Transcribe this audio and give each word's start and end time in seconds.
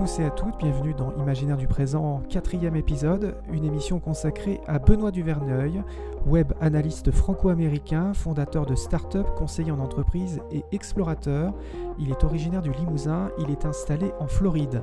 Tous 0.00 0.18
et 0.20 0.24
à 0.24 0.30
toutes, 0.30 0.56
bienvenue 0.56 0.94
dans 0.94 1.12
Imaginaire 1.12 1.58
du 1.58 1.66
présent, 1.66 2.22
quatrième 2.30 2.74
épisode, 2.74 3.36
une 3.52 3.66
émission 3.66 4.00
consacrée 4.00 4.58
à 4.66 4.78
Benoît 4.78 5.10
Duverneuil, 5.10 5.82
web 6.24 6.54
analyste 6.62 7.10
franco-américain, 7.10 8.14
fondateur 8.14 8.64
de 8.64 8.74
start-up, 8.74 9.26
conseiller 9.36 9.72
en 9.72 9.78
entreprise 9.78 10.40
et 10.52 10.64
explorateur. 10.72 11.52
Il 11.98 12.10
est 12.10 12.24
originaire 12.24 12.62
du 12.62 12.72
Limousin, 12.72 13.30
il 13.40 13.50
est 13.50 13.66
installé 13.66 14.10
en 14.20 14.26
Floride. 14.26 14.82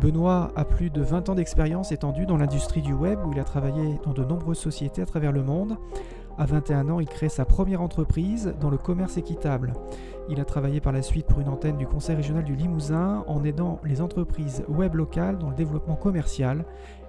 Benoît 0.00 0.52
a 0.54 0.64
plus 0.64 0.90
de 0.90 1.02
20 1.02 1.30
ans 1.30 1.34
d'expérience 1.34 1.90
étendue 1.90 2.24
dans 2.24 2.36
l'industrie 2.36 2.82
du 2.82 2.92
web 2.92 3.18
où 3.26 3.32
il 3.32 3.40
a 3.40 3.44
travaillé 3.44 3.98
dans 4.04 4.12
de 4.12 4.22
nombreuses 4.22 4.60
sociétés 4.60 5.02
à 5.02 5.06
travers 5.06 5.32
le 5.32 5.42
monde. 5.42 5.76
À 6.38 6.46
21 6.46 6.88
ans, 6.88 7.00
il 7.00 7.08
crée 7.08 7.28
sa 7.28 7.44
première 7.44 7.82
entreprise 7.82 8.54
dans 8.60 8.70
le 8.70 8.78
commerce 8.78 9.16
équitable. 9.16 9.74
Il 10.28 10.40
a 10.40 10.44
travaillé 10.44 10.80
par 10.80 10.92
la 10.92 11.02
suite 11.02 11.26
pour 11.26 11.40
une 11.40 11.48
antenne 11.48 11.76
du 11.76 11.86
Conseil 11.86 12.16
régional 12.16 12.44
du 12.44 12.54
Limousin 12.54 13.24
en 13.26 13.44
aidant 13.44 13.80
les 13.84 14.00
entreprises 14.00 14.64
web 14.68 14.94
locales 14.94 15.38
dans 15.38 15.50
le 15.50 15.56
développement 15.56 15.96
commercial, 15.96 16.64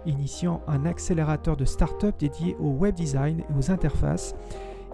initiant 0.06 0.62
un 0.68 0.86
accélérateur 0.86 1.56
de 1.56 1.66
start-up 1.66 2.16
dédié 2.20 2.56
au 2.60 2.70
web 2.70 2.96
design 2.96 3.40
et 3.42 3.58
aux 3.58 3.72
interfaces 3.72 4.36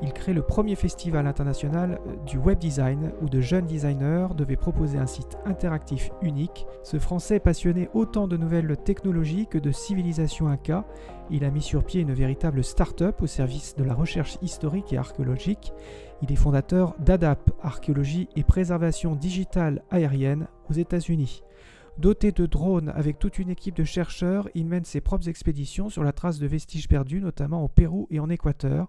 il 0.02 0.14
crée 0.14 0.34
le 0.34 0.42
premier 0.42 0.76
festival 0.76 1.28
international 1.28 2.00
euh, 2.08 2.16
du 2.26 2.38
web 2.38 2.58
design 2.58 3.12
où 3.22 3.30
de 3.30 3.42
jeunes 3.42 3.66
designers 3.66 4.28
devaient 4.36 4.56
proposer 4.56 4.98
un 4.98 5.06
site 5.06 5.38
interactif 5.46 6.12
unique. 6.22 6.66
Ce 6.84 7.00
Français 7.00 7.40
passionné 7.40 7.90
autant 7.94 8.28
de 8.28 8.38
nouvelles 8.38 8.78
technologies 8.78 9.48
que 9.48 9.58
de 9.58 9.72
civilisation 9.72 10.48
inca, 10.48 10.86
il 11.30 11.44
a 11.44 11.52
mis 11.52 11.62
sur 11.62 11.84
pied 11.84 12.02
une 12.02 12.14
véritable 12.14 12.64
start-up 12.64 13.22
au 13.22 13.28
service 13.28 13.76
de 13.76 13.84
la 13.84 13.94
recherche 13.94 14.38
historique 14.42 14.94
et 14.94 14.98
archéologique. 14.98 15.74
Il 16.22 16.32
est 16.32 16.38
fondateur 16.38 16.96
d'ADAP, 17.00 17.52
archéologie 17.62 18.30
et 18.36 18.44
préservation 18.44 19.16
digitale 19.16 19.84
aérienne 19.92 20.48
aux 20.70 20.74
États-Unis. 20.74 21.44
Doté 21.98 22.32
de 22.32 22.46
drones 22.46 22.94
avec 22.96 23.20
toute 23.20 23.40
une 23.40 23.50
équipe 23.50 23.76
de 23.76 23.84
chercheurs, 23.84 24.48
il 24.56 24.66
mène 24.68 24.86
ses 24.86 25.02
propres 25.02 25.28
expéditions 25.28 25.90
sur 25.90 26.02
la 26.02 26.14
trace 26.14 26.40
de 26.40 26.48
vestiges 26.48 26.88
perdus, 26.88 27.20
notamment 27.20 27.62
au 27.62 27.68
Pérou 27.68 28.08
et 28.10 28.22
en 28.22 28.30
Équateur. 28.30 28.88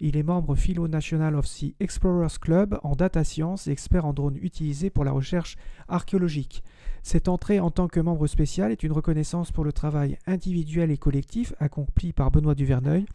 Il 0.00 0.16
est 0.16 0.24
membre 0.24 0.56
Philo 0.56 0.88
National 0.88 1.36
of 1.36 1.46
Sea 1.46 1.76
Explorers 1.78 2.40
Club 2.40 2.80
en 2.82 2.96
data 2.96 3.22
science 3.22 3.68
et 3.68 3.70
expert 3.70 4.04
en 4.04 4.12
drones 4.12 4.38
utilisés 4.42 4.90
pour 4.90 5.04
la 5.04 5.12
recherche 5.12 5.56
archéologique. 5.86 6.64
Cette 7.04 7.28
entrée 7.28 7.60
en 7.60 7.70
tant 7.70 7.86
que 7.86 8.00
membre 8.00 8.26
spécial 8.26 8.72
est 8.72 8.82
une 8.82 8.90
reconnaissance 8.90 9.52
pour 9.52 9.62
le 9.62 9.72
travail 9.72 10.18
individuel 10.26 10.90
et 10.90 10.96
collectif 10.96 11.54
accompli 11.60 12.12
par 12.12 12.30
Benoît 12.30 12.54
Duverneuil, 12.54 13.06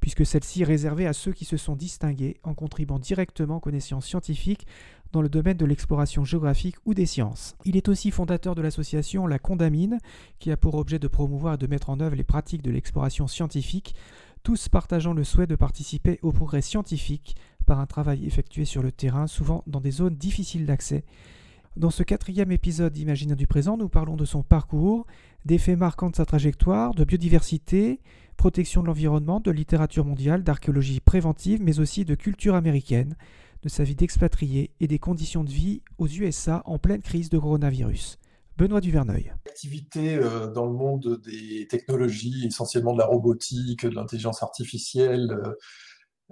puisque 0.00 0.26
celle-ci 0.26 0.62
est 0.62 0.66
réservée 0.66 1.06
à 1.06 1.12
ceux 1.12 1.32
qui 1.32 1.44
se 1.44 1.56
sont 1.56 1.76
distingués 1.76 2.36
en 2.42 2.54
contribuant 2.54 2.98
directement 2.98 3.56
aux 3.56 3.60
connaissances 3.60 4.06
scientifiques 4.06 4.66
dans 5.12 5.22
le 5.22 5.28
domaine 5.28 5.56
de 5.56 5.64
l'exploration 5.64 6.24
géographique 6.24 6.76
ou 6.84 6.92
des 6.92 7.06
sciences. 7.06 7.56
Il 7.64 7.76
est 7.76 7.88
aussi 7.88 8.10
fondateur 8.10 8.54
de 8.54 8.62
l'association 8.62 9.26
La 9.26 9.38
Condamine, 9.38 9.98
qui 10.38 10.50
a 10.50 10.56
pour 10.56 10.74
objet 10.74 10.98
de 10.98 11.08
promouvoir 11.08 11.54
et 11.54 11.58
de 11.58 11.66
mettre 11.66 11.88
en 11.88 12.00
œuvre 12.00 12.16
les 12.16 12.24
pratiques 12.24 12.62
de 12.62 12.70
l'exploration 12.70 13.26
scientifique 13.26 13.94
tous 14.46 14.68
partageant 14.68 15.12
le 15.12 15.24
souhait 15.24 15.48
de 15.48 15.56
participer 15.56 16.20
au 16.22 16.30
progrès 16.30 16.62
scientifique 16.62 17.34
par 17.66 17.80
un 17.80 17.86
travail 17.86 18.24
effectué 18.24 18.64
sur 18.64 18.80
le 18.80 18.92
terrain, 18.92 19.26
souvent 19.26 19.64
dans 19.66 19.80
des 19.80 19.90
zones 19.90 20.14
difficiles 20.14 20.66
d'accès. 20.66 21.04
Dans 21.76 21.90
ce 21.90 22.04
quatrième 22.04 22.52
épisode 22.52 22.92
d'Imaginaire 22.92 23.36
du 23.36 23.48
présent, 23.48 23.76
nous 23.76 23.88
parlons 23.88 24.14
de 24.14 24.24
son 24.24 24.44
parcours, 24.44 25.04
des 25.44 25.58
faits 25.58 25.76
marquants 25.76 26.10
de 26.10 26.14
sa 26.14 26.24
trajectoire, 26.24 26.94
de 26.94 27.02
biodiversité, 27.02 27.98
protection 28.36 28.82
de 28.82 28.86
l'environnement, 28.86 29.40
de 29.40 29.50
littérature 29.50 30.04
mondiale, 30.04 30.44
d'archéologie 30.44 31.00
préventive, 31.00 31.60
mais 31.60 31.80
aussi 31.80 32.04
de 32.04 32.14
culture 32.14 32.54
américaine, 32.54 33.16
de 33.64 33.68
sa 33.68 33.82
vie 33.82 33.96
d'expatrié 33.96 34.70
et 34.78 34.86
des 34.86 35.00
conditions 35.00 35.42
de 35.42 35.50
vie 35.50 35.82
aux 35.98 36.06
USA 36.06 36.62
en 36.66 36.78
pleine 36.78 37.02
crise 37.02 37.30
de 37.30 37.38
coronavirus. 37.40 38.20
Benoît 38.56 38.80
Duverneuil. 38.80 39.32
Activité 39.46 40.16
euh, 40.16 40.46
dans 40.46 40.64
le 40.64 40.72
monde 40.72 41.20
des 41.24 41.66
technologies, 41.68 42.46
essentiellement 42.46 42.94
de 42.94 42.98
la 42.98 43.04
robotique, 43.04 43.84
de 43.84 43.94
l'intelligence 43.94 44.42
artificielle, 44.42 45.30
euh, 45.30 45.52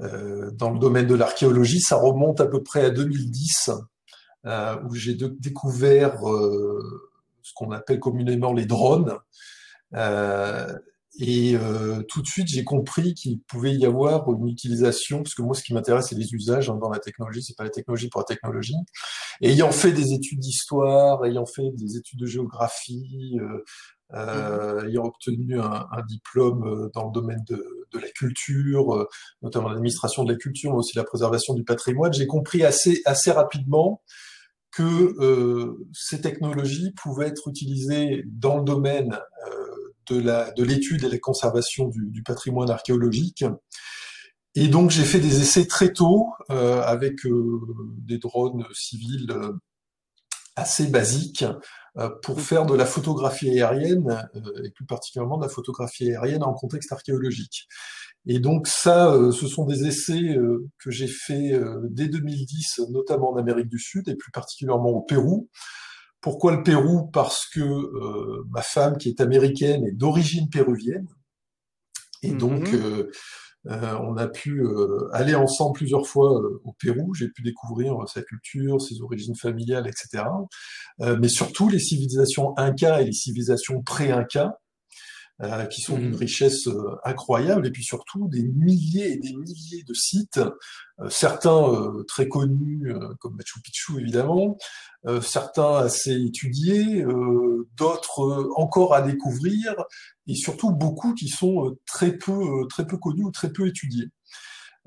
euh, 0.01 0.51
dans 0.53 0.71
le 0.71 0.79
domaine 0.79 1.07
de 1.07 1.15
l'archéologie, 1.15 1.81
ça 1.81 1.97
remonte 1.97 2.41
à 2.41 2.47
peu 2.47 2.63
près 2.63 2.87
à 2.87 2.91
2010, 2.91 3.71
où 4.89 4.95
j'ai 4.95 5.17
découvert 5.39 6.19
ce 6.21 7.53
qu'on 7.55 7.71
appelle 7.71 8.01
communément 8.01 8.53
les 8.53 8.67
drones. 8.67 9.17
Et 11.21 11.55
euh, 11.55 12.03
tout 12.09 12.23
de 12.23 12.27
suite, 12.27 12.49
j'ai 12.49 12.65
compris 12.65 13.15
qu'il 13.15 13.41
pouvait 13.41 13.75
y 13.75 13.87
avoir 13.87 14.29
une 14.33 14.49
utilisation, 14.49 15.23
parce 15.23 15.35
que 15.35 15.43
moi, 15.43 15.55
ce 15.55 15.63
qui 15.63 15.73
m'intéresse, 15.73 16.09
c'est 16.09 16.17
les 16.17 16.35
usages 16.35 16.69
hein, 16.71 16.75
dans 16.75 16.91
la 16.91 16.99
technologie, 16.99 17.43
c'est 17.43 17.57
pas 17.57 17.63
la 17.63 17.71
technologie 17.71 18.09
pour 18.09 18.21
la 18.21 18.25
technologie. 18.25 18.75
Ayant 19.41 19.71
fait 19.71 19.93
des 19.93 20.13
études 20.13 20.41
d'histoire, 20.41 21.25
ayant 21.25 21.47
fait 21.47 21.71
des 21.75 21.97
études 21.97 22.19
de 22.19 22.27
géographie, 22.27 23.39
euh, 23.41 23.63
euh, 24.15 24.89
ayant 24.89 25.05
obtenu 25.05 25.61
un, 25.61 25.87
diplôme 26.09 26.91
dans 26.95 27.07
le 27.07 27.13
domaine 27.13 27.45
de, 27.49 27.65
la 27.95 28.11
culture, 28.11 29.07
notamment 29.41 29.69
l'administration 29.69 30.25
de 30.25 30.33
la 30.33 30.39
culture, 30.39 30.73
mais 30.73 30.79
aussi 30.79 30.97
la 30.97 31.05
préservation 31.05 31.55
du 31.55 31.63
patrimoine, 31.63 32.13
j'ai 32.13 32.27
compris 32.27 32.65
assez, 32.65 33.01
assez 33.05 33.31
rapidement 33.31 34.03
que 34.73 35.77
ces 35.93 36.21
technologies 36.21 36.91
pouvaient 36.91 37.29
être 37.29 37.47
utilisées 37.47 38.25
dans 38.27 38.59
le 38.59 38.65
domaine 38.65 39.17
de 40.13 40.65
l'étude 40.65 41.03
de 41.03 41.07
et 41.07 41.11
la 41.11 41.19
conservation 41.19 41.89
du, 41.89 42.11
du, 42.11 42.23
patrimoine 42.23 42.71
archéologique. 42.71 43.45
Et 44.57 44.69
donc 44.69 44.91
j'ai 44.91 45.05
fait 45.05 45.19
des 45.19 45.41
essais 45.41 45.67
très 45.67 45.93
tôt 45.93 46.33
euh, 46.51 46.81
avec 46.83 47.27
euh, 47.27 47.61
des 47.99 48.19
drones 48.19 48.65
civils 48.73 49.31
euh, 49.31 49.53
assez 50.55 50.87
basiques 50.87 51.45
euh, 51.97 52.09
pour 52.23 52.41
faire 52.41 52.65
de 52.65 52.75
la 52.75 52.87
photographie 52.87 53.51
aérienne 53.51 54.29
et 54.63 54.71
plus 54.71 54.87
particulièrement 54.87 55.39
de 55.39 55.43
la 55.43 55.49
photographie 55.49 56.11
aérienne 56.11 56.45
en 56.45 56.55
contexte 56.55 56.93
archéologique. 56.93 57.67
Et 58.27 58.39
donc 58.39 58.69
ça, 58.69 59.15
ce 59.33 59.47
sont 59.47 59.67
des 59.67 59.87
essais 59.87 60.35
que 60.79 60.91
j'ai 60.91 61.09
fait 61.09 61.61
dès 61.91 62.09
2010, 62.09 62.81
notamment 62.89 63.33
en 63.33 63.37
Amérique 63.37 63.69
du 63.69 63.79
Sud 63.79 64.09
et 64.09 64.15
plus 64.15 64.31
particulièrement 64.31 64.91
au 64.91 65.03
Pérou, 65.03 65.51
pourquoi 66.25 66.57
le 66.57 66.63
Pérou? 66.63 67.11
Parce 67.13 67.45
que 67.53 67.61
euh, 67.61 68.47
ma 68.49 68.63
femme, 68.63 68.97
qui 68.97 69.11
est 69.11 69.21
américaine, 69.21 69.85
est 69.85 69.93
d'origine 69.93 70.49
péruvienne. 70.49 71.07
Et 72.23 72.31
mhm. 72.31 72.39
donc, 72.39 72.73
euh, 72.73 73.11
euh, 73.67 73.99
on 73.99 74.17
a 74.17 74.27
pu 74.27 74.67
aller 75.13 75.35
ensemble 75.35 75.75
plusieurs 75.75 76.07
fois 76.07 76.41
au 76.65 76.73
Pérou. 76.73 77.13
J'ai 77.13 77.29
pu 77.29 77.43
découvrir 77.43 77.95
sa 78.09 78.23
culture, 78.23 78.81
ses 78.81 79.03
origines 79.03 79.37
familiales, 79.37 79.87
etc. 79.87 80.25
mais 80.99 81.29
surtout 81.29 81.69
les 81.69 81.79
civilisations 81.79 82.57
inca 82.57 83.03
et 83.03 83.05
les 83.05 83.13
civilisations 83.13 83.83
pré-inca, 83.83 84.59
euh, 85.43 85.67
qui 85.67 85.81
sont 85.81 85.99
d'une 85.99 86.13
mmh. 86.13 86.15
richesse 86.15 86.69
euh, 86.69 86.97
incroyable, 87.05 87.67
et 87.67 87.73
puis 87.73 87.83
surtout 87.83 88.29
des 88.29 88.45
milliers 88.45 89.15
et 89.15 89.17
des 89.17 89.35
milliers 89.35 89.83
de 89.83 89.93
sites, 89.93 90.39
euh, 90.39 91.09
certains 91.09 91.93
très 92.07 92.29
connus 92.29 92.95
comme 93.19 93.35
Machu 93.35 93.61
Picchu 93.61 94.01
évidemment, 94.01 94.57
certains 95.23 95.79
assez 95.79 96.13
étudiés, 96.13 97.05
d'autres 97.77 98.49
encore 98.55 98.95
à 98.95 99.03
découvrir, 99.03 99.75
et 100.29 100.37
surtout 100.37 100.71
beaucoup 100.71 101.15
qui 101.15 101.27
sont 101.27 101.77
très 101.85 102.17
peu 102.17 102.69
très 102.69 102.87
peu 102.87 102.97
connus 102.97 103.25
ou 103.25 103.33
très 103.33 103.53
peu 103.53 103.67
étudiés. 103.67 104.07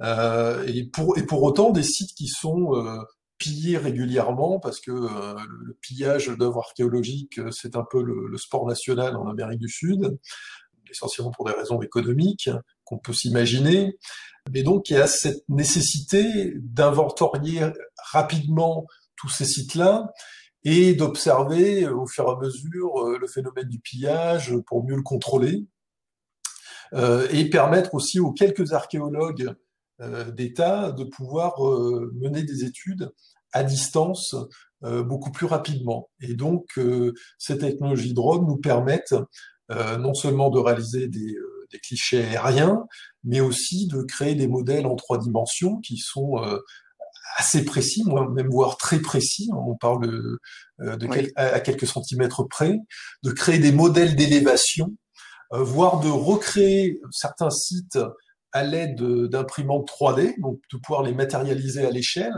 et 0.01 0.89
pour 0.93 1.17
et 1.17 1.25
pour 1.25 1.43
autant 1.43 1.71
des 1.71 1.83
sites 1.83 2.15
qui 2.15 2.27
sont 2.27 2.71
pillés 3.37 3.77
régulièrement 3.77 4.59
parce 4.59 4.79
que 4.79 4.91
euh, 4.91 5.35
le 5.65 5.73
pillage 5.81 6.27
d'œuvres 6.27 6.59
archéologiques, 6.59 7.39
euh, 7.39 7.51
c'est 7.51 7.75
un 7.75 7.83
peu 7.89 8.01
le, 8.01 8.37
sport 8.37 8.65
national 8.67 9.15
en 9.15 9.27
Amérique 9.27 9.59
du 9.59 9.69
Sud, 9.69 10.17
essentiellement 10.89 11.31
pour 11.31 11.45
des 11.45 11.53
raisons 11.53 11.81
économiques 11.81 12.49
qu'on 12.83 12.97
peut 12.97 13.13
s'imaginer. 13.13 13.97
Mais 14.51 14.63
donc, 14.63 14.89
il 14.89 14.93
y 14.93 14.97
a 14.97 15.07
cette 15.07 15.47
nécessité 15.49 16.53
d'inventorier 16.55 17.61
rapidement 18.11 18.85
tous 19.15 19.29
ces 19.29 19.45
sites-là 19.45 20.13
et 20.63 20.93
d'observer 20.93 21.83
euh, 21.83 21.95
au 21.95 22.07
fur 22.07 22.25
et 22.27 22.31
à 22.31 22.35
mesure 22.37 23.17
le 23.19 23.27
phénomène 23.27 23.67
du 23.67 23.79
pillage 23.79 24.55
pour 24.65 24.85
mieux 24.85 24.95
le 24.95 25.03
contrôler 25.03 25.65
et 27.31 27.49
permettre 27.49 27.95
aussi 27.95 28.17
aux 28.21 28.31
quelques 28.31 28.71
archéologues 28.71 29.53
d'État 29.99 30.91
de 30.91 31.03
pouvoir 31.03 31.67
euh, 31.67 32.11
mener 32.15 32.43
des 32.43 32.63
études 32.63 33.11
à 33.51 33.63
distance 33.63 34.35
euh, 34.83 35.03
beaucoup 35.03 35.31
plus 35.31 35.47
rapidement. 35.47 36.09
Et 36.21 36.35
donc, 36.35 36.79
ces 37.37 37.57
technologies 37.57 38.13
drone 38.13 38.45
nous 38.45 38.57
permettent 38.57 39.15
non 39.69 40.13
seulement 40.13 40.49
de 40.49 40.59
réaliser 40.59 41.09
des, 41.09 41.35
des, 41.71 41.79
clichés 41.79 42.23
aériens, 42.23 42.85
mais 43.25 43.41
aussi 43.41 43.87
de 43.87 44.01
créer 44.01 44.33
des 44.33 44.47
modèles 44.47 44.85
en 44.85 44.95
trois 44.95 45.17
dimensions 45.17 45.81
qui 45.81 45.97
sont 45.97 46.37
assez 47.35 47.65
précis, 47.65 48.05
même 48.31 48.47
voire 48.49 48.77
très 48.77 48.99
précis. 48.99 49.49
On 49.53 49.75
parle 49.75 50.07
de, 50.07 50.39
de 50.79 51.31
à 51.35 51.59
quelques 51.59 51.85
centimètres 51.85 52.43
près, 52.43 52.77
de 53.23 53.31
créer 53.31 53.59
des 53.59 53.73
modèles 53.73 54.15
d'élévation, 54.15 54.95
voire 55.51 55.99
de 55.99 56.07
recréer 56.07 57.01
certains 57.11 57.49
sites 57.49 57.99
à 58.57 58.63
l'aide 58.63 59.01
d'imprimantes 59.01 59.87
3D, 59.87 60.39
donc 60.39 60.59
de 60.71 60.77
pouvoir 60.77 61.03
les 61.03 61.13
matérialiser 61.13 61.85
à 61.85 61.91
l'échelle, 61.91 62.33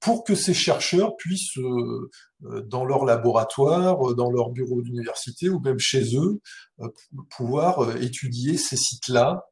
pour 0.00 0.24
que 0.24 0.34
ces 0.34 0.54
chercheurs 0.54 1.16
puissent, 1.16 1.58
dans 2.40 2.84
leur 2.84 3.06
laboratoire, 3.06 4.14
dans 4.14 4.30
leur 4.30 4.50
bureau 4.50 4.82
d'université 4.82 5.48
ou 5.48 5.60
même 5.60 5.78
chez 5.78 6.16
eux, 6.16 6.40
pouvoir 7.30 7.96
étudier 7.96 8.58
ces 8.58 8.76
sites-là 8.76 9.44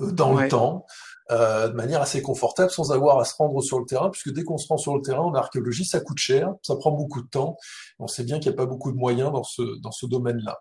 dans 0.00 0.34
le 0.34 0.48
temps, 0.48 0.86
euh, 1.30 1.68
de 1.68 1.74
manière 1.74 2.00
assez 2.00 2.22
confortable, 2.22 2.70
sans 2.70 2.90
avoir 2.90 3.18
à 3.18 3.24
se 3.24 3.34
rendre 3.36 3.62
sur 3.62 3.78
le 3.78 3.86
terrain, 3.86 4.10
puisque 4.10 4.32
dès 4.32 4.42
qu'on 4.42 4.58
se 4.58 4.66
rend 4.68 4.78
sur 4.78 4.96
le 4.96 5.02
terrain 5.02 5.22
en 5.22 5.34
archéologie, 5.34 5.84
ça 5.84 6.00
coûte 6.00 6.18
cher, 6.18 6.52
ça 6.62 6.74
prend 6.76 6.90
beaucoup 6.90 7.22
de 7.22 7.28
temps. 7.28 7.56
On 7.98 8.08
sait 8.08 8.24
bien 8.24 8.40
qu'il 8.40 8.50
n'y 8.50 8.56
a 8.56 8.56
pas 8.56 8.66
beaucoup 8.66 8.90
de 8.90 8.96
moyens 8.96 9.32
dans 9.32 9.44
ce, 9.44 9.62
dans 9.80 9.92
ce 9.92 10.06
domaine-là. 10.06 10.58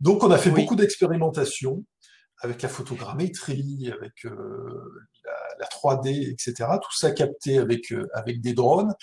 Donc 0.00 0.22
on 0.22 0.30
a 0.30 0.38
fait 0.38 0.50
beaucoup 0.50 0.76
d'expérimentations 0.76 1.84
avec 2.38 2.62
la 2.62 2.68
photogrammétrie, 2.68 3.90
avec 3.92 4.26
euh, 4.26 5.04
la, 5.24 5.32
la, 5.60 5.66
3D, 5.66 6.30
etc. 6.30 6.68
Tout 6.82 6.96
ça 6.96 7.10
capté 7.10 7.58
avec, 7.58 7.92
euh, 7.92 8.08
avec 8.12 8.40
des 8.40 8.52
drones. 8.52 8.94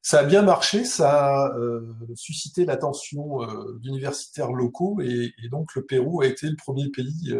Ça 0.00 0.20
a 0.20 0.24
bien 0.24 0.42
marché, 0.42 0.84
ça 0.84 1.44
a 1.44 1.56
euh, 1.56 1.80
suscité 2.14 2.64
l'attention 2.64 3.38
d'universitaires 3.80 4.52
locaux 4.52 5.00
et, 5.02 5.32
donc 5.50 5.74
le 5.74 5.84
Pérou 5.84 6.22
a 6.22 6.26
été 6.26 6.48
le 6.48 6.56
premier 6.56 6.88
pays 6.88 7.36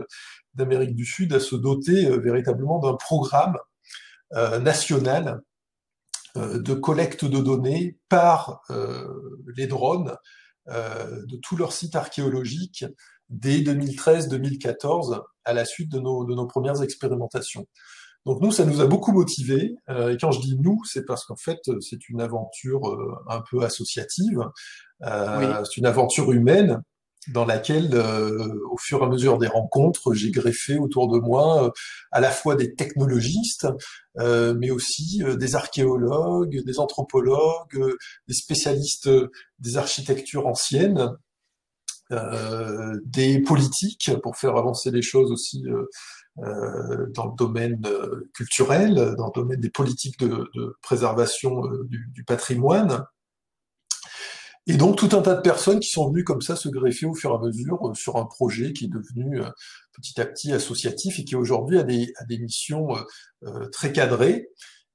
d'Amérique 0.54 0.94
du 0.94 1.04
Sud 1.04 1.32
à 1.32 1.40
se 1.40 1.54
doter 1.54 2.10
véritablement 2.18 2.80
d'un 2.80 2.94
programme 2.94 3.56
national 4.32 5.40
de 6.34 6.74
collecte 6.74 7.24
de 7.24 7.38
données 7.38 7.96
par 8.08 8.60
les 9.56 9.68
drones 9.68 10.16
de 10.66 11.36
tous 11.36 11.56
leurs 11.56 11.72
sites 11.72 11.94
archéologiques 11.94 12.84
dès 13.28 13.58
2013-2014 13.58 15.20
à 15.44 15.52
la 15.52 15.64
suite 15.64 15.90
de 15.90 15.98
nos, 15.98 16.25
de 16.25 16.34
nos 16.34 16.46
premières 16.46 16.82
expérimentations. 16.82 17.66
Donc 18.26 18.42
nous, 18.42 18.52
ça 18.52 18.64
nous 18.64 18.80
a 18.80 18.86
beaucoup 18.86 19.12
motivés. 19.12 19.76
et 19.88 20.16
quand 20.20 20.32
je 20.32 20.40
dis 20.40 20.58
nous, 20.58 20.82
c'est 20.84 21.06
parce 21.06 21.25
qu'en 21.25 21.36
fait, 21.36 21.60
c'est 21.80 22.08
une 22.08 22.20
aventure 22.20 22.98
un 23.28 23.42
peu 23.48 23.62
associative. 23.62 24.40
C'est 25.00 25.76
une 25.78 25.86
aventure 25.86 26.30
humaine 26.32 26.82
dans 27.32 27.44
laquelle, 27.44 27.90
euh, 27.94 28.58
au 28.70 28.76
fur 28.78 29.00
et 29.00 29.04
à 29.04 29.08
mesure 29.08 29.38
des 29.38 29.46
rencontres, 29.46 30.14
j'ai 30.14 30.30
greffé 30.30 30.78
autour 30.78 31.08
de 31.12 31.19
moi 31.19 31.64
euh, 31.64 31.70
à 32.10 32.20
la 32.20 32.30
fois 32.30 32.54
des 32.54 32.75
technologistes, 32.75 33.69
euh, 34.19 34.54
mais 34.58 34.70
aussi 34.70 35.22
des 35.38 35.54
archéologues, 35.54 36.62
des 36.64 36.78
anthropologues, 36.78 37.94
des 38.26 38.34
spécialistes 38.34 39.10
des 39.58 39.76
architectures 39.76 40.46
anciennes, 40.46 41.10
des 42.10 43.40
politiques 43.40 44.12
pour 44.22 44.37
faire 44.37 44.56
avancer 44.56 44.90
les 44.90 45.02
choses 45.02 45.31
aussi 45.31 45.64
dans 46.37 47.26
le 47.26 47.37
domaine 47.37 47.82
culturel, 48.34 48.94
dans 49.16 49.26
le 49.26 49.40
domaine 49.40 49.60
des 49.60 49.70
politiques 49.70 50.19
de, 50.19 50.50
de 50.55 50.76
préservation 50.82 51.62
du, 51.88 52.08
du 52.12 52.25
patrimoine. 52.25 53.05
Et 54.69 54.76
donc 54.76 54.96
tout 54.96 55.16
un 55.16 55.22
tas 55.22 55.34
de 55.34 55.40
personnes 55.40 55.81
qui 55.81 55.88
sont 55.88 56.10
venues 56.10 56.25
comme 56.25 56.43
ça 56.43 56.55
se 56.55 56.69
greffer 56.69 57.06
au 57.06 57.14
fur 57.14 57.31
et 57.31 57.34
à 57.34 57.38
mesure 57.38 57.88
euh, 57.88 57.94
sur 57.94 58.16
un 58.16 58.26
projet 58.26 58.75
qui 58.75 58.84
est 58.84 58.88
devenu 58.88 59.40
euh, 59.40 59.49
petit 59.94 60.20
à 60.20 60.26
petit 60.26 60.52
associatif 60.52 61.19
et 61.19 61.25
qui 61.25 61.37
aujourd'hui 61.37 61.78
a 61.78 61.84
des, 61.84 62.12
a 62.19 62.25
des 62.26 62.38
missions 62.38 62.88
euh, 63.44 63.69
très 63.70 63.93
cadrées, 63.93 64.50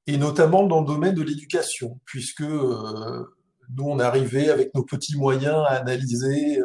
et 0.05 0.17
notamment 0.17 0.67
dans 0.67 0.81
le 0.81 0.85
domaine 0.85 1.15
de 1.15 1.23
l'éducation, 1.23 1.99
puisque 2.05 2.43
nous 3.75 3.85
on 3.85 3.99
arrivait 3.99 4.49
avec 4.49 4.73
nos 4.75 4.83
petits 4.83 5.17
moyens 5.17 5.65
à 5.67 5.73
analyser 5.73 6.59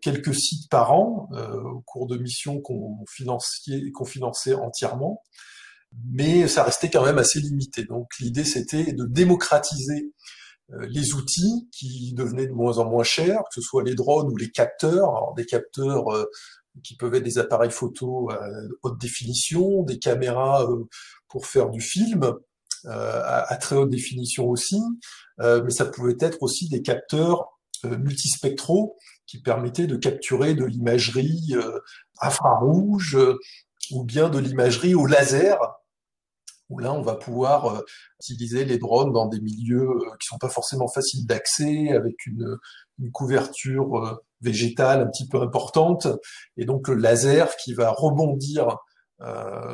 quelques 0.00 0.34
sites 0.34 0.68
par 0.70 0.92
an 0.92 1.28
au 1.64 1.80
cours 1.80 2.06
de 2.06 2.16
missions 2.16 2.60
qu'on 2.60 3.04
finançait, 3.08 3.82
finançait 4.06 4.54
entièrement, 4.54 5.22
mais 6.10 6.48
ça 6.48 6.62
restait 6.62 6.90
quand 6.90 7.04
même 7.04 7.18
assez 7.18 7.40
limité. 7.40 7.84
Donc 7.84 8.08
l'idée 8.20 8.44
c'était 8.44 8.92
de 8.92 9.04
démocratiser 9.06 10.12
euh, 10.74 10.86
les 10.88 11.14
outils 11.14 11.68
qui 11.72 12.14
devenaient 12.14 12.46
de 12.46 12.52
moins 12.52 12.78
en 12.78 12.88
moins 12.88 13.04
chers, 13.04 13.40
que 13.40 13.54
ce 13.54 13.60
soit 13.60 13.82
les 13.82 13.94
drones 13.94 14.28
ou 14.32 14.36
les 14.36 14.50
capteurs, 14.50 15.10
alors 15.16 15.34
des 15.34 15.44
capteurs 15.44 16.08
euh, 16.14 16.24
qui 16.82 16.96
peuvent 16.96 17.14
être 17.14 17.24
des 17.24 17.38
appareils 17.38 17.70
photo 17.70 18.30
à 18.30 18.40
haute 18.82 18.98
définition, 18.98 19.82
des 19.82 19.98
caméras 19.98 20.64
euh, 20.64 20.88
pour 21.28 21.46
faire 21.46 21.70
du 21.70 21.80
film 21.80 22.34
à, 22.86 23.56
très 23.60 23.76
haute 23.76 23.90
définition 23.90 24.48
aussi, 24.48 24.80
mais 25.38 25.70
ça 25.70 25.86
pouvait 25.86 26.16
être 26.20 26.42
aussi 26.42 26.68
des 26.68 26.82
capteurs 26.82 27.58
multispectraux 27.84 28.96
qui 29.26 29.40
permettaient 29.40 29.86
de 29.86 29.96
capturer 29.96 30.54
de 30.54 30.64
l'imagerie 30.64 31.54
infrarouge 32.20 33.18
ou 33.90 34.04
bien 34.04 34.28
de 34.28 34.38
l'imagerie 34.38 34.94
au 34.94 35.06
laser 35.06 35.58
où 36.72 36.78
là, 36.78 36.92
on 36.94 37.02
va 37.02 37.14
pouvoir 37.14 37.66
euh, 37.66 37.80
utiliser 38.20 38.64
les 38.64 38.78
drones 38.78 39.12
dans 39.12 39.26
des 39.26 39.40
milieux 39.40 39.90
euh, 39.90 40.16
qui 40.18 40.26
sont 40.26 40.38
pas 40.38 40.48
forcément 40.48 40.88
faciles 40.88 41.26
d'accès, 41.26 41.90
avec 41.90 42.26
une, 42.26 42.56
couverture 43.12 43.96
euh, 43.96 44.24
végétale 44.40 45.00
un 45.02 45.06
petit 45.06 45.26
peu 45.28 45.40
importante, 45.40 46.06
et 46.56 46.64
donc 46.64 46.88
le 46.88 46.94
laser 46.94 47.56
qui 47.56 47.74
va 47.74 47.90
rebondir 47.90 48.76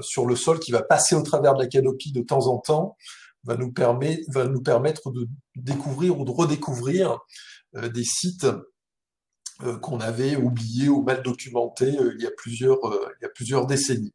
sur 0.02 0.26
le 0.26 0.36
sol, 0.36 0.58
qui 0.58 0.72
va 0.72 0.82
passer 0.82 1.14
au 1.14 1.22
travers 1.22 1.54
de 1.54 1.62
la 1.62 1.68
canopie 1.68 2.12
de 2.12 2.22
temps 2.22 2.46
en 2.48 2.58
temps, 2.58 2.96
va 3.44 3.56
nous, 3.56 3.72
permet, 3.72 4.20
va 4.28 4.46
nous 4.46 4.62
permettre 4.62 5.10
de 5.10 5.28
découvrir 5.56 6.18
ou 6.18 6.24
de 6.24 6.30
redécouvrir 6.30 7.18
des 7.74 8.04
sites 8.04 8.46
qu'on 9.82 10.00
avait 10.00 10.36
oubliés 10.36 10.88
ou 10.88 11.02
mal 11.02 11.22
documentés 11.22 11.96
il 12.14 12.22
y 12.22 12.26
a 12.26 12.30
plusieurs, 12.36 12.78
il 12.84 13.22
y 13.22 13.26
a 13.26 13.30
plusieurs 13.30 13.66
décennies. 13.66 14.12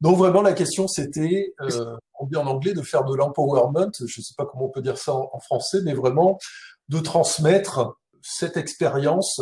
Donc 0.00 0.18
vraiment 0.18 0.42
la 0.42 0.52
question 0.52 0.88
c'était, 0.88 1.54
euh, 1.60 1.96
on 2.18 2.26
dit 2.26 2.36
en 2.36 2.46
anglais, 2.46 2.74
de 2.74 2.82
faire 2.82 3.04
de 3.04 3.14
l'empowerment, 3.14 3.90
je 3.98 4.04
ne 4.04 4.22
sais 4.22 4.34
pas 4.36 4.44
comment 4.44 4.66
on 4.66 4.70
peut 4.70 4.82
dire 4.82 4.98
ça 4.98 5.14
en, 5.14 5.40
français, 5.40 5.80
mais 5.84 5.94
vraiment 5.94 6.38
de 6.88 6.98
transmettre 6.98 7.96
cette 8.22 8.56
expérience 8.56 9.40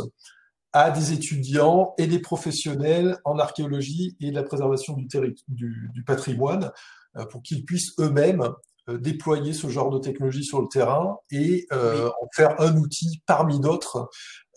à 0.75 0.91
des 0.91 1.13
étudiants 1.13 1.95
et 1.99 2.09
des 2.09 2.19
professionnels 2.19 3.17
en 3.25 3.39
archéologie 3.39 4.17
et 4.21 4.33
la 4.33 4.43
préservation 4.43 4.95
du, 4.95 5.07
du, 5.49 5.91
du 5.95 6.05
patrimoine 6.05 6.73
euh, 7.17 7.25
pour 7.27 7.43
qu'ils 7.43 7.65
puissent 7.65 7.93
eux-mêmes 8.01 8.49
euh, 8.89 8.99
déployer 8.99 9.53
ce 9.53 9.69
genre 9.69 9.89
de 9.91 10.01
technologie 10.01 10.45
sur 10.45 10.61
le 10.61 10.67
terrain 10.67 11.17
et 11.31 11.67
euh, 11.73 12.09
en 12.09 12.29
faire 12.35 12.61
un 12.61 12.77
outil 12.77 13.23
parmi 13.25 13.61
d'autres 13.61 14.11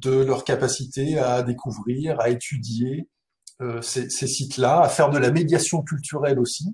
de 0.04 0.12
leur 0.24 0.44
capacité 0.44 1.20
à 1.20 1.44
découvrir, 1.44 2.20
à 2.20 2.30
étudier, 2.30 3.08
euh, 3.62 3.82
ces, 3.84 4.10
ces 4.10 4.28
sites-là, 4.28 4.82
à 4.82 4.90
faire 4.90 5.12
de 5.12 5.20
la 5.20 5.30
médiation 5.30 5.84
culturelle 5.84 6.40
aussi, 6.40 6.66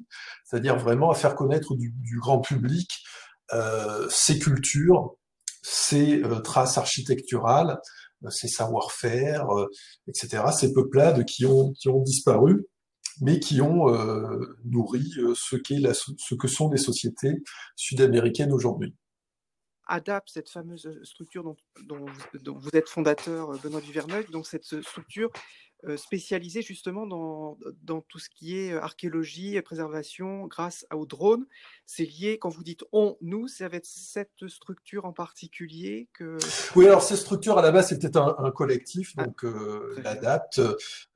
c'est-à-dire 0.46 0.78
vraiment 0.78 1.12
à 1.12 1.16
faire 1.16 1.36
connaître 1.36 1.76
du, 1.76 1.94
du 1.98 2.18
grand 2.18 2.40
public 2.40 2.90
euh, 3.54 4.08
ces 4.10 4.40
cultures, 4.40 5.16
ces 5.62 6.22
traces 6.44 6.78
architecturales, 6.78 7.80
ces 8.30 8.48
savoir-faire, 8.48 9.48
etc., 10.08 10.44
ces 10.58 10.74
peuplades 10.74 11.26
qui 11.26 11.46
ont, 11.46 11.74
qui 11.74 11.90
ont 11.90 12.02
disparu, 12.02 12.66
mais 13.22 13.40
qui 13.40 13.62
ont 13.62 13.88
nourri 14.66 15.12
ce, 15.36 15.56
qu'est 15.56 15.80
la, 15.80 15.94
ce 15.94 16.36
que 16.36 16.48
sont 16.48 16.70
les 16.70 16.78
sociétés 16.78 17.44
sud-américaines 17.76 18.52
aujourd'hui. 18.52 18.96
ADAP, 19.88 20.30
cette 20.30 20.50
fameuse 20.50 21.00
structure 21.04 21.44
dont, 21.44 21.58
dont, 21.84 22.06
dont, 22.42 22.58
vous 22.58 22.70
êtes 22.74 22.90
fondateur, 22.90 23.52
Benoît 23.62 23.82
Duverneuil, 23.82 24.26
donc 24.32 24.48
cette 24.48 24.64
structure 24.64 25.30
euh, 25.34 25.40
spécialisé 25.98 26.62
justement 26.62 27.06
dans, 27.06 27.58
dans, 27.84 28.02
tout 28.02 28.20
ce 28.20 28.30
qui 28.30 28.58
est 28.58 28.72
euh, 28.72 28.82
archéologie 28.82 29.56
et 29.56 29.62
préservation 29.62 30.48
grâce 30.48 30.86
aux 30.94 31.06
drones. 31.06 31.46
C'est 31.86 32.06
lié, 32.06 32.38
quand 32.40 32.50
vous 32.50 32.64
dites 32.64 32.84
on, 32.92 33.18
nous, 33.22 33.48
c'est 33.48 33.66
avec 33.66 33.84
cette 33.86 34.48
structure 34.48 35.06
en 35.06 35.14
particulier 35.14 36.08
que... 36.14 36.38
Oui, 36.76 36.86
alors 36.88 37.02
ces 37.02 37.18
structures, 37.18 37.58
à 37.58 37.62
la 37.62 37.72
base, 37.72 37.90
c'était 37.90 38.16
un, 38.18 38.36
un, 38.38 38.52
collectif, 38.52 39.14
ah, 39.18 39.26
donc 39.26 39.44
euh, 39.44 39.96
l'ADAPT, 40.04 40.62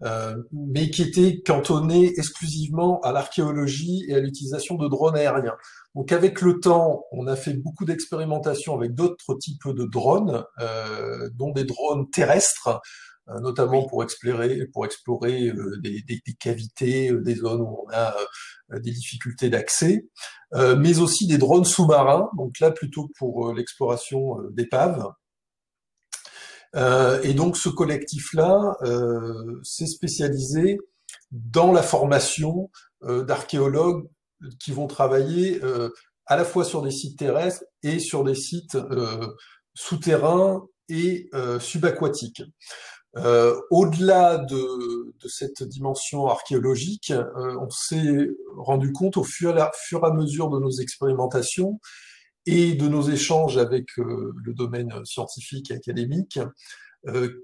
euh, 0.04 0.36
mais 0.52 0.90
qui 0.90 1.04
était 1.04 1.42
cantonné 1.42 2.08
exclusivement 2.18 3.00
à 3.02 3.12
l'archéologie 3.12 4.06
et 4.08 4.16
à 4.16 4.20
l'utilisation 4.20 4.76
de 4.76 4.88
drones 4.88 5.16
aériens. 5.16 5.56
Donc 5.96 6.12
avec 6.12 6.42
le 6.42 6.60
temps, 6.60 7.06
on 7.12 7.26
a 7.26 7.36
fait 7.36 7.54
beaucoup 7.54 7.84
d'expérimentations 7.84 8.76
avec 8.76 8.94
d'autres 8.94 9.34
types 9.36 9.68
de 9.68 9.86
drones, 9.86 10.44
euh, 10.60 11.30
dont 11.34 11.52
des 11.52 11.64
drones 11.64 12.10
terrestres, 12.10 12.82
euh, 13.30 13.40
notamment 13.42 13.86
pour 13.86 14.04
explorer, 14.04 14.68
pour 14.68 14.86
explorer 14.86 15.50
euh, 15.50 15.78
des, 15.82 16.02
des, 16.04 16.22
des, 16.26 16.34
cavités, 16.34 17.12
euh, 17.12 17.22
des 17.22 17.36
zones 17.36 17.60
où 17.62 17.86
on 17.86 17.92
a 17.92 18.16
des 18.80 18.92
difficultés 18.92 19.50
d'accès, 19.50 20.10
mais 20.54 21.00
aussi 21.00 21.26
des 21.26 21.38
drones 21.38 21.64
sous-marins, 21.64 22.30
donc 22.36 22.60
là 22.60 22.70
plutôt 22.70 23.10
pour 23.18 23.54
l'exploration 23.54 24.40
d'épaves. 24.52 25.08
et 26.76 27.34
donc 27.34 27.56
ce 27.56 27.70
collectif-là 27.70 28.76
s'est 29.64 29.88
spécialisé 29.88 30.80
dans 31.32 31.72
la 31.72 31.82
formation 31.82 32.70
d'archéologues 33.02 34.10
qui 34.60 34.74
vont 34.74 34.88
travailler 34.88 35.62
à 36.26 36.36
la 36.36 36.44
fois 36.44 36.66
sur 36.66 36.82
des 36.82 36.92
sites 36.92 37.18
terrestres 37.18 37.64
et 37.84 38.00
sur 38.00 38.26
des 38.26 38.36
sites 38.36 38.78
souterrains 39.76 40.62
et 40.90 41.30
subaquatiques. 41.62 42.44
Euh, 43.18 43.60
Au-delà 43.72 44.38
de, 44.38 45.14
cette 45.28 45.64
dimension 45.64 46.28
archéologique, 46.28 47.12
euh, 47.12 47.58
on 47.60 47.70
s'est 47.70 48.30
rendu 48.56 48.94
compte 48.94 49.18
au 49.18 49.24
fur, 49.24 49.54
fur, 49.76 50.04
et 50.04 50.08
à 50.08 50.14
mesure 50.14 50.50
de 50.50 50.60
nos 50.60 50.72
expérimentations 50.72 51.80
et 52.46 52.76
de 52.76 52.88
nos 52.88 53.02
échanges 53.02 53.58
avec 53.58 53.88
le 53.98 54.54
domaine 54.54 55.04
scientifique 55.04 55.70
et 55.70 55.74
académique 55.74 56.40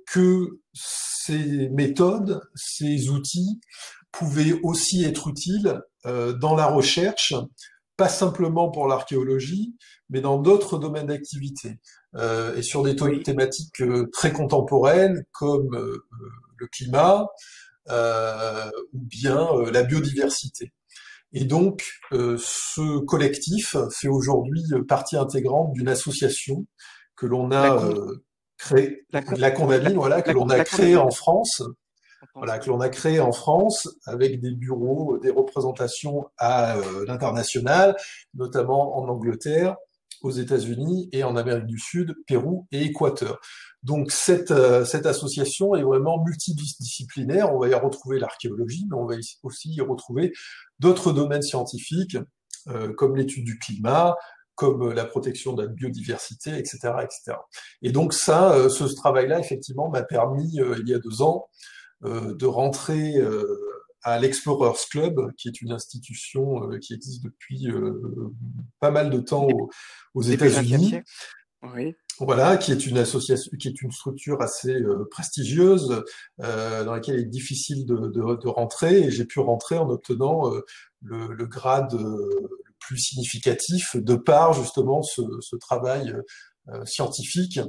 que 0.07 0.59
ces 0.73 1.67
méthodes, 1.69 2.41
ces 2.55 3.09
outils 3.09 3.59
pouvaient 4.13 4.57
aussi 4.63 5.03
être 5.03 5.27
utiles 5.27 5.81
dans 6.05 6.55
la 6.55 6.67
recherche, 6.67 7.33
pas 7.97 8.07
simplement 8.07 8.71
pour 8.71 8.87
l'archéologie, 8.87 9.75
mais 10.09 10.21
dans 10.21 10.37
d'autres 10.37 10.77
domaines 10.77 11.07
d'activité, 11.07 11.79
et 12.17 12.61
sur 12.61 12.83
des 12.83 12.95
thématiques 12.95 13.81
très 14.11 14.31
contemporaines 14.31 15.23
comme 15.31 15.75
le 16.57 16.67
climat 16.67 17.27
ou 17.89 18.99
bien 18.99 19.49
la 19.71 19.83
biodiversité. 19.83 20.73
Et 21.33 21.45
donc, 21.45 21.83
ce 22.11 22.99
collectif 23.05 23.75
fait 23.91 24.07
aujourd'hui 24.07 24.63
partie 24.87 25.17
intégrante 25.17 25.73
d'une 25.73 25.89
association 25.89 26.67
que 27.15 27.25
l'on 27.25 27.51
a 27.51 27.91
créée, 28.57 29.05
la, 29.11 29.21
la 29.37 29.49
voilà, 29.95 30.21
que 30.21 30.31
l'on 30.31 30.49
a 30.49 30.63
créée 30.63 30.95
en 30.95 31.09
France, 31.09 31.63
voilà, 32.35 32.59
que 32.59 32.69
l'on 32.69 32.79
a 32.79 32.89
créé 32.89 33.19
en 33.19 33.31
France 33.31 33.89
avec 34.05 34.39
des 34.41 34.51
bureaux, 34.51 35.17
des 35.17 35.31
représentations 35.31 36.29
à 36.37 36.77
l'international, 37.07 37.95
notamment 38.35 38.97
en 38.97 39.09
Angleterre, 39.09 39.75
aux 40.23 40.31
États-Unis 40.31 41.09
et 41.11 41.23
en 41.23 41.35
Amérique 41.35 41.67
du 41.67 41.77
Sud, 41.77 42.15
Pérou 42.25 42.65
et 42.71 42.81
Équateur. 42.83 43.39
Donc 43.83 44.11
cette, 44.11 44.51
euh, 44.51 44.85
cette 44.85 45.05
association 45.05 45.75
est 45.75 45.83
vraiment 45.83 46.23
multidisciplinaire. 46.23 47.53
On 47.53 47.59
va 47.59 47.67
y 47.67 47.73
retrouver 47.73 48.17
l'archéologie, 48.17 48.85
mais 48.89 48.95
on 48.95 49.05
va 49.05 49.15
aussi 49.43 49.73
y 49.73 49.81
retrouver 49.81 50.31
d'autres 50.79 51.11
domaines 51.11 51.41
scientifiques, 51.41 52.17
euh, 52.69 52.93
comme 52.93 53.17
l'étude 53.17 53.43
du 53.43 53.59
climat, 53.59 54.15
comme 54.55 54.93
la 54.93 55.03
protection 55.03 55.53
de 55.53 55.63
la 55.63 55.67
biodiversité, 55.67 56.57
etc., 56.57 56.77
etc. 57.01 57.37
Et 57.81 57.91
donc 57.91 58.13
ça, 58.13 58.53
euh, 58.53 58.69
ce, 58.69 58.85
travail-là, 58.85 59.39
effectivement, 59.39 59.89
m'a 59.89 60.03
permis, 60.03 60.53
il 60.53 60.87
y 60.87 60.93
a 60.93 60.99
deux 60.99 61.21
ans, 61.21 61.49
de 62.03 62.45
rentrer 62.45 63.15
à 64.03 64.19
l'Explorers 64.19 64.79
Club, 64.89 65.31
qui 65.37 65.47
est 65.47 65.61
une 65.61 65.71
institution 65.71 66.69
qui 66.79 66.93
existe 66.93 67.23
depuis 67.23 67.67
pas 68.79 68.91
mal 68.91 69.09
de 69.09 69.19
temps 69.19 69.47
aux, 70.13 70.21
États-Unis. 70.21 70.95
Oui. 71.75 71.95
Voilà, 72.19 72.57
qui 72.57 72.71
est 72.71 72.85
une 72.85 72.97
association, 72.97 73.49
qui 73.57 73.69
est 73.69 73.81
une 73.81 73.91
structure 73.91 74.41
assez 74.41 74.75
prestigieuse, 75.09 76.03
euh, 76.41 76.83
dans 76.83 76.93
laquelle 76.93 77.15
il 77.15 77.21
est 77.21 77.29
difficile 77.29 77.85
de, 77.85 77.95
de, 77.95 78.35
de 78.35 78.47
rentrer, 78.47 79.03
et 79.03 79.11
j'ai 79.11 79.25
pu 79.25 79.39
rentrer 79.39 79.77
en 79.77 79.89
obtenant 79.89 80.51
le, 81.01 81.33
le, 81.33 81.47
grade 81.47 81.93
le 81.93 82.49
plus 82.79 82.97
significatif 82.97 83.95
de 83.95 84.15
par 84.15 84.53
justement 84.53 85.01
ce, 85.01 85.21
ce 85.39 85.55
travail 85.55 86.13
scientifique 86.85 87.59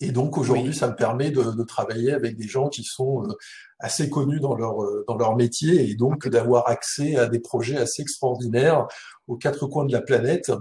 et 0.00 0.12
donc 0.12 0.36
aujourd'hui, 0.36 0.74
ça 0.74 0.88
me 0.88 0.94
permet 0.94 1.30
de, 1.30 1.42
de, 1.42 1.62
travailler 1.62 2.12
avec 2.12 2.36
des 2.36 2.46
gens 2.46 2.68
qui 2.68 2.84
sont 2.84 3.24
euh, 3.24 3.32
assez 3.78 4.10
connus 4.10 4.40
dans 4.40 4.54
leur 4.54 4.82
euh, 4.82 5.04
dans 5.08 5.16
leur 5.16 5.36
métier 5.36 5.88
et 5.88 5.94
donc 5.94 6.28
d'avoir 6.28 6.68
accès 6.68 7.16
à 7.16 7.26
des 7.26 7.40
projets 7.40 7.76
assez 7.76 8.02
extraordinaires 8.02 8.86
aux 9.26 9.36
quatre 9.36 9.66
coins 9.66 9.86
de 9.86 9.92
la 9.92 10.02
planète. 10.02 10.52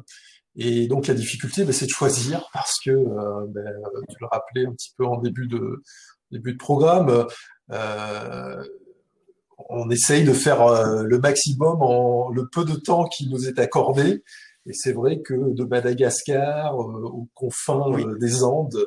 Et 0.56 0.88
donc 0.88 1.08
la 1.08 1.14
difficulté, 1.14 1.66
ben, 1.66 1.74
c'est 1.74 1.86
de 1.86 1.92
choisir 1.92 2.48
parce 2.54 2.76
que 2.84 2.92
euh, 2.92 3.46
ben, 3.50 3.74
tu 4.10 4.16
le 4.22 4.28
rappelais 4.28 4.66
un 4.66 4.72
petit 4.72 4.94
peu 4.98 5.06
en 5.06 5.20
début 5.20 5.48
de 5.48 5.84
début 6.32 6.54
de 6.54 6.58
programme. 6.58 7.26
Euh, 7.72 8.64
on 9.70 9.90
essaye 9.90 10.26
de 10.26 10.34
faire 10.34 11.04
le 11.04 11.18
maximum 11.18 11.82
en 11.82 12.30
le 12.30 12.48
peu 12.50 12.66
de 12.66 12.76
temps 12.76 13.06
qui 13.06 13.30
nous 13.30 13.48
est 13.48 13.58
accordé. 13.58 14.24
Et 14.68 14.74
c'est 14.74 14.92
vrai 14.92 15.22
que 15.22 15.54
de 15.54 15.64
Madagascar 15.64 16.78
aux 16.78 17.30
confins 17.34 17.92
des 18.20 18.44
Andes, 18.44 18.78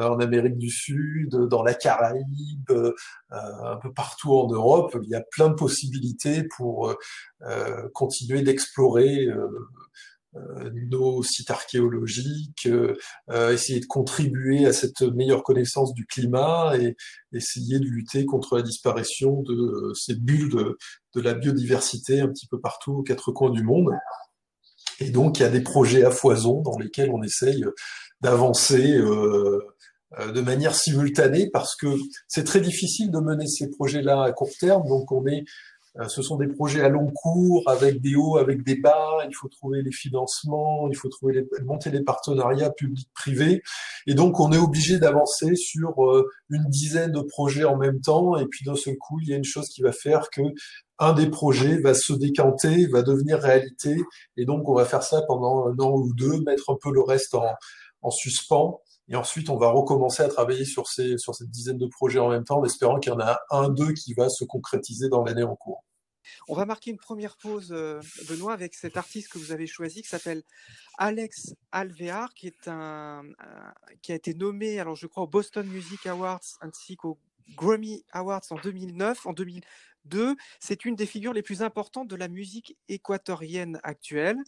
en 0.00 0.18
Amérique 0.20 0.58
du 0.58 0.70
Sud, 0.70 1.34
dans 1.34 1.62
la 1.62 1.74
Caraïbe, 1.74 2.70
euh, 2.70 2.92
un 3.30 3.76
peu 3.76 3.92
partout 3.92 4.32
en 4.32 4.48
Europe. 4.48 4.96
Il 5.02 5.08
y 5.08 5.14
a 5.14 5.22
plein 5.30 5.48
de 5.48 5.54
possibilités 5.54 6.44
pour 6.56 6.94
euh, 7.42 7.88
continuer 7.94 8.42
d'explorer 8.42 9.26
euh, 9.26 10.70
nos 10.90 11.22
sites 11.22 11.50
archéologiques, 11.50 12.66
essayer 13.30 13.80
de 13.80 13.86
contribuer 13.86 14.64
à 14.64 14.72
cette 14.72 15.02
meilleure 15.02 15.42
connaissance 15.42 15.92
du 15.92 16.06
climat 16.06 16.72
et 16.78 16.96
essayer 17.34 17.78
de 17.78 17.84
lutter 17.84 18.24
contre 18.24 18.56
la 18.56 18.62
disparition 18.62 19.42
de 19.42 19.92
ces 19.94 20.14
bulles 20.14 20.74
de 21.14 21.20
la 21.20 21.34
biodiversité 21.34 22.22
un 22.22 22.28
petit 22.28 22.46
peu 22.46 22.58
partout 22.58 22.92
aux 22.92 23.02
quatre 23.02 23.30
coins 23.30 23.50
du 23.50 23.62
monde. 23.62 23.90
Et 25.00 25.10
donc, 25.10 25.38
il 25.38 25.42
y 25.42 25.44
a 25.44 25.50
des 25.50 25.62
projets 25.62 26.04
à 26.04 26.10
foison 26.10 26.62
dans 26.62 26.78
lesquels 26.78 27.10
on 27.10 27.22
essaye 27.22 27.64
d'avancer 28.22 28.96
euh, 28.96 29.60
euh, 30.18 30.32
de 30.32 30.40
manière 30.40 30.74
simultanée 30.74 31.50
parce 31.52 31.74
que 31.74 31.88
c'est 32.28 32.44
très 32.44 32.60
difficile 32.60 33.10
de 33.10 33.18
mener 33.18 33.46
ces 33.46 33.68
projets-là 33.68 34.22
à 34.22 34.32
court 34.32 34.52
terme. 34.58 34.86
Donc 34.86 35.10
on 35.10 35.26
est, 35.26 35.44
euh, 35.98 36.06
ce 36.06 36.22
sont 36.22 36.36
des 36.36 36.46
projets 36.46 36.82
à 36.82 36.88
long 36.88 37.10
cours 37.10 37.68
avec 37.68 38.00
des 38.00 38.14
hauts, 38.14 38.36
avec 38.36 38.62
des 38.62 38.76
bas. 38.76 39.18
Il 39.28 39.34
faut 39.34 39.48
trouver 39.48 39.82
les 39.82 39.90
financements, 39.90 40.88
il 40.88 40.96
faut 40.96 41.08
trouver 41.08 41.34
les, 41.34 41.64
monter 41.64 41.90
les 41.90 42.02
partenariats 42.02 42.70
publics-privés. 42.70 43.62
Et 44.06 44.14
donc 44.14 44.38
on 44.38 44.52
est 44.52 44.58
obligé 44.58 44.98
d'avancer 44.98 45.56
sur 45.56 45.94
une 46.48 46.64
dizaine 46.68 47.10
de 47.10 47.22
projets 47.22 47.64
en 47.64 47.76
même 47.76 48.00
temps. 48.00 48.36
Et 48.36 48.46
puis 48.46 48.64
d'un 48.64 48.76
seul 48.76 48.96
coup, 48.98 49.18
il 49.20 49.28
y 49.30 49.34
a 49.34 49.36
une 49.36 49.44
chose 49.44 49.68
qui 49.68 49.82
va 49.82 49.92
faire 49.92 50.30
que 50.30 50.42
un 50.98 51.14
des 51.14 51.28
projets 51.28 51.78
va 51.78 51.94
se 51.94 52.12
décanter, 52.12 52.86
va 52.86 53.02
devenir 53.02 53.40
réalité. 53.40 53.96
Et 54.36 54.44
donc 54.44 54.68
on 54.68 54.74
va 54.74 54.84
faire 54.84 55.02
ça 55.02 55.22
pendant 55.26 55.66
un 55.66 55.76
an 55.80 55.96
ou 55.96 56.14
deux, 56.14 56.40
mettre 56.42 56.70
un 56.70 56.76
peu 56.80 56.92
le 56.92 57.00
reste 57.00 57.34
en, 57.34 57.42
en 58.02 58.10
suspens 58.10 58.80
et 59.08 59.16
ensuite, 59.16 59.50
on 59.50 59.56
va 59.56 59.70
recommencer 59.70 60.22
à 60.22 60.28
travailler 60.28 60.64
sur, 60.64 60.86
ces, 60.86 61.18
sur 61.18 61.34
cette 61.34 61.50
dizaine 61.50 61.78
de 61.78 61.86
projets 61.86 62.18
en 62.18 62.30
même 62.30 62.44
temps, 62.44 62.60
en 62.60 62.64
espérant 62.64 62.98
qu'il 62.98 63.12
y 63.12 63.14
en 63.14 63.20
a 63.20 63.40
un, 63.50 63.68
deux 63.68 63.92
qui 63.92 64.14
va 64.14 64.28
se 64.28 64.44
concrétiser 64.44 65.08
dans 65.08 65.24
l'année 65.24 65.42
en 65.42 65.56
cours. 65.56 65.84
On 66.48 66.54
va 66.54 66.66
marquer 66.66 66.92
une 66.92 66.98
première 66.98 67.36
pause, 67.36 67.72
euh, 67.72 68.00
Benoît, 68.28 68.52
avec 68.52 68.74
cet 68.74 68.96
artiste 68.96 69.28
que 69.32 69.38
vous 69.38 69.50
avez 69.50 69.66
choisi, 69.66 70.02
qui 70.02 70.08
s'appelle 70.08 70.42
Alex 70.98 71.52
Alvear, 71.72 72.32
qui, 72.34 72.52
qui 74.02 74.12
a 74.12 74.14
été 74.14 74.34
nommé, 74.34 74.78
alors 74.78 74.94
je 74.94 75.08
crois, 75.08 75.24
au 75.24 75.26
Boston 75.26 75.66
Music 75.66 76.06
Awards 76.06 76.40
ainsi 76.60 76.96
qu'au 76.96 77.18
Grammy 77.50 78.04
Awards 78.12 78.42
en 78.50 78.56
2009. 78.56 79.26
En 79.26 79.32
2002, 79.32 80.36
c'est 80.60 80.84
une 80.84 80.96
des 80.96 81.06
figures 81.06 81.32
les 81.32 81.42
plus 81.42 81.62
importantes 81.62 82.08
de 82.08 82.16
la 82.16 82.28
musique 82.28 82.76
équatorienne 82.88 83.80
actuelle. 83.82 84.38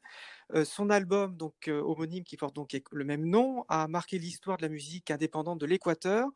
Euh, 0.54 0.64
son 0.64 0.90
album, 0.90 1.36
donc 1.36 1.68
euh, 1.68 1.80
homonyme, 1.80 2.24
qui 2.24 2.36
porte 2.36 2.54
donc 2.54 2.78
le 2.90 3.04
même 3.04 3.24
nom, 3.24 3.64
a 3.68 3.88
marqué 3.88 4.18
l'histoire 4.18 4.56
de 4.58 4.62
la 4.62 4.68
musique 4.68 5.10
indépendante 5.10 5.60
de 5.60 5.66
l'Équateur. 5.66 6.28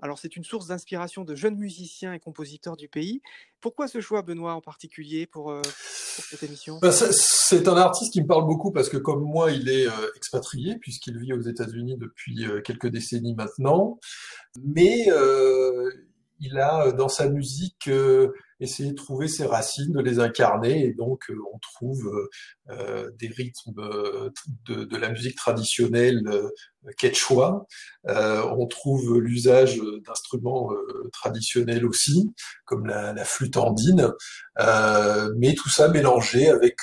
Alors, 0.00 0.18
c'est 0.18 0.36
une 0.36 0.44
source 0.44 0.68
d'inspiration 0.68 1.24
de 1.24 1.34
jeunes 1.34 1.56
musiciens 1.56 2.12
et 2.12 2.20
compositeurs 2.20 2.76
du 2.76 2.88
pays. 2.88 3.20
Pourquoi 3.60 3.88
ce 3.88 4.00
choix, 4.00 4.22
Benoît, 4.22 4.54
en 4.54 4.60
particulier, 4.60 5.26
pour, 5.26 5.50
euh, 5.50 5.62
cette 5.82 6.42
émission? 6.42 6.78
Bah, 6.80 6.92
C'est 6.92 7.66
un 7.66 7.76
artiste 7.76 8.12
qui 8.12 8.22
me 8.22 8.26
parle 8.26 8.46
beaucoup 8.46 8.70
parce 8.70 8.88
que, 8.88 8.96
comme 8.96 9.22
moi, 9.22 9.50
il 9.50 9.68
est 9.68 9.86
expatrié, 10.14 10.76
puisqu'il 10.78 11.18
vit 11.18 11.32
aux 11.32 11.40
États-Unis 11.40 11.96
depuis 11.98 12.46
quelques 12.64 12.88
décennies 12.88 13.34
maintenant. 13.34 13.98
Mais 14.62 15.08
il 16.40 16.58
a, 16.58 16.92
dans 16.92 17.08
sa 17.08 17.28
musique, 17.28 17.88
essayer 18.60 18.90
de 18.90 18.96
trouver 18.96 19.28
ses 19.28 19.46
racines, 19.46 19.92
de 19.92 20.00
les 20.00 20.18
incarner, 20.18 20.84
et 20.84 20.92
donc 20.92 21.30
euh, 21.30 21.36
on 21.54 21.58
trouve 21.58 22.08
euh, 22.08 22.28
euh, 22.70 23.10
des 23.18 23.28
rythmes 23.28 23.72
de, 24.66 24.84
de, 24.84 24.96
la 24.96 25.10
musique 25.10 25.36
traditionnelle 25.36 26.22
quechua, 26.96 27.66
on 28.04 28.66
trouve 28.66 29.18
l'usage 29.18 29.80
d'instruments 30.04 30.70
traditionnels 31.12 31.86
aussi, 31.86 32.32
comme 32.64 32.86
la, 32.86 33.12
la 33.12 33.24
flûte 33.24 33.56
andine, 33.56 34.12
mais 35.36 35.54
tout 35.54 35.68
ça 35.68 35.88
mélangé 35.88 36.48
avec 36.48 36.76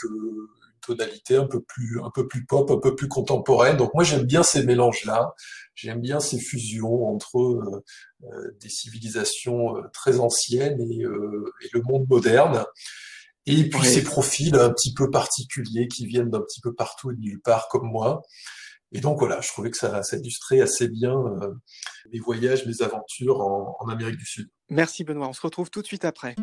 tonalité 0.86 1.36
un 1.36 1.48
peu 1.48 1.62
plus 1.62 2.00
un 2.04 2.12
peu 2.14 2.28
plus 2.28 2.46
pop, 2.46 2.70
un 2.72 2.80
peu 2.80 2.96
plus 2.96 3.08
contemporaine. 3.08 3.78
Donc 3.78 3.94
moi 3.94 4.04
j'aime 4.04 4.24
bien 4.24 4.44
ces 4.44 4.64
mélanges-là. 4.64 5.34
J'aime 5.76 6.00
bien 6.00 6.20
ces 6.20 6.40
fusions 6.40 7.06
entre 7.08 7.38
euh, 7.38 7.84
euh, 8.24 8.58
des 8.62 8.70
civilisations 8.70 9.78
euh, 9.78 9.82
très 9.94 10.20
anciennes 10.20 10.80
et, 10.80 11.02
et, 11.02 11.70
le 11.74 11.82
monde 11.82 12.08
moderne. 12.10 12.66
Et 13.46 13.70
puis 13.70 13.86
ces 13.86 14.04
profils 14.04 14.56
un 14.56 14.72
petit 14.72 14.94
peu 14.94 15.12
particuliers 15.12 15.88
qui 15.88 16.08
viennent 16.08 16.30
d'un 16.30 16.42
petit 16.42 16.62
peu 16.62 16.74
partout 16.74 17.12
et 17.12 17.16
de 17.16 17.20
nulle 17.20 17.42
part 17.42 17.68
comme 17.68 17.88
moi. 17.88 18.22
Et 18.92 19.02
donc 19.02 19.20
voilà, 19.20 19.42
je 19.42 19.50
trouvais 19.50 19.70
que 19.70 19.78
ça, 19.78 20.02
ça 20.04 20.18
illustrait 20.18 20.62
assez 20.62 20.88
bien 20.88 21.14
mes 22.12 22.20
voyages, 22.20 22.66
mes 22.66 22.82
aventures 22.82 23.42
en, 23.42 23.76
en 23.80 23.90
Amérique 23.90 24.18
du 24.18 24.26
Sud. 24.26 24.50
Merci 24.70 25.04
Benoît, 25.04 25.28
on 25.28 25.34
se 25.34 25.42
retrouve 25.42 25.70
tout 25.70 25.82
de 25.82 25.88
suite 25.88 26.06
après. 26.06 26.36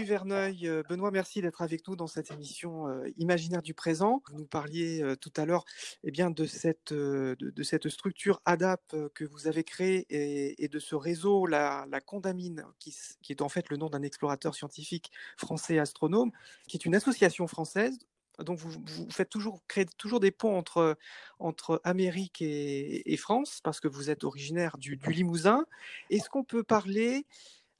Duverneuil, 0.00 0.66
euh, 0.66 0.82
Benoît, 0.88 1.10
merci 1.10 1.42
d'être 1.42 1.60
avec 1.60 1.86
nous 1.86 1.94
dans 1.94 2.06
cette 2.06 2.30
émission 2.30 2.88
euh, 2.88 3.06
Imaginaire 3.18 3.60
du 3.60 3.74
présent. 3.74 4.22
Vous 4.30 4.38
nous 4.38 4.46
parliez 4.46 5.02
euh, 5.02 5.14
tout 5.14 5.32
à 5.36 5.44
l'heure 5.44 5.66
eh 6.04 6.10
bien, 6.10 6.30
de, 6.30 6.46
cette, 6.46 6.94
de, 6.94 7.62
cette 7.62 7.86
structure 7.90 8.40
ADAP 8.46 8.96
que 9.14 9.24
vous 9.26 9.46
avez 9.46 9.62
créée 9.62 10.06
et, 10.08 10.68
de 10.68 10.78
ce 10.78 10.94
réseau, 10.94 11.44
la, 11.44 11.84
la 11.90 12.00
Condamine, 12.00 12.64
qui, 12.78 12.96
qui, 13.20 13.32
est 13.32 13.42
en 13.42 13.50
fait 13.50 13.68
le 13.68 13.76
nom 13.76 13.90
d'un 13.90 14.00
explorateur 14.00 14.54
scientifique 14.54 15.12
français 15.36 15.78
astronome, 15.78 16.30
qui 16.66 16.78
est 16.78 16.86
une 16.86 16.94
association 16.94 17.46
française. 17.46 17.98
Donc 18.38 18.58
vous, 18.58 18.70
vous 18.70 19.10
faites 19.10 19.28
toujours 19.28 19.60
créer 19.68 19.84
toujours 19.98 20.20
des 20.20 20.30
ponts 20.30 20.56
entre, 20.56 20.96
entre 21.38 21.78
Amérique 21.84 22.40
et, 22.40 23.12
et 23.12 23.16
France 23.18 23.60
parce 23.62 23.80
que 23.80 23.88
vous 23.88 24.08
êtes 24.08 24.24
originaire 24.24 24.78
du, 24.78 24.96
du 24.96 25.12
Limousin. 25.12 25.66
Est-ce 26.08 26.30
qu'on 26.30 26.44
peut 26.44 26.62
parler 26.62 27.26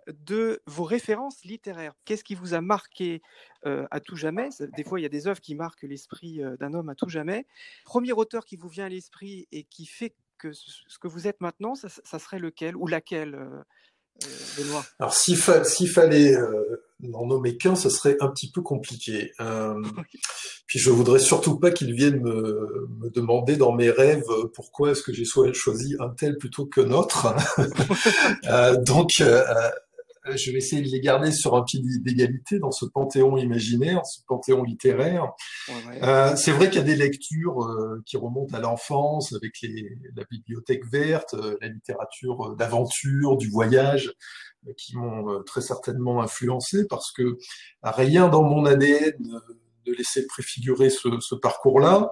de 0.08 0.62
vos 0.66 0.84
références 0.84 1.44
littéraires? 1.44 1.94
Qu'est-ce 2.04 2.24
qui 2.24 2.34
vous 2.34 2.54
a 2.54 2.60
marqué 2.60 3.22
euh, 3.66 3.86
à 3.90 4.00
tout 4.00 4.16
jamais? 4.16 4.48
Des 4.76 4.84
fois, 4.84 5.00
il 5.00 5.02
y 5.02 5.06
a 5.06 5.10
des 5.10 5.26
œuvres 5.26 5.40
qui 5.40 5.54
marquent 5.54 5.82
l'esprit 5.82 6.42
euh, 6.42 6.56
d'un 6.56 6.74
homme 6.74 6.88
à 6.88 6.94
tout 6.94 7.08
jamais. 7.08 7.46
Premier 7.84 8.12
auteur 8.12 8.44
qui 8.44 8.56
vous 8.56 8.68
vient 8.68 8.86
à 8.86 8.88
l'esprit 8.88 9.48
et 9.52 9.64
qui 9.64 9.86
fait 9.86 10.14
que 10.38 10.52
ce 10.52 10.98
que 10.98 11.08
vous 11.08 11.28
êtes 11.28 11.40
maintenant, 11.40 11.74
ça, 11.74 12.18
serait 12.18 12.38
lequel 12.38 12.74
ou 12.76 12.86
laquelle 12.86 13.34
euh, 13.34 13.62
Benoît? 14.56 14.84
Alors, 14.98 15.14
s'il, 15.14 15.36
fallait 15.36 16.34
n'en 17.00 17.26
nommer 17.26 17.56
qu'un, 17.58 17.74
ce 17.74 17.90
serait 17.90 18.16
un 18.20 18.28
petit 18.28 18.50
peu 18.50 18.62
compliqué. 18.62 19.32
Puis, 20.66 20.78
je 20.78 20.90
voudrais 20.90 21.18
surtout 21.18 21.58
pas 21.58 21.70
qu'il 21.70 21.92
vienne 21.94 22.20
me, 22.20 22.88
me, 23.00 23.10
demander 23.10 23.56
dans 23.56 23.72
mes 23.72 23.90
rêves 23.90 24.24
pourquoi 24.54 24.92
est-ce 24.92 25.02
que 25.02 25.12
j'ai 25.12 25.24
choisi 25.24 25.96
un 25.98 26.10
tel 26.10 26.38
plutôt 26.38 26.64
que 26.64 26.80
autre. 26.80 27.34
donc, 28.84 29.20
euh, 29.20 29.42
je 30.36 30.50
vais 30.50 30.58
essayer 30.58 30.82
de 30.82 30.88
les 30.88 31.00
garder 31.00 31.32
sur 31.32 31.56
un 31.56 31.62
pied 31.62 31.80
d'égalité 32.00 32.58
dans 32.58 32.70
ce 32.70 32.84
panthéon 32.84 33.36
imaginaire, 33.36 34.04
ce 34.04 34.20
panthéon 34.26 34.62
littéraire. 34.62 35.32
Euh, 36.02 36.34
c'est 36.36 36.52
vrai 36.52 36.68
qu'il 36.68 36.78
y 36.78 36.82
a 36.82 36.86
des 36.86 36.96
lectures 36.96 37.62
euh, 37.62 38.02
qui 38.06 38.16
remontent 38.16 38.56
à 38.56 38.60
l'enfance 38.60 39.32
avec 39.32 39.60
les, 39.62 39.96
la 40.16 40.24
bibliothèque 40.30 40.84
verte, 40.90 41.34
euh, 41.34 41.56
la 41.60 41.68
littérature 41.68 42.56
d'aventure, 42.56 43.36
du 43.36 43.48
voyage, 43.48 44.12
qui 44.76 44.94
m'ont 44.96 45.42
très 45.44 45.62
certainement 45.62 46.20
influencé 46.20 46.86
parce 46.86 47.12
que 47.12 47.38
rien 47.82 48.28
dans 48.28 48.42
mon 48.42 48.66
ADN 48.66 49.14
ne 49.86 49.92
laissait 49.94 50.26
préfigurer 50.26 50.90
ce, 50.90 51.08
ce 51.20 51.34
parcours-là. 51.34 52.10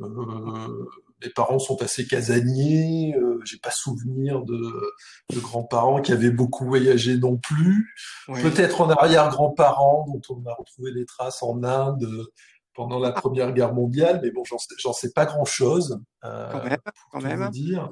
Euh, 0.00 0.84
mes 1.22 1.30
parents 1.30 1.58
sont 1.58 1.80
assez 1.82 2.06
casaniers, 2.06 3.14
euh, 3.16 3.40
j'ai 3.44 3.58
pas 3.58 3.70
souvenir 3.70 4.42
de, 4.42 4.92
de 5.32 5.40
grands-parents 5.40 6.02
qui 6.02 6.12
avaient 6.12 6.30
beaucoup 6.30 6.66
voyagé 6.66 7.16
non 7.16 7.38
plus. 7.38 7.94
Peut-être 8.26 8.80
en 8.80 8.90
arrière-grands-parents 8.90 10.06
dont 10.08 10.20
on 10.28 10.46
a 10.46 10.54
retrouvé 10.54 10.92
des 10.92 11.06
traces 11.06 11.42
en 11.42 11.62
Inde 11.62 12.06
pendant 12.76 13.00
la 13.00 13.10
Première 13.10 13.52
Guerre 13.52 13.72
mondiale, 13.72 14.20
mais 14.22 14.30
bon, 14.30 14.42
j'en 14.44 14.92
sais, 14.92 15.10
pas 15.12 15.24
grand-chose. 15.24 15.98
Euh, 16.24 16.52
quand 16.52 16.64
même, 16.64 16.78
quand 17.10 17.20
même. 17.22 17.50
Dire. 17.50 17.90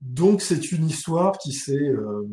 Donc 0.00 0.42
c'est 0.42 0.72
une 0.72 0.86
histoire 0.86 1.38
qui 1.38 1.52
s'est 1.52 1.88
euh, 1.88 2.28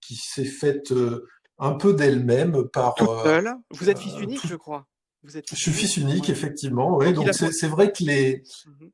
qui 0.00 0.16
s'est 0.16 0.44
faite 0.44 0.92
euh, 0.92 1.28
un 1.58 1.72
peu 1.72 1.92
d'elle-même 1.92 2.68
par. 2.72 2.94
Toute 2.94 3.08
seule. 3.22 3.54
Vous 3.70 3.90
êtes 3.90 3.98
fils 3.98 4.16
unique, 4.18 4.46
je 4.46 4.56
crois. 4.56 4.86
Je 5.24 5.54
suis 5.54 5.72
fils 5.72 5.96
unique, 5.96 6.30
effectivement. 6.30 6.96
Ouais, 6.96 7.12
donc 7.12 7.28
c'est 7.32 7.68
vrai 7.68 7.92
que 7.92 8.02
les. 8.02 8.42
Mhm. 8.66 8.90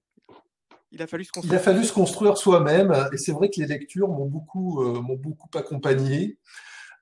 Il 0.92 1.02
a 1.02 1.06
fallu 1.06 1.24
se 1.24 1.32
construire. 1.32 1.52
Il 1.52 1.56
a 1.56 1.62
fallu 1.62 1.84
se 1.84 1.92
construire 1.92 2.38
soi-même, 2.38 3.08
et 3.12 3.18
c'est 3.18 3.32
vrai 3.32 3.50
que 3.50 3.60
les 3.60 3.66
lectures 3.66 4.08
m'ont 4.08 4.26
beaucoup, 4.26 4.82
euh, 4.82 5.00
m'ont 5.02 5.16
beaucoup 5.16 5.50
accompagné. 5.54 6.38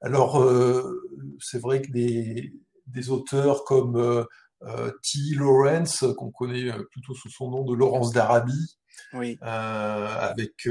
Alors, 0.01 0.43
euh, 0.43 1.03
c'est 1.39 1.61
vrai 1.61 1.81
que 1.81 1.91
des, 1.93 2.55
des 2.87 3.11
auteurs 3.11 3.65
comme 3.65 3.97
euh, 3.97 4.25
euh 4.63 4.91
T. 5.03 5.37
Lawrence, 5.37 6.05
qu'on 6.17 6.31
connaît 6.31 6.73
plutôt 6.91 7.15
sous 7.15 7.31
son 7.31 7.51
nom 7.51 7.65
de 7.65 7.75
Laurence 7.75 8.13
d'Arabie, 8.13 8.77
oui. 9.13 9.39
avec 9.43 10.69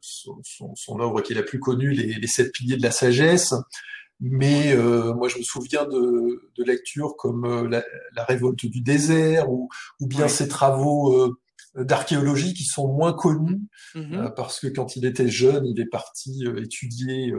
son, 0.00 0.40
son, 0.42 0.74
son, 0.76 1.00
œuvre 1.00 1.22
qui 1.22 1.32
est 1.32 1.36
la 1.36 1.42
plus 1.42 1.58
connue, 1.58 1.90
les, 1.90 2.14
les 2.14 2.26
sept 2.26 2.52
piliers 2.52 2.76
de 2.76 2.82
la 2.82 2.90
sagesse, 2.90 3.54
mais 4.20 4.72
euh, 4.74 5.14
moi, 5.14 5.28
je 5.28 5.38
me 5.38 5.42
souviens 5.42 5.84
de, 5.84 6.50
de 6.56 6.64
lectures 6.64 7.16
comme 7.16 7.44
euh, 7.44 7.68
la, 7.68 7.84
la, 8.16 8.24
révolte 8.24 8.66
du 8.66 8.80
désert 8.80 9.50
ou, 9.50 9.68
ou 10.00 10.08
bien 10.08 10.26
ses 10.26 10.48
travaux 10.48 11.14
euh, 11.14 11.84
d'archéologie 11.84 12.52
qui 12.52 12.64
sont 12.64 12.92
moins 12.92 13.12
connus 13.12 13.60
mm-hmm. 13.94 14.34
parce 14.34 14.58
que 14.58 14.66
quand 14.66 14.96
il 14.96 15.06
était 15.06 15.28
jeune, 15.28 15.64
il 15.66 15.80
est 15.80 15.88
parti 15.88 16.44
étudier 16.56 17.32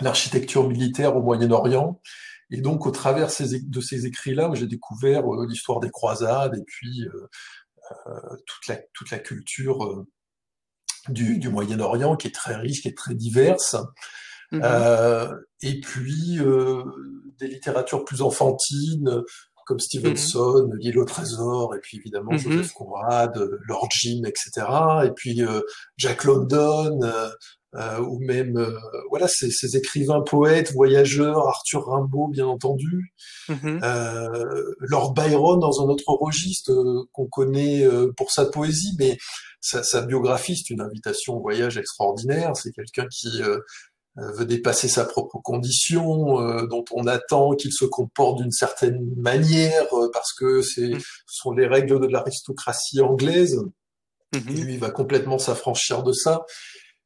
l'architecture 0.00 0.66
militaire 0.68 1.16
au 1.16 1.22
Moyen-Orient. 1.22 2.00
Et 2.50 2.62
donc, 2.62 2.86
au 2.86 2.90
travers 2.90 3.28
de 3.28 3.80
ces 3.80 4.06
écrits-là, 4.06 4.50
j'ai 4.54 4.66
découvert 4.66 5.24
l'histoire 5.48 5.80
des 5.80 5.90
croisades 5.90 6.56
et 6.56 6.64
puis 6.64 7.04
toute, 8.46 8.66
la, 8.68 8.78
toute 8.94 9.10
la 9.10 9.18
culture 9.18 10.06
du, 11.08 11.38
du 11.38 11.48
Moyen-Orient 11.48 12.16
qui 12.16 12.28
est 12.28 12.34
très 12.34 12.56
riche, 12.56 12.82
qui 12.82 12.88
est 12.88 12.96
très 12.96 13.14
diverse. 13.14 13.76
Mmh. 14.52 14.60
Euh, 14.62 15.28
et 15.62 15.80
puis 15.80 16.38
euh, 16.38 16.82
des 17.40 17.48
littératures 17.48 18.04
plus 18.04 18.20
enfantines 18.20 19.22
comme 19.64 19.80
Stevenson, 19.80 20.68
mmh. 20.68 20.76
L'île 20.78 20.98
au 20.98 21.04
trésor, 21.04 21.74
et 21.74 21.78
puis 21.80 21.98
évidemment 21.98 22.32
mmh. 22.32 22.38
Joseph 22.38 22.72
Conrad, 22.72 23.48
Lord 23.66 23.88
Jim, 23.92 24.22
etc. 24.26 24.66
Et 25.06 25.10
puis 25.16 25.42
euh, 25.42 25.60
Jack 25.96 26.24
London, 26.24 27.00
euh, 27.74 28.00
ou 28.00 28.18
même 28.18 28.62
voilà 29.08 29.26
ces, 29.28 29.50
ces, 29.50 29.76
écrivains 29.78 30.20
poètes, 30.20 30.72
voyageurs, 30.74 31.48
Arthur 31.48 31.86
Rimbaud 31.86 32.28
bien 32.28 32.46
entendu, 32.46 33.14
Lord 33.48 35.14
Byron 35.14 35.60
dans 35.60 35.80
un 35.80 35.88
autre 35.88 36.04
registre 36.08 37.06
qu'on 37.12 37.26
connaît 37.26 37.88
pour 38.16 38.30
sa 38.30 38.44
poésie, 38.44 38.94
mais 38.98 39.16
sa, 39.62 39.82
sa 39.84 40.02
biographie 40.02 40.56
c'est 40.56 40.70
une 40.70 40.80
invitation 40.82 41.36
au 41.36 41.40
voyage 41.40 41.78
extraordinaire. 41.78 42.52
C'est 42.56 42.72
quelqu'un 42.72 43.06
qui 43.10 43.42
euh, 43.42 43.60
veut 44.16 44.44
dépasser 44.44 44.88
sa 44.88 45.04
propre 45.04 45.38
condition, 45.38 46.40
euh, 46.40 46.66
dont 46.66 46.84
on 46.92 47.06
attend 47.06 47.54
qu'il 47.54 47.72
se 47.72 47.86
comporte 47.86 48.42
d'une 48.42 48.50
certaine 48.50 49.00
manière 49.16 49.86
euh, 49.94 50.10
parce 50.12 50.34
que 50.34 50.60
c'est, 50.60 50.90
mmh. 50.90 51.00
ce 51.00 51.36
sont 51.42 51.52
les 51.52 51.66
règles 51.66 51.98
de 51.98 52.06
l'aristocratie 52.06 53.00
anglaise. 53.00 53.56
Mmh. 54.34 54.36
Et 54.36 54.52
lui, 54.52 54.74
il 54.74 54.78
va 54.78 54.90
complètement 54.90 55.38
s'affranchir 55.38 56.02
de 56.02 56.12
ça, 56.12 56.44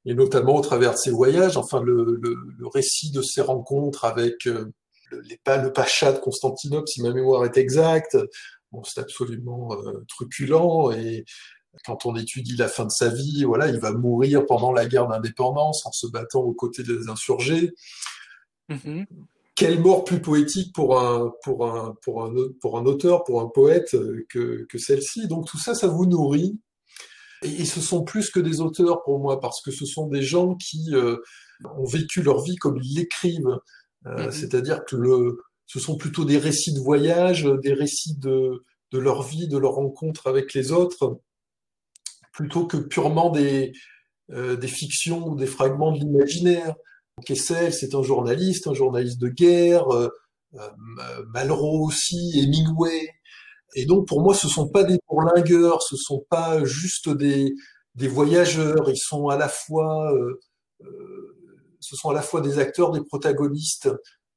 et 0.04 0.14
notamment 0.14 0.56
au 0.56 0.60
travers 0.60 0.94
de 0.94 0.98
ses 0.98 1.10
voyages. 1.12 1.56
Enfin, 1.56 1.80
le, 1.80 2.18
le, 2.20 2.34
le 2.58 2.66
récit 2.66 3.12
de 3.12 3.22
ses 3.22 3.40
rencontres 3.40 4.04
avec 4.04 4.44
le, 4.44 4.72
les, 5.12 5.38
le 5.46 5.72
pacha 5.72 6.12
de 6.12 6.18
Constantinople, 6.18 6.88
si 6.88 7.02
ma 7.02 7.12
mémoire 7.12 7.44
est 7.44 7.56
exacte, 7.56 8.16
bon, 8.72 8.82
c'est 8.82 9.00
absolument 9.00 9.76
truculent 10.08 10.92
et 10.92 11.24
quand 11.84 12.06
on 12.06 12.16
étudie 12.16 12.56
la 12.56 12.68
fin 12.68 12.84
de 12.84 12.90
sa 12.90 13.08
vie, 13.08 13.44
voilà, 13.44 13.68
il 13.68 13.78
va 13.78 13.92
mourir 13.92 14.46
pendant 14.46 14.72
la 14.72 14.86
guerre 14.86 15.08
d'indépendance 15.08 15.84
en 15.86 15.92
se 15.92 16.06
battant 16.06 16.40
aux 16.40 16.54
côtés 16.54 16.82
des 16.82 17.08
insurgés. 17.08 17.72
Mm-hmm. 18.70 19.06
Quelle 19.54 19.80
mort 19.80 20.04
plus 20.04 20.20
poétique 20.20 20.74
pour 20.74 21.00
un, 21.00 21.32
pour 21.42 21.66
un, 21.66 21.94
pour 22.02 22.24
un, 22.24 22.34
pour 22.60 22.78
un 22.78 22.84
auteur, 22.84 23.24
pour 23.24 23.40
un 23.40 23.48
poète 23.48 23.96
que, 24.28 24.66
que 24.68 24.78
celle-ci. 24.78 25.28
Donc 25.28 25.46
tout 25.46 25.58
ça, 25.58 25.74
ça 25.74 25.86
vous 25.86 26.06
nourrit. 26.06 26.58
Et, 27.42 27.64
ce 27.64 27.80
sont 27.80 28.02
plus 28.02 28.30
que 28.30 28.40
des 28.40 28.60
auteurs 28.60 29.02
pour 29.04 29.18
moi, 29.18 29.40
parce 29.40 29.62
que 29.62 29.70
ce 29.70 29.86
sont 29.86 30.08
des 30.08 30.22
gens 30.22 30.54
qui 30.56 30.94
euh, 30.94 31.16
ont 31.76 31.86
vécu 31.86 32.22
leur 32.22 32.42
vie 32.42 32.56
comme 32.56 32.78
ils 32.82 32.96
l'écrivent. 32.96 33.58
Euh, 34.06 34.16
mm-hmm. 34.16 34.30
C'est-à-dire 34.30 34.84
que 34.84 34.96
le, 34.96 35.38
ce 35.66 35.80
sont 35.80 35.96
plutôt 35.96 36.24
des 36.24 36.38
récits 36.38 36.74
de 36.74 36.80
voyage, 36.80 37.44
des 37.62 37.72
récits 37.72 38.16
de, 38.16 38.64
de 38.92 38.98
leur 38.98 39.22
vie, 39.22 39.48
de 39.48 39.58
leur 39.58 39.72
rencontre 39.72 40.26
avec 40.26 40.54
les 40.54 40.72
autres 40.72 41.20
plutôt 42.36 42.66
que 42.66 42.76
purement 42.76 43.30
des, 43.30 43.72
euh, 44.30 44.56
des 44.56 44.68
fictions 44.68 45.26
ou 45.26 45.36
des 45.36 45.46
fragments 45.46 45.92
de 45.92 45.98
l'imaginaire. 45.98 46.76
Kessel, 47.24 47.72
c'est 47.72 47.94
un 47.94 48.02
journaliste, 48.02 48.66
un 48.66 48.74
journaliste 48.74 49.18
de 49.18 49.28
guerre, 49.28 49.88
euh, 49.88 50.08
euh, 50.54 51.24
Malraux 51.32 51.86
aussi, 51.86 52.32
Hemingway. 52.38 53.08
Et 53.74 53.86
donc 53.86 54.06
pour 54.06 54.20
moi, 54.20 54.34
ce 54.34 54.48
sont 54.48 54.68
pas 54.68 54.84
des 54.84 54.98
bourlingueurs, 55.08 55.82
ce 55.82 55.96
sont 55.96 56.24
pas 56.28 56.62
juste 56.64 57.08
des, 57.08 57.54
des 57.94 58.08
voyageurs. 58.08 58.90
Ils 58.90 58.98
sont 58.98 59.28
à 59.28 59.38
la 59.38 59.48
fois, 59.48 60.12
euh, 60.12 60.40
euh 60.82 61.32
ce 61.80 61.96
sont 61.96 62.10
à 62.10 62.14
la 62.14 62.22
fois 62.22 62.40
des 62.40 62.58
acteurs, 62.58 62.90
des 62.90 63.02
protagonistes 63.02 63.88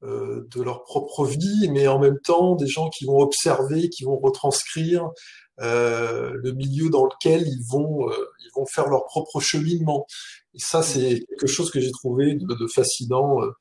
euh, 0.03 0.47
de 0.55 0.61
leur 0.61 0.83
propre 0.83 1.25
vie, 1.25 1.69
mais 1.71 1.87
en 1.87 1.99
même 1.99 2.19
temps 2.23 2.55
des 2.55 2.67
gens 2.67 2.89
qui 2.89 3.05
vont 3.05 3.19
observer, 3.19 3.89
qui 3.89 4.05
vont 4.05 4.17
retranscrire 4.17 5.09
le 5.59 6.51
milieu 6.53 6.89
dans 6.89 7.05
lequel 7.05 7.47
ils 7.47 7.63
vont, 7.69 8.09
euh, 8.09 8.13
ils 8.39 8.51
vont 8.55 8.65
faire 8.65 8.87
leur 8.87 9.05
propre 9.05 9.39
cheminement. 9.39 10.05
Et 10.53 10.59
ça, 10.59 10.81
c'est 10.81 11.25
quelque 11.29 11.47
chose 11.47 11.71
que 11.71 11.79
j'ai 11.79 11.91
trouvé 11.91 12.35
de, 12.35 12.45
de 12.45 12.67
fascinant 12.67 13.41
euh, 13.41 13.51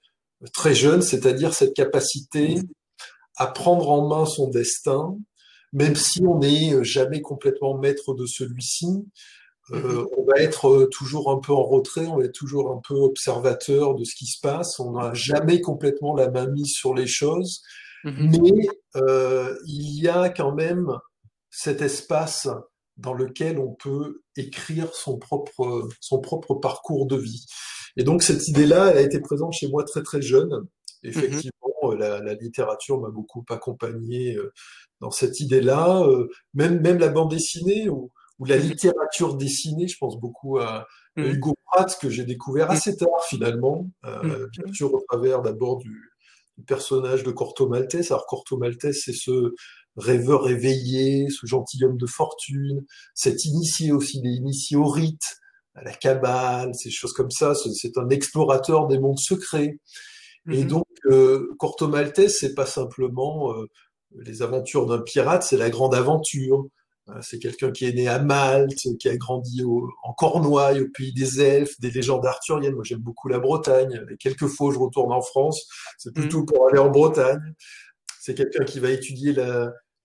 très 0.52 0.74
jeune, 0.74 1.02
c'est-à-dire 1.02 1.54
cette 1.54 1.74
capacité 1.74 2.60
à 3.36 3.46
prendre 3.46 3.90
en 3.90 4.08
main 4.08 4.26
son 4.26 4.48
destin, 4.48 5.16
même 5.72 5.96
si 5.96 6.22
on 6.24 6.38
n'est 6.38 6.82
jamais 6.84 7.20
complètement 7.20 7.76
maître 7.78 8.14
de 8.14 8.26
celui-ci, 8.26 9.04
Euh, 9.70 10.06
on 10.16 10.24
va 10.24 10.40
être 10.40 10.88
toujours 10.90 11.30
un 11.30 11.40
peu 11.40 11.52
en 11.52 11.62
retrait, 11.62 12.06
on 12.06 12.16
va 12.16 12.24
être 12.24 12.32
toujours 12.32 12.72
un 12.72 12.80
peu 12.88 12.94
observateur 12.94 13.94
de 13.96 14.04
ce 14.04 14.14
qui 14.14 14.26
se 14.26 14.40
passe. 14.40 14.80
On 14.80 14.92
n'a 14.92 15.12
jamais 15.12 15.60
complètement 15.60 16.14
la 16.14 16.30
main 16.30 16.46
mise 16.46 16.72
sur 16.72 16.94
les 16.94 17.06
choses, 17.06 17.62
mhm. 18.04 18.30
mais 18.30 18.68
euh, 18.96 19.54
il 19.66 20.02
y 20.02 20.08
a 20.08 20.30
quand 20.30 20.54
même 20.54 20.88
cet 21.58 21.82
espace 21.82 22.48
dans 22.98 23.14
lequel 23.14 23.58
on 23.58 23.74
peut 23.74 24.22
écrire 24.36 24.94
son 24.94 25.18
propre 25.18 25.88
son 26.00 26.20
propre 26.20 26.54
parcours 26.54 27.06
de 27.06 27.16
vie. 27.16 27.46
Et 27.96 28.04
donc 28.04 28.22
cette 28.22 28.46
idée-là, 28.46 28.90
elle 28.90 28.98
a 28.98 29.00
été 29.02 29.18
présente 29.18 29.54
chez 29.54 29.68
moi 29.68 29.82
très 29.82 30.04
très 30.04 30.22
jeune. 30.22 30.50
Mhm. 30.50 30.68
Effectivement, 31.02 31.92
la, 31.98 32.20
la, 32.20 32.34
littérature 32.34 33.00
m'a 33.00 33.10
beaucoup 33.10 33.44
accompagné 33.50 34.36
dans 35.00 35.10
cette 35.10 35.40
idée-là. 35.40 36.06
Même 36.54 36.80
même 36.80 36.98
la 36.98 37.08
bande 37.08 37.30
dessinée 37.30 37.88
ou 37.88 38.12
la 38.46 38.56
littérature 38.56 39.36
dessinée, 39.36 39.88
je 39.88 39.96
pense 39.98 40.20
beaucoup 40.20 40.58
à, 40.58 40.86
mm. 41.16 41.24
Hugo 41.24 41.54
Pratt, 41.66 41.98
que 42.00 42.08
j'ai 42.08 42.24
découvert 42.24 42.70
assez 42.70 42.96
tard 42.96 43.24
finalement, 43.28 43.90
euh, 44.06 44.46
bien 44.52 44.72
sûr 44.72 44.94
au 44.94 45.02
travers 45.08 45.42
d'abord 45.42 45.78
du, 45.78 46.12
personnage 46.66 47.22
de 47.22 47.30
Corto 47.30 47.68
Maltese. 47.68 48.10
Alors 48.10 48.26
Corto 48.26 48.56
Maltese, 48.56 49.02
c'est 49.04 49.12
ce 49.12 49.54
rêveur 49.98 50.48
éveillé, 50.48 51.28
ce 51.28 51.46
gentilhomme 51.46 51.96
de 51.96 52.06
fortune, 52.06 52.84
cet 53.14 53.44
initié 53.44 53.92
aussi, 53.92 54.20
des 54.20 54.30
initiés 54.30 54.76
au 54.76 54.86
rite, 54.86 55.38
à 55.74 55.82
la 55.82 55.92
cabale, 55.92 56.74
ces 56.74 56.90
choses 56.90 57.12
comme 57.12 57.30
ça. 57.30 57.54
C'est 57.54 57.98
un 57.98 58.08
explorateur 58.08 58.86
des 58.86 58.98
mondes 58.98 59.18
secrets. 59.18 59.78
Et 60.50 60.62
mm-hmm. 60.62 60.66
donc, 60.66 60.86
euh, 61.06 61.54
Corto 61.58 61.88
Maltese, 61.88 62.38
c'est 62.38 62.54
pas 62.54 62.66
simplement 62.66 63.52
euh, 63.52 63.66
les 64.16 64.42
aventures 64.42 64.86
d'un 64.86 65.00
pirate, 65.00 65.42
c'est 65.42 65.58
la 65.58 65.70
grande 65.70 65.94
aventure. 65.94 66.66
C'est 67.22 67.38
quelqu'un 67.38 67.70
qui 67.70 67.86
est 67.86 67.92
né 67.92 68.06
à 68.06 68.18
Malte, 68.18 68.76
qui 68.98 69.08
a 69.08 69.16
grandi 69.16 69.62
en 69.64 70.12
Cornouailles, 70.12 70.82
au 70.82 70.88
pays 70.90 71.14
des 71.14 71.40
elfes, 71.40 71.80
des 71.80 71.90
légendes 71.90 72.26
arthuriennes. 72.26 72.74
Moi, 72.74 72.84
j'aime 72.84 72.98
beaucoup 72.98 73.28
la 73.28 73.38
Bretagne. 73.38 74.04
Et 74.10 74.16
quelques 74.18 74.46
fois, 74.46 74.74
je 74.74 74.78
retourne 74.78 75.10
en 75.10 75.22
France. 75.22 75.66
C'est 75.96 76.12
plutôt 76.12 76.42
mm. 76.42 76.46
pour 76.46 76.68
aller 76.68 76.78
en 76.78 76.90
Bretagne. 76.90 77.40
C'est 78.20 78.34
quelqu'un 78.34 78.64
qui 78.64 78.78
va 78.78 78.90
étudier 78.90 79.32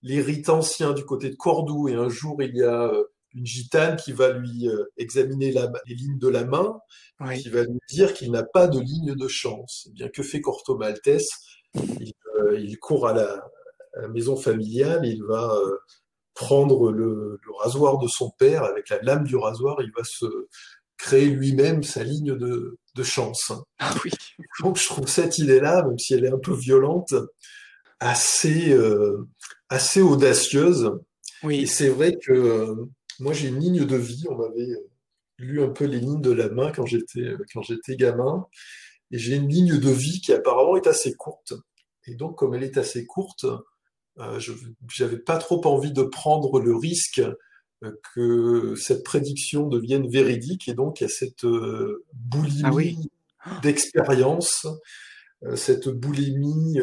les 0.04 0.20
rites 0.20 0.50
anciens 0.50 0.92
du 0.92 1.04
côté 1.04 1.30
de 1.30 1.34
Cordoue. 1.34 1.88
Et 1.88 1.94
un 1.94 2.08
jour, 2.08 2.40
il 2.42 2.54
y 2.54 2.62
a 2.62 2.84
euh, 2.84 3.04
une 3.34 3.46
gitane 3.46 3.96
qui 3.96 4.12
va 4.12 4.30
lui 4.30 4.68
euh, 4.68 4.84
examiner 4.96 5.50
les 5.50 5.94
lignes 5.94 6.18
de 6.18 6.28
la 6.28 6.44
main, 6.44 6.78
qui 7.34 7.48
va 7.48 7.62
lui 7.62 7.80
dire 7.88 8.14
qu'il 8.14 8.30
n'a 8.30 8.44
pas 8.44 8.68
de 8.68 8.78
ligne 8.78 9.14
de 9.14 9.28
chance. 9.28 9.88
Eh 9.88 9.92
bien, 9.92 10.08
que 10.08 10.22
fait 10.22 10.40
Corto 10.40 10.76
Maltese 10.76 11.28
euh, 11.76 12.60
il, 12.60 12.78
court 12.78 13.08
à 13.08 13.14
la, 13.14 13.42
maison 14.10 14.36
familiale, 14.36 15.06
il 15.06 15.22
va 15.24 15.56
prendre 16.34 16.90
le, 16.92 17.40
rasoir 17.60 17.98
de 17.98 18.08
son 18.08 18.30
père, 18.30 18.64
avec 18.64 18.90
la 18.90 19.00
lame 19.02 19.24
du 19.24 19.36
rasoir, 19.36 19.80
il 19.80 19.92
va 19.96 20.02
se 20.04 20.26
créer 20.96 21.26
lui-même 21.26 21.82
sa 21.82 22.02
ligne 22.02 22.36
de, 22.36 22.78
chance. 23.02 23.52
Ah 23.78 23.94
oui. 24.04 24.10
Donc 24.60 24.78
je 24.78 24.86
trouve 24.86 25.08
cette 25.08 25.38
idée-là, 25.38 25.84
même 25.84 25.98
si 25.98 26.14
elle 26.14 26.24
est 26.24 26.32
un 26.32 26.38
peu 26.38 26.54
violente, 26.54 27.14
assez, 28.04 28.72
euh, 28.72 29.26
assez 29.68 30.02
audacieuse. 30.02 30.92
Oui. 31.42 31.60
Et 31.60 31.66
c'est 31.66 31.88
vrai 31.88 32.16
que 32.16 32.32
euh, 32.32 32.74
moi 33.20 33.32
j'ai 33.32 33.48
une 33.48 33.58
ligne 33.58 33.84
de 33.84 33.96
vie, 33.96 34.24
on 34.28 34.36
m'avait 34.36 34.70
euh, 34.70 34.90
lu 35.38 35.62
un 35.62 35.68
peu 35.68 35.84
les 35.84 36.00
lignes 36.00 36.20
de 36.20 36.30
la 36.30 36.48
main 36.48 36.70
quand 36.70 36.86
j'étais 36.86 37.34
quand 37.52 37.62
j'étais 37.62 37.96
gamin, 37.96 38.46
et 39.10 39.18
j'ai 39.18 39.36
une 39.36 39.48
ligne 39.48 39.78
de 39.78 39.90
vie 39.90 40.20
qui 40.20 40.32
apparemment 40.32 40.76
est 40.76 40.86
assez 40.86 41.14
courte. 41.14 41.54
Et 42.06 42.14
donc 42.14 42.36
comme 42.38 42.54
elle 42.54 42.62
est 42.62 42.76
assez 42.76 43.06
courte, 43.06 43.46
euh, 44.18 44.38
je 44.38 44.52
n'avais 45.02 45.18
pas 45.18 45.38
trop 45.38 45.64
envie 45.66 45.92
de 45.92 46.02
prendre 46.02 46.60
le 46.60 46.76
risque 46.76 47.22
euh, 47.82 48.00
que 48.14 48.74
cette 48.76 49.02
prédiction 49.02 49.66
devienne 49.66 50.08
véridique 50.08 50.68
et 50.68 50.74
donc 50.74 51.00
il 51.00 51.04
y 51.04 51.06
a 51.06 51.10
cette 51.10 51.44
euh, 51.44 52.04
boulimie 52.12 53.10
ah 53.40 53.60
d'expérience, 53.62 54.66
cette 55.56 55.88
boulimie 55.88 56.78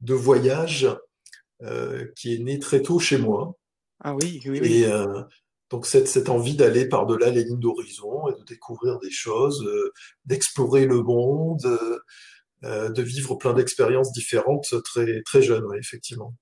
de 0.00 0.14
voyage 0.14 0.88
qui 2.16 2.34
est 2.34 2.38
née 2.38 2.58
très 2.58 2.82
tôt 2.82 2.98
chez 2.98 3.18
moi. 3.18 3.56
Ah 4.00 4.14
oui, 4.14 4.40
oui, 4.44 4.60
oui. 4.62 4.84
Et 4.84 4.92
donc 5.70 5.86
cette, 5.86 6.08
cette 6.08 6.28
envie 6.28 6.54
d'aller 6.54 6.88
par-delà 6.88 7.30
les 7.30 7.44
lignes 7.44 7.58
d'horizon 7.58 8.28
et 8.28 8.38
de 8.38 8.44
découvrir 8.44 8.98
des 9.00 9.10
choses, 9.10 9.68
d'explorer 10.24 10.86
le 10.86 11.02
monde, 11.02 11.66
euh, 12.64 12.90
de 12.90 13.02
vivre 13.02 13.36
plein 13.36 13.54
d'expériences 13.54 14.12
différentes 14.12 14.74
très, 14.82 15.22
très 15.22 15.42
jeune, 15.42 15.64
ouais, 15.66 15.78
effectivement. 15.78 16.34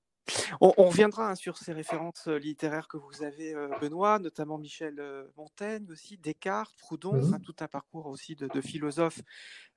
On, 0.61 0.73
on 0.77 0.89
reviendra 0.89 1.31
hein, 1.31 1.35
sur 1.35 1.59
ces 1.59 1.73
références 1.73 2.29
euh, 2.29 2.37
littéraires 2.37 2.89
que 2.89 2.97
vous 2.97 3.23
avez, 3.23 3.55
euh, 3.55 3.69
Benoît, 3.81 4.19
notamment 4.19 4.59
Michel 4.59 5.01
Montaigne 5.37 5.87
aussi, 5.91 6.17
Descartes, 6.19 6.75
Proudhon, 6.79 7.15
mmh 7.15 7.41
tout 7.43 7.55
un 7.61 7.69
parcours 7.69 8.07
aussi 8.07 8.35
de, 8.35 8.49
de 8.49 8.61
philosophes 8.61 9.21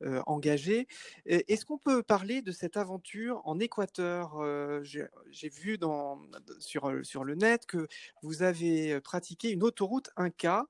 euh, 0.03 0.21
engagés. 0.25 0.87
Est-ce 1.25 1.65
qu'on 1.65 1.77
peut 1.77 2.01
parler 2.01 2.41
de 2.41 2.51
cette 2.51 2.77
aventure 2.77 3.41
en 3.45 3.59
Équateur 3.59 4.41
J'ai 4.83 5.49
vu 5.49 5.77
dans, 5.77 6.21
sur, 6.59 6.91
sur 7.03 7.23
le 7.23 7.35
net 7.35 7.65
que 7.65 7.87
vous 8.23 8.41
avez 8.41 8.99
pratiqué 9.01 9.51
une 9.51 9.63
autoroute 9.63 10.09
Inca 10.15 10.65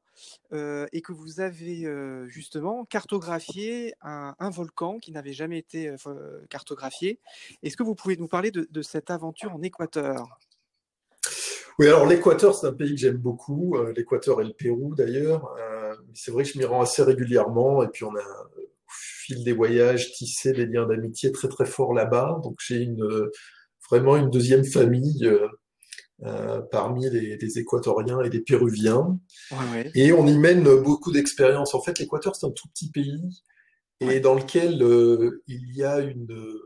euh, 0.51 0.87
et 0.93 1.01
que 1.01 1.11
vous 1.11 1.39
avez 1.39 1.85
euh, 1.85 2.27
justement 2.27 2.85
cartographié 2.85 3.93
un, 4.01 4.49
volcan 4.49 4.99
qui 4.99 5.11
n'avait 5.11 5.33
jamais 5.33 5.57
été 5.57 5.89
euh, 5.89 6.45
cartographié. 6.49 7.19
Est-ce 7.63 7.77
que 7.77 7.83
vous 7.83 7.95
pouvez 7.95 8.17
nous 8.17 8.27
parler 8.27 8.51
de, 8.51 8.81
cette 8.81 9.11
aventure 9.11 9.53
en 9.53 9.61
Équateur? 9.61 10.39
Oui, 11.77 11.87
alors 11.87 12.05
l'Équateur, 12.05 12.55
c'est 12.55 12.67
un 12.67 12.73
pays 12.73 12.91
que 12.91 12.99
j'aime 12.99 13.17
beaucoup, 13.17 13.77
l'Équateur 13.95 14.41
et 14.41 14.45
le 14.45 14.53
Pérou 14.53 14.95
d'ailleurs. 14.95 15.55
c'est 16.13 16.31
vrai 16.31 16.43
que 16.43 16.49
je 16.49 16.57
m'y 16.57 16.65
rends 16.65 16.81
assez 16.81 17.03
régulièrement 17.03 17.83
et 17.83 17.87
puis 17.87 18.03
on 18.03 18.15
a 18.15 18.21
au 18.21 18.91
fil 18.91 19.43
des 19.43 19.53
voyages 19.53 20.11
tissé 20.13 20.51
des 20.51 20.65
liens 20.65 20.85
d'amitié 20.87 21.31
très 21.31 21.47
très 21.47 21.65
forts 21.65 21.93
là-bas. 21.93 22.39
Donc 22.43 22.57
j'ai 22.59 22.89
vraiment 23.89 24.17
une 24.17 24.29
deuxième 24.29 24.65
famille 24.65 25.29
euh, 26.23 26.59
parmi 26.69 27.09
les, 27.09 27.37
les, 27.37 27.59
Équatoriens 27.59 28.19
et 28.21 28.29
les 28.29 28.41
Péruviens. 28.41 29.17
Et 29.95 30.11
on 30.11 30.27
y 30.27 30.37
mène 30.37 30.63
beaucoup 30.81 31.13
d'expériences. 31.13 31.73
En 31.73 31.81
fait, 31.81 31.97
l'Équateur, 31.97 32.35
c'est 32.35 32.45
un 32.45 32.51
tout 32.51 32.67
petit 32.67 32.91
pays 32.91 33.41
et 34.01 34.19
dans 34.19 34.35
lequel 34.35 34.83
euh, 34.83 35.41
il 35.47 35.73
y 35.73 35.83
a 35.83 35.99
une, 35.99 36.59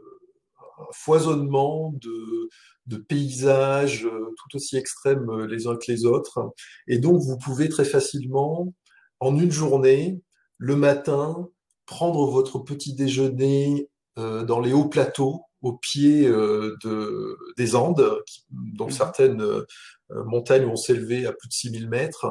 un 0.80 0.92
foisonnement 0.92 1.94
de, 2.02 2.50
de 2.88 2.98
paysages 2.98 4.06
euh, 4.06 4.34
tout 4.38 4.56
aussi 4.56 4.76
extrêmes 4.76 5.46
les 5.46 5.68
uns 5.68 5.76
que 5.76 5.92
les 5.92 6.06
autres. 6.06 6.52
Et 6.88 6.98
donc, 6.98 7.22
vous 7.22 7.38
pouvez 7.38 7.70
très 7.70 7.86
facilement, 7.86 8.74
en 9.20 9.38
une 9.38 9.52
journée, 9.52 10.20
le 10.58 10.76
matin, 10.76 11.48
prendre 11.86 12.26
votre 12.26 12.58
petit 12.58 12.96
déjeuner 12.96 13.88
dans 14.16 14.60
les 14.60 14.74
hauts 14.74 14.88
plateaux 14.88 15.42
au 15.64 15.74
pied 15.74 16.28
euh, 16.28 16.76
de, 16.84 17.38
des 17.58 17.76
Andes, 17.76 18.22
dont 18.52 18.86
mhm. 18.86 18.92
certaines 18.92 19.42
euh, 19.42 19.66
montagnes 20.26 20.66
vont 20.66 20.76
s'élever 20.76 21.26
à 21.26 21.32
plus 21.32 21.48
de 21.48 21.54
6000 21.54 21.90
mètres, 21.90 22.28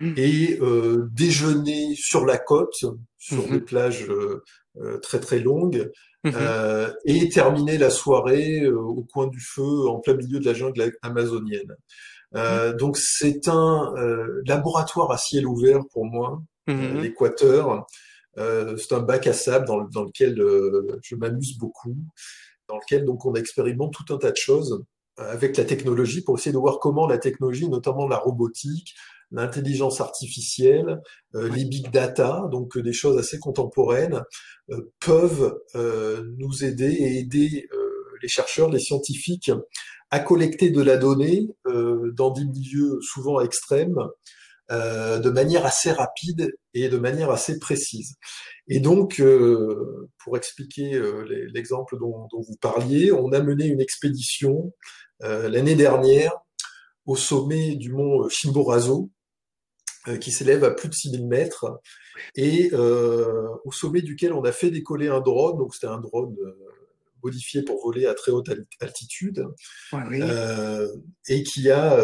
mhm. 0.00 0.14
et 0.16 0.58
euh, 0.60 1.08
déjeuner 1.12 1.94
sur 1.94 2.26
la 2.26 2.36
côte, 2.36 2.74
sur 3.16 3.46
mhm. 3.46 3.50
des 3.50 3.60
plages 3.60 4.06
très 5.00 5.20
très 5.20 5.38
longues, 5.38 5.90
et 7.04 7.28
terminer 7.28 7.78
la 7.78 7.88
soirée 7.88 8.66
au 8.66 9.06
coin 9.10 9.28
du 9.28 9.40
feu, 9.40 9.88
en 9.88 10.00
plein 10.00 10.14
milieu 10.14 10.40
de 10.40 10.44
la 10.44 10.54
jungle 10.54 10.92
amazonienne. 11.00 11.76
donc 12.78 12.98
c'est 12.98 13.48
un 13.48 13.94
laboratoire 14.44 15.12
à 15.12 15.18
ciel 15.18 15.46
ouvert 15.46 15.80
pour 15.92 16.04
moi, 16.04 16.42
l'Équateur. 16.66 17.86
c'est 18.36 18.92
un 18.92 19.00
bac 19.00 19.28
à 19.28 19.32
sable 19.32 19.66
dans, 19.66 19.84
dans 19.84 20.02
lequel 20.02 20.36
je 21.02 21.14
m'amuse 21.14 21.56
beaucoup 21.58 21.96
dans 22.68 22.76
lequel 22.76 23.04
donc 23.04 23.24
on 23.24 23.34
expérimente 23.34 23.94
tout 23.94 24.14
un 24.14 24.18
tas 24.18 24.30
de 24.30 24.36
choses 24.36 24.84
euh, 25.18 25.32
avec 25.32 25.56
la 25.56 25.64
technologie 25.64 26.22
pour 26.22 26.38
essayer 26.38 26.52
de 26.52 26.58
voir 26.58 26.78
comment 26.78 27.06
la 27.06 27.18
technologie, 27.18 27.68
notamment 27.68 28.06
la 28.06 28.18
robotique, 28.18 28.94
l'intelligence 29.30 30.00
artificielle, 30.00 31.00
euh, 31.34 31.48
les 31.48 31.64
big 31.64 31.90
data, 31.90 32.48
donc 32.50 32.76
euh, 32.76 32.82
des 32.82 32.92
choses 32.92 33.18
assez 33.18 33.38
contemporaines, 33.38 34.22
peuvent 34.98 35.56
nous 36.38 36.64
aider 36.64 36.90
et 36.92 37.18
aider 37.20 37.68
les 38.20 38.26
chercheurs, 38.26 38.68
les 38.68 38.80
scientifiques 38.80 39.52
à 40.10 40.18
collecter 40.18 40.70
de 40.70 40.82
la 40.82 40.96
donnée 40.96 41.46
dans 41.64 42.30
des 42.30 42.44
milieux 42.44 42.98
souvent 43.00 43.40
extrêmes, 43.40 43.96
de 44.70 45.30
manière 45.30 45.64
assez 45.64 45.92
rapide 45.92 46.52
et 46.74 46.88
de 46.88 46.98
manière 46.98 47.30
assez 47.30 47.58
précise. 47.58 48.16
Et 48.68 48.80
donc, 48.80 49.20
euh, 49.20 50.08
pour 50.24 50.36
expliquer 50.36 50.94
euh, 50.94 51.24
l'exemple 51.52 51.98
dont, 51.98 52.28
vous 52.32 52.56
parliez, 52.60 53.12
on 53.12 53.32
a 53.32 53.40
mené 53.40 53.66
une 53.66 53.80
expédition 53.80 54.72
euh, 55.22 55.48
l'année 55.48 55.76
dernière 55.76 56.32
au 57.06 57.16
sommet 57.16 57.76
du 57.76 57.92
mont 57.92 58.28
Chimborazo, 58.28 59.10
qui 60.20 60.30
s'élève 60.30 60.62
à 60.62 60.70
plus 60.70 60.88
de 60.88 60.94
6000 60.94 61.26
mètres, 61.26 61.80
et 62.36 62.72
au 62.72 63.72
sommet 63.72 64.02
duquel 64.02 64.32
on 64.32 64.44
a 64.44 64.52
fait 64.52 64.70
décoller 64.70 65.08
un 65.08 65.20
drone, 65.20 65.58
donc 65.58 65.74
c'était 65.74 65.88
un 65.88 65.98
drone 65.98 66.36
modifié 67.26 67.62
pour 67.62 67.82
voler 67.82 68.06
à 68.06 68.14
très 68.14 68.32
haute 68.32 68.48
altitude, 68.80 69.44
et 71.28 71.42
qui 71.42 71.70
a 71.70 71.98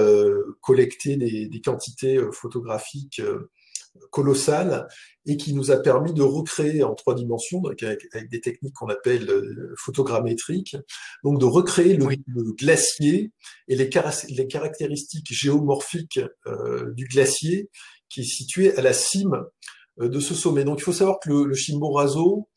collecté 0.61 1.17
des, 1.17 1.49
des, 1.49 1.61
quantités 1.61 2.19
photographiques 2.33 3.23
colossale 4.11 4.89
et 5.27 5.37
qui 5.37 5.55
nous 5.55 5.71
a 5.71 5.77
permis 5.77 6.13
de 6.13 6.23
recréer 6.23 6.83
en 6.83 6.95
trois 6.95 7.15
dimensions, 7.15 7.63
avec, 7.65 7.85
des 8.31 8.41
techniques 8.41 8.75
qu'on 8.75 8.89
appelle 8.89 9.29
euh, 9.31 9.75
photogrammétriques, 9.79 10.77
donc 11.23 11.39
de 11.39 11.45
recréer 11.45 11.97
le, 11.97 12.53
glacier 12.55 13.33
et 13.69 13.77
les, 13.77 13.91
les 14.29 14.47
caractéristiques 14.47 15.33
géomorphiques 15.33 16.21
euh, 16.47 16.93
du 16.93 17.07
glacier 17.07 17.71
qui 18.09 18.21
est 18.21 18.25
situé 18.25 18.77
à 18.77 18.83
la 18.83 18.93
cime 18.93 19.45
euh, 20.01 20.09
de 20.09 20.21
ce 20.21 20.35
sommet. 20.35 20.65
Donc 20.65 20.81
il 20.81 20.85
faut 20.85 20.93
savoir 20.93 21.19
que 21.21 21.31
le, 21.31 21.45
le 21.45 21.55
Chimborazo, 21.55 22.49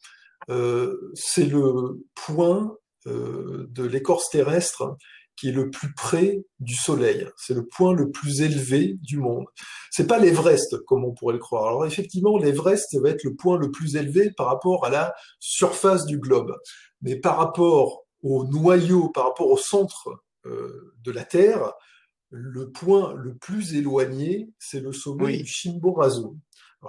c'est 0.47 1.45
le 1.45 2.05
point 2.13 2.75
de 3.05 3.83
l'écorce 3.83 4.29
terrestre 4.29 4.97
qui 5.35 5.49
est 5.49 5.53
le 5.53 5.69
plus 5.69 5.93
près 5.93 6.43
du 6.59 6.75
Soleil. 6.75 7.27
C'est 7.37 7.53
le 7.53 7.65
point 7.65 7.93
le 7.93 8.09
plus 8.09 8.41
élevé 8.41 8.97
du 9.01 9.17
monde. 9.17 9.45
C'est 9.91 10.07
pas 10.07 10.19
l'Everest 10.19 10.77
comme 10.85 11.03
on 11.03 11.13
pourrait 11.13 11.33
le 11.33 11.39
croire. 11.39 11.67
Alors 11.67 11.85
effectivement, 11.85 12.37
l'Everest 12.37 12.97
va 13.01 13.09
être 13.09 13.23
le 13.23 13.35
point 13.35 13.57
le 13.57 13.71
plus 13.71 13.95
élevé 13.95 14.31
par 14.31 14.47
rapport 14.47 14.85
à 14.85 14.89
la 14.89 15.13
surface 15.39 16.05
du 16.05 16.19
globe, 16.19 16.55
mais 17.01 17.17
par 17.17 17.37
rapport 17.37 18.05
au 18.21 18.45
noyau, 18.45 19.09
par 19.09 19.25
rapport 19.25 19.49
au 19.49 19.57
centre 19.57 20.09
euh, 20.45 20.93
de 21.03 21.11
la 21.11 21.23
Terre, 21.23 21.73
le 22.29 22.71
point 22.71 23.13
le 23.13 23.35
plus 23.35 23.75
éloigné, 23.75 24.49
c'est 24.57 24.79
le 24.79 24.93
sommet 24.93 25.37
du 25.37 25.45
Chimborazo 25.45 26.37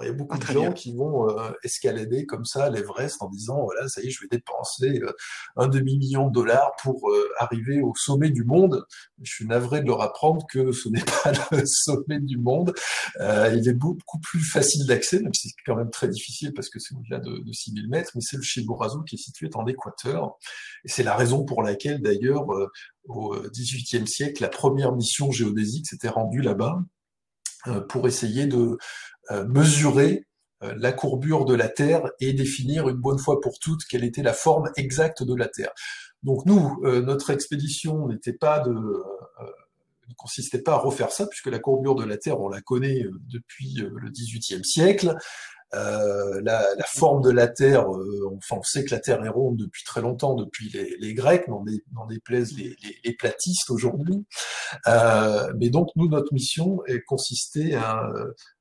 il 0.03 0.07
y 0.07 0.11
a 0.11 0.13
beaucoup 0.13 0.37
ah, 0.41 0.45
de 0.45 0.53
gens 0.53 0.73
qui 0.73 0.95
vont 0.95 1.29
euh, 1.29 1.51
escalader 1.63 2.27
comme 2.27 2.45
ça 2.45 2.71
l'Everest 2.71 3.23
en 3.23 3.29
disant 3.29 3.63
voilà, 3.63 3.89
ça 3.89 4.03
y 4.03 4.07
est, 4.07 4.11
je 4.11 4.21
vais 4.21 4.29
dépenser 4.31 5.01
euh, 5.03 5.13
un 5.57 5.69
demi-million 5.69 6.29
de 6.29 6.33
dollars 6.33 6.73
pour 6.83 7.11
euh, 7.11 7.29
arriver 7.39 7.81
au 7.81 7.93
sommet 7.95 8.31
du 8.31 8.45
monde. 8.45 8.85
Je 9.23 9.33
suis 9.33 9.47
navré 9.47 9.81
de 9.81 9.87
leur 9.87 10.03
apprendre 10.03 10.47
que 10.51 10.73
ce 10.73 10.89
n'est 10.89 11.05
pas 11.23 11.33
le 11.53 11.65
sommet 11.67 12.21
du 12.21 12.39
monde. 12.39 12.75
il 13.19 13.69
est 13.69 13.75
beaucoup 13.75 14.19
plus 14.19 14.41
facile 14.41 14.87
d'accès, 14.87 15.21
même 15.21 15.35
si 15.35 15.49
c'est 15.49 15.63
quand 15.65 15.77
même 15.77 15.91
très 15.91 16.09
difficile 16.09 16.53
parce 16.55 16.69
que 16.69 16.79
c'est 16.79 16.95
au-delà 16.95 17.19
de, 17.19 17.39
de 17.39 17.53
6000 17.53 17.89
mètres, 17.89 18.13
mais 18.15 18.21
c'est 18.21 18.37
le 18.37 18.43
Chimborazo 18.43 19.03
qui 19.03 19.17
est 19.17 19.19
situé 19.19 19.49
en 19.55 19.67
Équateur. 19.67 20.37
Et 20.85 20.89
c'est 20.89 21.03
la 21.03 21.17
raison 21.17 21.45
pour 21.45 21.63
laquelle, 21.63 22.03
d'ailleurs, 22.03 22.47
au 23.05 23.37
XVIIIe 23.51 24.07
siècle, 24.07 24.43
la 24.43 24.49
première 24.49 24.93
mission 24.93 25.31
géodésique 25.31 25.87
s'était 25.87 26.09
rendue 26.09 26.43
là-bas 26.43 26.81
pour 27.89 28.07
essayer 28.07 28.47
de 28.47 28.79
euh, 29.33 29.45
mesurer 29.49 30.25
euh, 30.63 30.73
la 30.79 30.93
courbure 30.93 31.47
de 31.47 31.55
la 31.55 31.69
Terre 31.69 32.11
et 32.21 32.33
définir 32.33 32.89
une 32.89 32.97
bonne 32.97 33.19
fois 33.19 33.41
pour 33.41 33.59
toutes 33.59 33.85
quelle 33.85 34.05
était 34.05 34.23
la 34.23 34.33
forme 34.33 34.71
exacte 34.77 35.25
de 35.25 35.35
la 35.35 35.49
Terre. 35.49 35.73
Donc 36.23 36.47
nous, 36.47 36.81
euh, 36.85 37.03
notre 37.03 37.31
expédition 37.31 38.07
n'était 38.07 38.33
pas 38.33 38.61
de 38.61 38.71
ne 38.71 40.15
consistait 40.15 40.63
pas 40.63 40.75
à 40.75 40.79
refaire 40.79 41.11
ça, 41.11 41.27
puisque 41.27 41.49
la 41.49 41.59
courbure 41.59 41.97
de 41.97 42.05
la 42.05 42.17
Terre, 42.17 42.41
on 42.41 42.49
la 42.49 42.61
connaît 42.61 43.05
depuis 43.29 43.75
le 43.75 44.09
XVIIIe 44.09 44.65
siècle. 44.65 45.17
Euh, 45.77 46.41
la, 46.43 46.65
la, 46.77 46.85
forme 46.85 47.23
de 47.23 47.31
la 47.31 47.49
Terre, 47.49 47.87
enfin 48.37 48.57
on 48.59 48.63
sait 48.63 48.85
que 48.85 48.95
la 48.95 49.01
Terre 49.01 49.25
est 49.25 49.29
ronde 49.29 49.57
depuis 49.57 49.85
très 49.85 50.01
longtemps, 50.01 50.35
depuis 50.35 50.71
les, 50.71 50.97
les 50.99 51.15
Grecs, 51.15 51.47
n'en 51.49 51.63
des, 51.63 51.83
déplaisent 52.09 52.57
les, 52.57 52.77
les, 52.83 52.97
les 53.05 53.13
platistes 53.13 53.71
aujourd'hui. 53.71 54.25
Euh, 54.87 55.53
mais 55.59 55.69
donc 55.69 55.89
nous, 55.97 56.09
notre 56.09 56.33
mission 56.33 56.85
est 56.87 57.03
consistait 57.03 57.75
à 57.75 58.11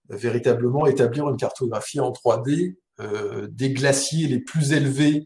véritablement 0.10 0.86
établir 0.86 1.30
une 1.30 1.38
cartographie 1.38 1.99
en 1.99 2.12
3D 2.12 2.75
euh, 3.01 3.47
des 3.51 3.71
glaciers 3.71 4.28
les 4.28 4.39
plus 4.39 4.71
élevés 4.71 5.25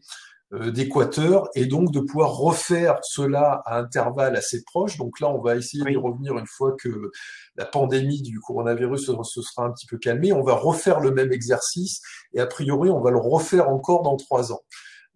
d'équateur 0.52 1.48
et 1.54 1.66
donc 1.66 1.92
de 1.92 2.00
pouvoir 2.00 2.36
refaire 2.36 2.98
cela 3.02 3.62
à 3.66 3.78
intervalles 3.78 4.34
assez 4.34 4.64
proches. 4.64 4.96
Donc 4.98 5.20
là, 5.20 5.28
on 5.28 5.40
va 5.40 5.54
essayer 5.56 5.84
de 5.84 5.96
revenir 5.96 6.36
une 6.36 6.46
fois 6.46 6.74
que 6.76 7.12
la 7.56 7.64
pandémie 7.64 8.20
du 8.20 8.40
coronavirus 8.40 9.06
se, 9.06 9.42
sera 9.42 9.66
un 9.66 9.70
petit 9.70 9.86
peu 9.86 9.96
calmée. 9.96 10.32
On 10.32 10.42
va 10.42 10.54
refaire 10.54 10.98
le 10.98 11.12
même 11.12 11.32
exercice 11.32 12.00
et 12.34 12.40
a 12.40 12.46
priori, 12.46 12.90
on 12.90 13.00
va 13.00 13.10
le 13.12 13.18
refaire 13.18 13.68
encore 13.68 14.02
dans 14.02 14.16
trois 14.16 14.52
ans. 14.52 14.62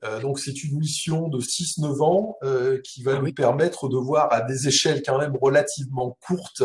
Euh, 0.05 0.21
donc 0.21 0.39
c'est 0.39 0.63
une 0.65 0.79
mission 0.79 1.29
de 1.29 1.41
6-9 1.41 2.03
ans 2.03 2.37
euh, 2.43 2.81
qui 2.85 3.03
va 3.03 3.17
ah 3.17 3.23
nous 3.23 3.33
permettre 3.33 3.89
de 3.89 3.97
voir 3.97 4.33
à 4.33 4.43
des 4.43 4.69
échelles 4.69 5.03
quand 5.05 5.19
même 5.19 5.37
relativement 5.41 6.17
courtes 6.27 6.63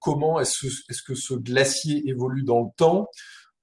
comment 0.00 0.38
est-ce 0.38 1.02
que 1.06 1.14
ce 1.14 1.34
glacier 1.34 2.02
évolue 2.06 2.42
dans 2.42 2.60
le 2.60 2.68
temps. 2.76 3.08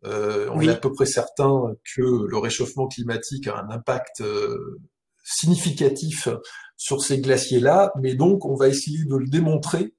Euh, 0.05 0.49
on 0.51 0.61
est 0.61 0.69
à 0.69 0.75
peu 0.75 0.91
près 0.91 1.05
certain 1.05 1.73
que 1.95 2.01
le 2.01 2.37
réchauffement 2.37 2.87
climatique 2.87 3.47
a 3.47 3.59
un 3.59 3.69
impact 3.69 4.21
euh, 4.21 4.79
significatif 5.23 6.27
sur 6.75 7.03
ces 7.03 7.19
glaciers-là, 7.19 7.91
mais 8.01 8.15
donc 8.15 8.45
on 8.45 8.55
va 8.55 8.67
essayer 8.67 9.05
de 9.05 9.15
le 9.15 9.27
démontrer 9.27 9.93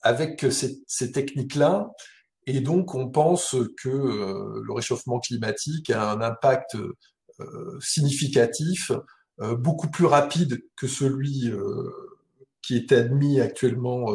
avec 0.00 0.46
ces, 0.50 1.12
techniques-là. 1.12 1.90
Et 2.46 2.60
donc 2.60 2.94
on 2.94 3.10
pense 3.10 3.56
que 3.82 3.88
euh, 3.88 4.62
le 4.64 4.72
réchauffement 4.72 5.20
climatique 5.20 5.90
a 5.90 6.10
un 6.10 6.20
impact 6.20 6.76
significatif, 7.80 8.92
beaucoup 9.58 9.90
plus 9.90 10.06
rapide 10.06 10.62
que 10.76 10.86
celui 10.86 11.50
qui 12.62 12.76
est 12.76 12.92
admis 12.92 13.40
actuellement 13.40 14.06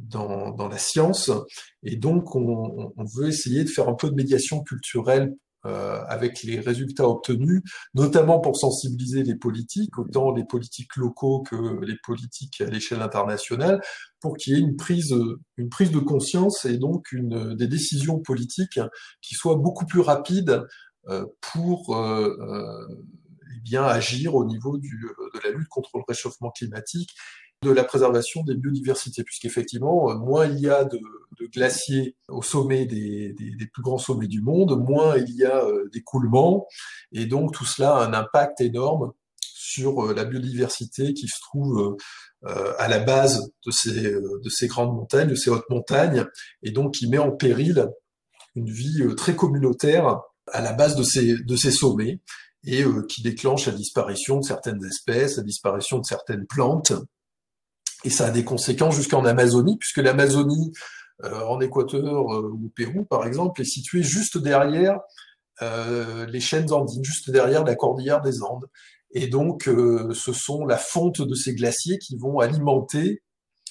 dans, 0.00 0.50
dans, 0.50 0.68
la 0.68 0.78
science. 0.78 1.30
Et 1.82 1.96
donc, 1.96 2.34
on, 2.34 2.92
on, 2.96 3.04
veut 3.16 3.28
essayer 3.28 3.64
de 3.64 3.68
faire 3.68 3.88
un 3.88 3.94
peu 3.94 4.10
de 4.10 4.14
médiation 4.14 4.62
culturelle 4.62 5.34
euh, 5.66 6.02
avec 6.08 6.42
les 6.42 6.58
résultats 6.58 7.06
obtenus, 7.06 7.60
notamment 7.92 8.40
pour 8.40 8.56
sensibiliser 8.56 9.24
les 9.24 9.34
politiques, 9.34 9.98
autant 9.98 10.32
les 10.32 10.44
politiques 10.46 10.96
locaux 10.96 11.42
que 11.42 11.84
les 11.84 11.96
politiques 12.02 12.62
à 12.62 12.64
l'échelle 12.64 13.02
internationale, 13.02 13.82
pour 14.20 14.38
qu'il 14.38 14.54
y 14.54 14.56
ait 14.56 14.60
une 14.60 14.76
prise, 14.76 15.14
une 15.58 15.68
prise 15.68 15.90
de 15.90 15.98
conscience 15.98 16.64
et 16.64 16.78
donc 16.78 17.12
une, 17.12 17.54
des 17.56 17.66
décisions 17.66 18.20
politiques 18.20 18.80
qui 19.20 19.34
soient 19.34 19.56
beaucoup 19.56 19.84
plus 19.84 20.00
rapides 20.00 20.62
euh, 21.08 21.26
pour 21.52 21.94
euh, 21.94 22.34
euh 22.40 22.86
eh 23.54 23.60
bien 23.62 23.82
agir 23.82 24.36
au 24.36 24.46
niveau 24.46 24.78
du, 24.78 25.04
de 25.34 25.40
la 25.44 25.50
lutte 25.50 25.68
contre 25.68 25.90
le 25.94 26.04
réchauffement 26.08 26.50
climatique 26.50 27.10
de 27.62 27.70
la 27.70 27.84
préservation 27.84 28.42
des 28.42 28.54
biodiversités, 28.54 29.22
puisqu'effectivement, 29.22 30.10
euh, 30.10 30.14
moins 30.14 30.46
il 30.46 30.60
y 30.60 30.68
a 30.70 30.84
de, 30.84 30.98
glaciers 31.52 32.16
au 32.28 32.42
sommet 32.42 32.86
des, 32.86 33.34
plus 33.72 33.82
grands 33.82 33.98
sommets 33.98 34.28
du 34.28 34.40
monde, 34.40 34.78
moins 34.78 35.16
il 35.16 35.34
y 35.34 35.44
a 35.44 35.64
euh, 35.64 35.88
d'écoulement, 35.92 36.66
et 37.12 37.26
donc 37.26 37.52
tout 37.52 37.64
cela 37.64 37.96
a 37.96 38.06
un 38.06 38.14
impact 38.14 38.60
énorme 38.60 39.12
sur 39.42 40.06
euh, 40.06 40.14
la 40.14 40.24
biodiversité 40.24 41.12
qui 41.12 41.28
se 41.28 41.40
trouve 41.40 41.96
à 42.42 42.88
la 42.88 43.00
base 43.00 43.50
de 43.66 43.70
ces, 43.70 44.12
de 44.12 44.48
ces 44.48 44.66
grandes 44.66 44.94
montagnes, 44.94 45.28
de 45.28 45.34
ces 45.34 45.50
hautes 45.50 45.68
montagnes, 45.68 46.24
et 46.62 46.70
donc 46.70 46.94
qui 46.94 47.06
met 47.06 47.18
en 47.18 47.32
péril 47.32 47.86
une 48.54 48.70
vie 48.70 49.02
très 49.14 49.36
communautaire 49.36 50.20
à 50.50 50.62
la 50.62 50.72
base 50.72 50.96
de 50.96 51.02
ces, 51.02 51.34
de 51.34 51.56
ces 51.56 51.70
sommets, 51.70 52.20
et 52.64 52.82
qui 53.10 53.20
déclenche 53.20 53.66
la 53.66 53.74
disparition 53.74 54.38
de 54.38 54.44
certaines 54.44 54.82
espèces, 54.86 55.36
la 55.36 55.42
disparition 55.42 55.98
de 55.98 56.06
certaines 56.06 56.46
plantes, 56.46 56.94
et 58.04 58.10
ça 58.10 58.26
a 58.26 58.30
des 58.30 58.44
conséquences 58.44 58.96
jusqu'en 58.96 59.24
Amazonie, 59.24 59.76
puisque 59.76 59.98
l'Amazonie, 59.98 60.72
euh, 61.24 61.40
en 61.42 61.60
Équateur 61.60 62.34
euh, 62.34 62.50
ou 62.52 62.66
au 62.66 62.68
Pérou, 62.74 63.04
par 63.04 63.26
exemple, 63.26 63.60
est 63.60 63.64
située 63.66 64.02
juste 64.02 64.38
derrière 64.38 65.00
euh, 65.62 66.24
les 66.26 66.40
chaînes 66.40 66.72
andines, 66.72 67.04
juste 67.04 67.30
derrière 67.30 67.64
la 67.64 67.74
cordillère 67.74 68.22
des 68.22 68.42
Andes. 68.42 68.66
Et 69.12 69.26
donc, 69.26 69.64
ce 69.64 70.32
sont 70.32 70.64
la 70.64 70.76
fonte 70.76 71.20
de 71.20 71.34
ces 71.34 71.52
glaciers 71.52 71.98
qui 71.98 72.16
vont 72.16 72.38
alimenter 72.38 73.24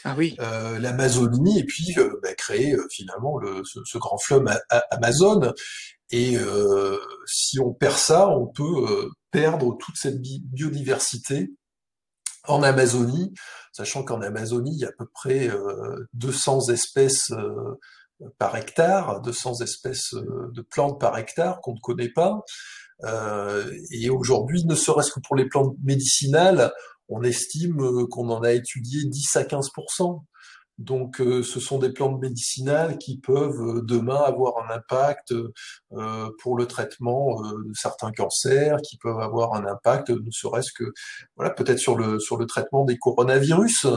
ah 0.03 0.13
oui. 0.17 0.35
l'Amazonie 0.37 1.59
et 1.59 1.63
puis 1.63 1.95
bah, 2.21 2.33
créer 2.33 2.75
finalement 2.91 3.37
le, 3.37 3.63
ce, 3.63 3.79
ce, 3.85 3.97
grand 3.97 4.17
fleuve 4.17 4.45
Amazon. 4.91 5.53
Et 6.11 6.35
si 7.25 7.57
on 7.61 7.71
perd 7.71 7.95
ça, 7.95 8.27
on 8.27 8.47
peut 8.47 9.09
perdre 9.31 9.77
toute 9.77 9.95
cette 9.95 10.19
biodiversité 10.21 11.49
en 12.47 12.63
Amazonie, 12.63 13.33
sachant 13.71 14.03
qu'en 14.03 14.21
Amazonie, 14.21 14.71
il 14.73 14.79
y 14.79 14.85
a 14.85 14.89
à 14.89 14.93
peu 14.97 15.07
près 15.13 15.49
200 16.13 16.69
euh, 16.69 16.73
espèces 16.73 17.31
euh, 17.31 17.79
par 18.37 18.55
hectare, 18.55 19.21
200 19.21 19.61
espèces 19.61 20.13
euh, 20.13 20.51
de 20.53 20.61
plantes 20.61 20.99
par 20.99 21.17
hectare 21.17 21.61
qu'on 21.61 21.73
ne 21.73 21.79
connaît 21.79 22.11
pas. 22.11 22.41
et 23.91 24.09
aujourd'hui, 24.09 24.65
ne 24.65 24.75
serait-ce 24.75 25.11
que 25.11 25.21
pour 25.21 25.35
les 25.35 25.47
plantes 25.47 25.75
médicinales, 25.83 26.71
on 27.07 27.23
estime 27.23 28.07
qu'on 28.09 28.29
en 28.29 28.43
a 28.43 28.51
étudié 28.51 29.05
10 29.05 29.35
à 29.37 29.45
15 29.45 29.69
donc, 30.79 31.19
euh, 31.19 31.43
ce 31.43 31.59
sont 31.59 31.77
des 31.77 31.91
plantes 31.91 32.21
médicinales 32.21 32.97
qui 32.97 33.17
peuvent 33.17 33.61
euh, 33.61 33.81
demain 33.81 34.15
avoir 34.15 34.65
un 34.65 34.73
impact 34.73 35.33
euh, 35.33 36.29
pour 36.41 36.55
le 36.55 36.67
traitement 36.67 37.41
de 37.41 37.73
certains 37.73 38.13
cancers, 38.13 38.77
qui 38.81 38.97
peuvent 38.97 39.19
avoir 39.19 39.55
un 39.55 39.65
impact, 39.65 40.09
ne 40.09 40.31
serait-ce 40.31 40.71
que, 40.71 40.85
voilà, 41.35 41.51
peut-être 41.51 41.79
sur 41.79 41.97
le 41.97 42.17
sur 42.19 42.37
le 42.37 42.45
traitement 42.45 42.85
des 42.85 42.97
coronavirus. 42.97 43.87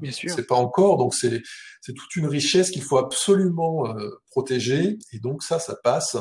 Bien 0.00 0.12
sûr. 0.12 0.30
C'est 0.34 0.46
pas 0.46 0.54
encore, 0.54 0.96
donc 0.96 1.14
c'est 1.14 1.42
c'est 1.82 1.92
toute 1.92 2.16
une 2.16 2.26
richesse 2.26 2.70
qu'il 2.70 2.82
faut 2.82 2.96
absolument 2.96 3.94
protéger. 4.30 4.98
Et 5.12 5.18
donc 5.18 5.42
ça, 5.42 5.58
ça 5.58 5.76
passe 5.84 6.16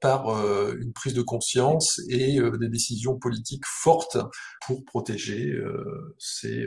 par 0.00 0.28
une 0.74 0.92
prise 0.92 1.14
de 1.14 1.22
conscience 1.22 2.00
et 2.08 2.38
des 2.58 2.68
décisions 2.68 3.18
politiques 3.18 3.66
fortes 3.66 4.18
pour 4.66 4.84
protéger 4.84 5.58
ces, 6.18 6.66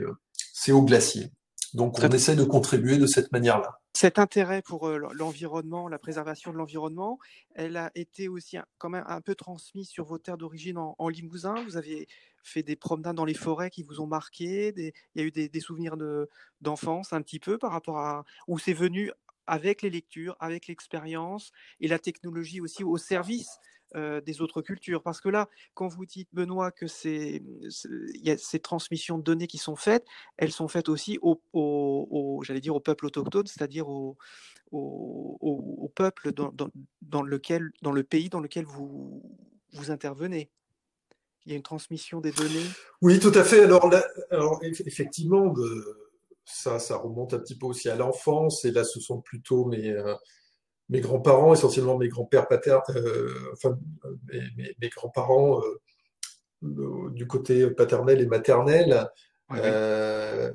ces 0.52 0.72
hauts 0.72 0.82
glaciers. 0.82 1.30
Donc 1.74 1.98
on 1.98 2.08
essaie 2.08 2.36
de 2.36 2.44
contribuer 2.44 2.98
de 2.98 3.06
cette 3.06 3.30
manière-là. 3.32 3.80
Cet 3.92 4.18
intérêt 4.18 4.62
pour 4.62 4.88
l'environnement, 4.88 5.88
la 5.88 5.98
préservation 5.98 6.52
de 6.52 6.56
l'environnement, 6.56 7.18
elle 7.54 7.76
a 7.76 7.90
été 7.94 8.28
aussi 8.28 8.56
quand 8.78 8.88
même 8.88 9.04
un 9.06 9.20
peu 9.20 9.34
transmise 9.34 9.88
sur 9.88 10.04
vos 10.04 10.18
terres 10.18 10.38
d'origine 10.38 10.78
en, 10.78 11.08
Limousin. 11.08 11.54
Vous 11.64 11.76
avez 11.76 12.06
fait 12.42 12.62
des 12.62 12.76
promenades 12.76 13.16
dans 13.16 13.24
les 13.24 13.34
forêts 13.34 13.70
qui 13.70 13.82
vous 13.82 14.00
ont 14.00 14.06
marqué. 14.06 14.72
il 14.76 14.92
y 15.16 15.20
a 15.20 15.24
eu 15.24 15.30
des, 15.30 15.60
souvenirs 15.60 15.96
d'enfance 16.60 17.12
un 17.12 17.20
petit 17.20 17.40
peu 17.40 17.58
par 17.58 17.72
rapport 17.72 17.98
à 17.98 18.24
où 18.48 18.58
c'est 18.58 18.72
venu 18.72 19.10
avec 19.50 19.82
les 19.82 19.90
lectures, 19.90 20.36
avec 20.40 20.68
l'expérience 20.68 21.52
et 21.80 21.88
la 21.88 21.98
technologie 21.98 22.60
aussi 22.60 22.84
au 22.84 22.96
service 22.96 23.58
des 24.24 24.40
autres 24.40 24.62
cultures. 24.62 25.02
Parce 25.02 25.20
que 25.20 25.28
là, 25.28 25.48
quand 25.74 25.88
vous 25.88 26.06
dites, 26.06 26.28
Benoît, 26.32 26.70
que 26.70 26.86
c'est, 26.86 27.42
y 28.14 28.30
a 28.30 28.38
ces 28.38 28.60
transmissions 28.60 29.18
de 29.18 29.24
données 29.24 29.48
qui 29.48 29.58
sont 29.58 29.74
faites, 29.74 30.04
elles 30.36 30.52
sont 30.52 30.68
faites 30.68 30.88
aussi 30.88 31.18
au, 31.22 31.42
au, 31.52 32.40
j'allais 32.44 32.60
dire, 32.60 32.76
au 32.76 32.78
peuple 32.78 33.06
autochtone, 33.06 33.48
c'est-à-dire 33.48 33.88
au, 33.88 34.16
au, 34.70 35.92
peuple 35.96 36.30
dans, 36.32 37.22
lequel, 37.22 37.72
dans 37.82 37.90
le 37.90 38.04
pays 38.04 38.28
dans 38.28 38.38
lequel 38.38 38.64
vous, 38.64 39.20
vous 39.72 39.90
intervenez. 39.90 40.50
Il 41.44 41.50
y 41.50 41.54
a 41.54 41.56
une 41.56 41.64
transmission 41.64 42.20
des 42.20 42.30
données. 42.30 42.66
Oui, 43.02 43.18
tout 43.18 43.32
à 43.34 43.42
fait. 43.42 43.64
Alors, 43.64 43.90
alors 44.30 44.60
effectivement, 44.62 45.52
ça, 46.52 46.78
ça 46.78 46.96
remonte 46.96 47.34
un 47.34 47.38
petit 47.38 47.56
peu 47.56 47.66
aussi 47.66 47.88
à 47.88 47.96
l'enfance. 47.96 48.64
Et 48.64 48.70
là, 48.70 48.84
ce 48.84 49.00
sont 49.00 49.20
plutôt 49.20 49.64
mes, 49.66 49.94
mes 50.90 51.00
grands-parents, 51.00 51.54
essentiellement 51.54 51.96
mes 51.96 52.08
grands-pères 52.08 52.48
paternes, 52.48 52.82
euh, 52.96 53.32
enfin 53.52 53.78
mes, 54.28 54.88
grands-parents 54.88 55.62
euh, 55.62 57.10
du 57.10 57.26
côté 57.26 57.70
paternel 57.70 58.20
et 58.20 58.26
maternel, 58.26 59.08
euh, 59.52 60.50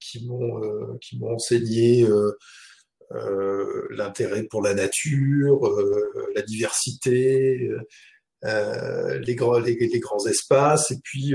qui 0.00 0.26
m'ont 0.26 0.98
qui 0.98 1.18
m'ont 1.18 1.34
enseigné 1.34 2.06
l'intérêt 3.90 4.42
pour 4.44 4.62
la 4.62 4.74
nature, 4.74 5.60
la 6.34 6.42
diversité, 6.42 7.70
les 8.42 9.34
grands 9.36 9.58
les, 9.60 10.00
grands 10.00 10.26
espaces, 10.26 10.90
et 10.90 10.98
puis 11.02 11.32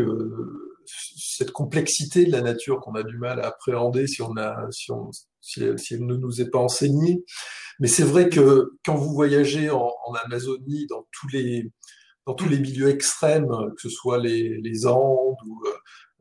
cette 0.85 1.51
complexité 1.51 2.25
de 2.25 2.31
la 2.31 2.41
nature 2.41 2.79
qu'on 2.79 2.95
a 2.95 3.03
du 3.03 3.17
mal 3.17 3.39
à 3.39 3.47
appréhender 3.47 4.07
si 4.07 4.21
on 4.21 4.36
a 4.38 4.55
si 4.71 4.91
on 4.91 5.11
si 5.41 5.61
elle, 5.63 6.05
ne 6.05 6.15
nous 6.15 6.41
est 6.41 6.49
pas 6.49 6.59
enseignée. 6.59 7.23
Mais 7.79 7.88
c'est 7.88 8.03
vrai 8.03 8.29
que 8.29 8.71
quand 8.86 8.95
vous 8.95 9.13
voyagez 9.13 9.69
en, 9.69 9.91
Amazonie, 10.25 10.88
dans 10.88 11.07
tous 11.11 11.27
les 11.29 11.71
dans 12.25 12.34
tous 12.34 12.47
les 12.47 12.59
milieux 12.59 12.89
extrêmes, 12.89 13.47
que 13.47 13.81
ce 13.81 13.89
soit 13.89 14.17
les, 14.17 14.61
les 14.61 14.88
Andes 14.88 15.36
ou 15.45 15.61
euh, 15.65 15.71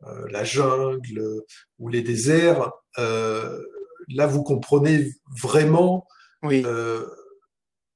euh, 0.09 0.27
la 0.31 0.43
jungle 0.43 1.43
ou 1.79 1.89
les 1.89 2.03
déserts, 2.03 2.73
euh, 2.99 3.63
là 4.09 4.27
vous 4.27 4.43
comprenez 4.43 5.13
vraiment 5.41 6.09
oui. 6.43 6.65
euh, 6.67 7.07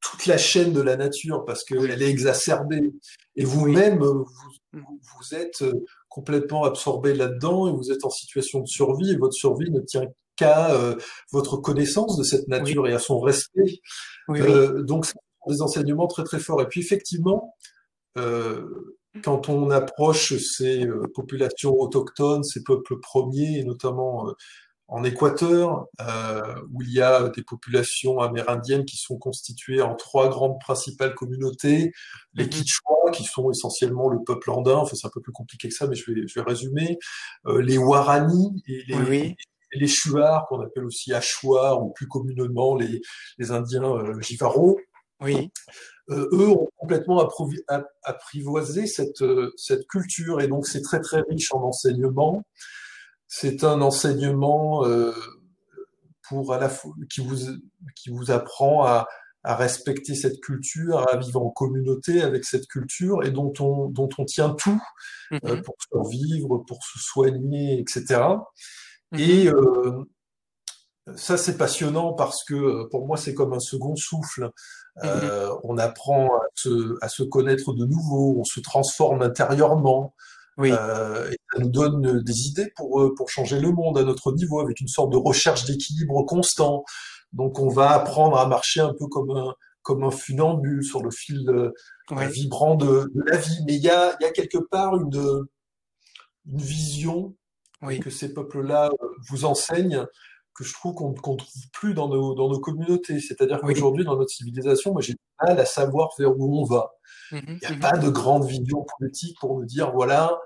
toute 0.01 0.27
la 0.27 0.39
chaîne 0.39 0.73
de 0.73 0.81
la 0.81 0.97
nature 0.97 1.45
parce 1.45 1.65
qu'elle 1.65 2.03
est 2.03 2.09
exacerbée. 2.09 2.93
Et 3.35 3.45
vous-même, 3.45 4.05
vous, 4.05 4.25
vous, 4.73 5.35
êtes 5.35 5.65
complètement 6.17 6.65
absorbé 6.65 7.13
là-dedans 7.13 7.69
et 7.69 7.73
vous 7.73 7.93
êtes 7.93 8.03
en 8.07 8.11
situation 8.11 8.61
de 8.61 8.67
survie 8.67 9.11
et 9.11 9.17
votre 9.17 9.35
survie 9.35 9.71
ne 9.71 9.81
tient 9.81 10.07
qu'à 10.37 10.71
euh, 10.71 10.97
votre 11.31 11.59
connaissance 11.59 12.17
de 12.17 12.23
cette 12.23 12.49
nature 12.49 12.89
et 12.89 12.95
à 12.95 12.99
son 12.99 13.21
respect. 13.21 13.81
Euh, 14.31 14.83
donc, 14.83 15.05
c'est 15.05 15.13
des 15.47 15.61
enseignements 15.61 16.07
très 16.07 16.25
très 16.25 16.39
forts. 16.39 16.63
Et 16.63 16.69
puis, 16.69 16.81
effectivement, 16.81 17.55
euh, 18.17 18.65
quand 19.23 19.51
on 19.51 19.71
approche 19.71 20.35
ces 20.39 20.89
populations 21.15 21.79
autochtones, 21.79 22.45
ces 22.45 22.63
peuples 22.63 22.99
premiers, 22.99 23.59
et 23.59 23.65
notamment 23.65 24.33
en 24.89 25.03
Équateur, 25.03 25.87
où 26.73 26.83
il 26.83 26.93
y 26.93 27.01
a 27.01 27.29
des 27.31 27.43
populations 27.43 28.21
amérindiennes 28.21 28.85
qui 28.85 28.97
sont 28.97 29.19
constituées 29.19 29.83
en 29.83 29.95
trois 29.95 30.29
grandes 30.29 30.61
principales 30.61 31.15
communautés, 31.15 31.93
les 32.35 32.45
mhm. 32.45 32.51
Quichua, 32.51 33.11
qui 33.13 33.25
sont 33.25 33.51
essentiellement 33.51 34.09
le 34.09 34.23
peuple 34.25 34.51
andin, 34.51 34.77
enfin 34.77 34.95
c'est 34.95 35.07
un 35.07 35.11
peu 35.13 35.21
plus 35.21 35.33
compliqué 35.33 35.69
que 35.69 35.75
ça, 35.75 35.87
mais 35.87 35.97
je 35.97 36.11
vais, 36.11 36.27
je 36.27 36.39
vais 36.39 36.47
résumer, 36.47 36.99
les 37.47 37.79
Warani 37.79 38.63
et 38.69 38.85
les, 38.87 39.37
les 39.73 39.89
Shuars, 39.89 40.47
qu'on 40.49 40.61
appelle 40.61 40.85
aussi 40.85 41.13
Achuar, 41.13 41.83
ou 41.83 41.91
plus 41.91 42.09
communément 42.09 42.77
les, 42.77 43.01
les 43.39 43.51
Indiens 43.51 43.85
euh, 43.85 44.21
Oui. 45.21 45.51
Euh, 46.11 46.29
eux 46.33 46.49
ont 46.49 46.69
complètement 46.77 47.29
apprivoisé 48.05 48.87
cette, 48.87 49.23
euh, 49.23 49.53
cette 49.57 49.89
culture 49.89 50.41
et 50.41 50.47
donc 50.47 50.69
c'est 50.69 50.83
très 50.83 51.01
très 51.01 51.21
riche 51.29 51.53
en 51.53 51.63
enseignement. 51.63 52.45
C'est 53.29 53.65
un 53.65 53.81
enseignement 53.81 54.87
euh, 54.87 55.13
pour 56.29 56.53
à 56.53 56.59
la 56.59 56.69
fois 56.69 56.93
qui 57.11 57.21
vous 57.21 57.37
qui 57.95 58.11
vous 58.11 58.31
apprend 58.31 58.85
à, 58.85 59.07
à 59.43 59.57
respecter 59.57 60.15
cette 60.15 60.41
culture, 60.41 61.09
à 61.13 61.17
vivre 61.17 61.43
en 61.43 61.51
communauté 61.51 62.23
avec 62.23 62.45
cette 62.45 62.67
culture 62.67 63.25
et 63.25 63.31
dont 63.31 63.53
on 63.61 63.89
dont 63.89 64.09
on 64.19 64.25
tient 64.25 64.51
tout 64.51 64.83
mm-hmm. 65.31 65.63
pour 65.63 65.77
survivre, 65.91 66.65
pour 66.67 66.83
se 66.85 66.99
soigner, 66.99 67.81
etc. 67.81 68.21
Et 69.13 69.49
mhm. 69.49 69.55
euh, 69.55 70.05
ça, 71.17 71.37
c'est 71.37 71.57
passionnant 71.57 72.13
parce 72.13 72.45
que 72.45 72.55
euh, 72.55 72.89
pour 72.91 73.07
moi, 73.07 73.17
c'est 73.17 73.35
comme 73.35 73.53
un 73.53 73.61
second 73.61 73.97
souffle. 73.97 74.51
Euh, 75.05 75.49
mhm. 75.49 75.59
On 75.65 75.79
apprend 75.79 76.27
à 76.27 76.47
se, 76.55 76.97
à 77.03 77.09
se, 77.09 77.23
connaître 77.23 77.73
de 77.75 77.85
nouveau, 77.85 78.37
on 78.39 78.45
se 78.45 78.61
transforme 78.61 79.23
intérieurement. 79.23 80.15
Oui. 80.59 80.71
Euh, 80.73 81.31
et 81.31 81.37
ça 81.53 81.59
nous 81.61 81.71
donne 81.71 82.23
des 82.23 82.47
idées 82.47 82.73
pour, 82.77 83.01
euh, 83.01 83.15
pour 83.15 83.29
changer 83.31 83.61
le 83.61 83.71
monde 83.73 83.99
à 83.99 84.05
notre 84.05 84.33
niveau, 84.33 84.61
avec 84.61 84.81
une 84.81 84.89
sorte 84.89 85.13
de 85.13 85.17
recherche 85.17 85.65
d'équilibre 85.65 86.25
constant. 86.25 86.85
Donc, 87.33 87.59
on 87.59 87.69
va 87.69 87.91
apprendre 87.91 88.39
à 88.39 88.47
marcher 88.47 88.81
un 88.81 88.95
peu 88.99 89.07
comme 89.09 89.31
un, 89.31 89.55
comme 89.83 90.03
un 90.03 90.11
funambule 90.11 90.83
sur 90.83 91.03
le 91.03 91.11
fil 91.11 91.45
vibrant 92.11 92.75
de, 92.75 93.11
de, 93.15 93.23
la 93.31 93.37
vie. 93.37 93.59
Mais 93.67 93.75
il 93.75 93.83
y 93.83 93.91
a, 93.91 94.17
y 94.21 94.25
a 94.25 94.31
quelque 94.31 94.59
part 94.59 94.97
une, 94.97 95.47
une 96.47 96.59
vision 96.61 97.37
que 98.01 98.11
ces 98.11 98.33
peuples-là 98.33 98.91
euh, 98.91 99.07
vous 99.29 99.45
enseignent, 99.45 100.07
que 100.57 100.65
je 100.65 100.73
trouve 100.73 100.95
qu'on 100.95 101.11
ne 101.11 101.17
trouve 101.17 101.37
plus 101.73 101.95
dans 101.95 102.09
nos, 102.09 102.35
dans 102.35 102.49
nos 102.49 102.61
communautés. 102.61 103.21
C'est-à-dire 103.21 103.61
qu'aujourd'hui, 103.61 104.05
dans 104.05 104.17
notre 104.17 104.31
civilisation, 104.31 104.93
moi, 104.93 105.03
j'ai 105.03 105.13
du 105.13 105.19
mal 105.43 105.59
à 105.59 105.67
savoir 105.67 106.11
vers 106.19 106.37
où 106.37 106.61
on 106.61 106.65
va. 106.65 106.93
Mmh 107.33 107.39
Il 107.47 107.59
n'y 107.59 107.67
a 107.67 107.71
mmh 107.73 107.81
pas 107.81 107.99
de 107.99 108.09
grande 108.09 108.47
vision 108.47 108.85
politique 108.99 109.37
pour 109.41 109.59
nous 109.59 109.67
dire, 109.67 109.93
voilà, 109.93 110.39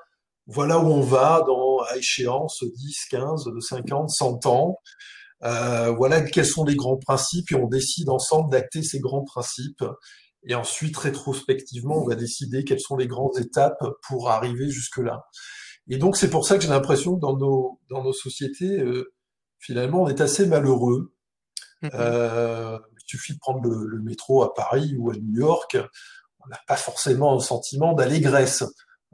voilà 0.46 0.78
où 0.78 0.86
on 0.86 1.00
va 1.00 1.42
dans, 1.46 1.78
à 1.88 1.96
échéance 1.96 2.64
10, 2.64 3.06
15, 3.10 3.50
50, 3.60 4.10
100 4.10 4.46
ans. 4.46 4.78
Euh, 5.42 5.92
voilà 5.92 6.20
quels 6.20 6.44
sont 6.44 6.64
les 6.64 6.76
grands 6.76 6.98
principes 6.98 7.52
et 7.52 7.54
on 7.54 7.66
décide 7.66 8.10
ensemble 8.10 8.50
d'acter 8.50 8.82
ces 8.82 8.98
grands 8.98 9.24
principes. 9.24 9.84
Et 10.46 10.54
ensuite, 10.54 10.96
rétrospectivement, 10.96 12.02
on 12.02 12.06
va 12.06 12.14
décider 12.14 12.64
quelles 12.64 12.80
sont 12.80 12.96
les 12.96 13.06
grandes 13.06 13.38
étapes 13.38 13.84
pour 14.08 14.30
arriver 14.30 14.68
jusque-là. 14.68 15.24
Et 15.88 15.98
donc 15.98 16.16
c'est 16.16 16.30
pour 16.30 16.46
ça 16.46 16.56
que 16.56 16.62
j'ai 16.62 16.68
l'impression 16.68 17.16
que 17.16 17.20
dans 17.20 17.36
nos, 17.36 17.80
dans 17.88 18.02
nos 18.02 18.12
sociétés, 18.12 18.80
euh, 18.80 19.12
finalement, 19.60 20.02
on 20.02 20.08
est 20.08 20.20
assez 20.20 20.46
malheureux. 20.46 21.12
Mm-hmm. 21.82 21.90
Euh, 21.94 22.78
il 22.92 23.04
suffit 23.06 23.34
de 23.34 23.38
prendre 23.38 23.62
le, 23.62 23.86
le, 23.86 24.02
métro 24.02 24.42
à 24.42 24.52
Paris 24.54 24.96
ou 24.98 25.10
à 25.10 25.14
New 25.14 25.38
York, 25.38 25.78
on 26.44 26.48
n'a 26.48 26.60
pas 26.66 26.76
forcément 26.76 27.36
un 27.36 27.40
sentiment 27.40 27.92
d'allégresse. 27.92 28.64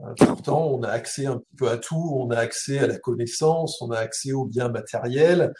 Euh, 0.01 0.13
pourtant, 0.17 0.67
on 0.67 0.83
a 0.83 0.89
accès 0.89 1.25
un 1.25 1.37
petit 1.37 1.55
peu 1.57 1.69
à 1.69 1.77
tout, 1.77 2.11
on 2.15 2.29
a 2.29 2.37
accès 2.37 2.79
à 2.79 2.87
la 2.87 2.97
connaissance, 2.97 3.81
on 3.81 3.91
a 3.91 3.97
accès 3.97 4.31
aux 4.31 4.45
biens 4.45 4.69
matériels 4.69 5.53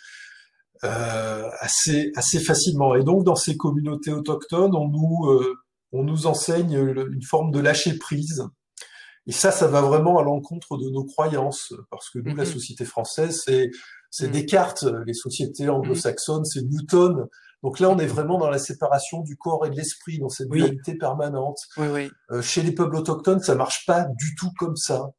euh, 0.83 1.49
assez, 1.59 2.11
assez 2.15 2.39
facilement. 2.39 2.95
Et 2.95 3.03
donc, 3.03 3.23
dans 3.23 3.35
ces 3.35 3.57
communautés 3.57 4.11
autochtones, 4.11 4.75
on 4.75 4.87
nous, 4.89 5.31
euh, 5.31 5.55
on 5.91 6.03
nous 6.03 6.27
enseigne 6.27 6.75
une 6.75 7.23
forme 7.23 7.51
de 7.51 7.59
lâcher 7.59 7.97
prise 7.97 8.43
et 9.27 9.31
ça, 9.31 9.51
ça 9.51 9.67
va 9.67 9.81
vraiment 9.81 10.17
à 10.17 10.23
l'encontre 10.23 10.77
de 10.77 10.89
nos 10.89 11.03
croyances, 11.03 11.73
parce 11.91 12.09
que 12.09 12.19
nous, 12.19 12.35
la 12.35 12.43
mm-hmm. 12.43 12.53
société 12.53 12.85
française, 12.85 13.41
c'est 13.45 13.69
c'est 14.09 14.29
mm. 14.29 14.31
Descartes, 14.31 14.85
les 15.05 15.13
sociétés 15.13 15.65
mm-hmm. 15.65 15.71
anglo-saxonnes, 15.71 16.45
c'est 16.45 16.63
Newton. 16.63 17.27
Donc 17.63 17.79
là, 17.79 17.89
on 17.89 17.99
est 17.99 18.05
vraiment 18.05 18.37
dans 18.37 18.49
la 18.49 18.59
séparation 18.59 19.21
du 19.21 19.35
corps 19.35 19.65
et 19.65 19.69
de 19.69 19.75
l'esprit, 19.75 20.19
dans 20.19 20.29
cette 20.29 20.49
dualité 20.49 20.95
permanente. 20.95 21.57
Oui, 21.77 21.87
oui. 21.91 22.11
Euh, 22.31 22.41
chez 22.41 22.61
les 22.61 22.71
peuples 22.71 22.95
autochtones, 22.95 23.41
ça 23.41 23.55
marche 23.55 23.85
pas 23.85 24.05
du 24.17 24.35
tout 24.35 24.51
comme 24.57 24.75
ça. 24.75 25.09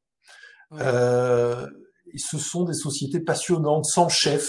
Euh, 0.74 1.66
ce 2.16 2.38
sont 2.38 2.64
des 2.64 2.74
sociétés 2.74 3.20
passionnantes, 3.20 3.84
sans 3.84 4.08
chef, 4.08 4.48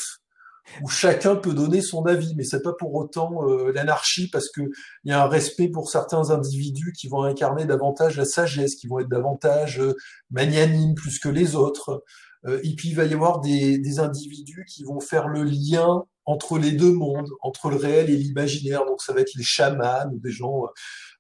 où 0.82 0.89
chacun 0.89 1.36
peut 1.36 1.53
donner 1.53 1.82
son 1.82 2.05
avis, 2.05 2.36
mais 2.36 2.43
c'est 2.43 2.62
pas 2.62 2.74
pour 2.74 2.93
autant 2.95 3.47
euh, 3.47 3.72
l'anarchie 3.72 4.30
parce 4.30 4.49
que 4.49 4.62
il 5.03 5.12
y 5.12 5.12
a 5.12 5.24
un 5.24 5.28
respect 5.28 5.70
pour 5.70 5.89
certains 5.89 6.30
individus 6.30 6.93
qui 6.93 7.07
vont 7.07 7.24
incarner 7.24 7.66
davantage 7.66 8.18
la 8.18 8.26
sagesse, 8.26 8.76
qui 8.76 8.88
vont 8.88 8.99
être 8.99 9.10
davantage 9.10 9.80
euh, 9.80 9.95
magnanimes 10.32 10.95
plus 10.95 11.20
que 11.20 11.30
les 11.30 11.55
autres. 11.55 12.03
Euh, 12.45 12.60
et 12.64 12.76
puis 12.76 12.89
il 12.89 12.95
va 12.95 13.05
y 13.05 13.14
avoir 13.14 13.41
des, 13.41 13.99
individus 13.99 14.66
qui 14.66 14.84
vont 14.84 14.99
faire 14.99 15.28
le 15.28 15.43
lien 15.43 16.03
entre 16.26 16.57
les 16.57 16.72
deux 16.72 16.93
mondes, 16.93 17.30
entre 17.41 17.70
le 17.70 17.76
réel 17.76 18.10
et 18.10 18.16
l'imaginaire. 18.16 18.86
Donc 18.86 19.01
ça 19.01 19.14
va 19.14 19.22
être 19.22 19.34
les 19.36 19.43
chamans 19.43 20.10
ou 20.14 20.20
des 20.20 20.32
gens 20.32 20.66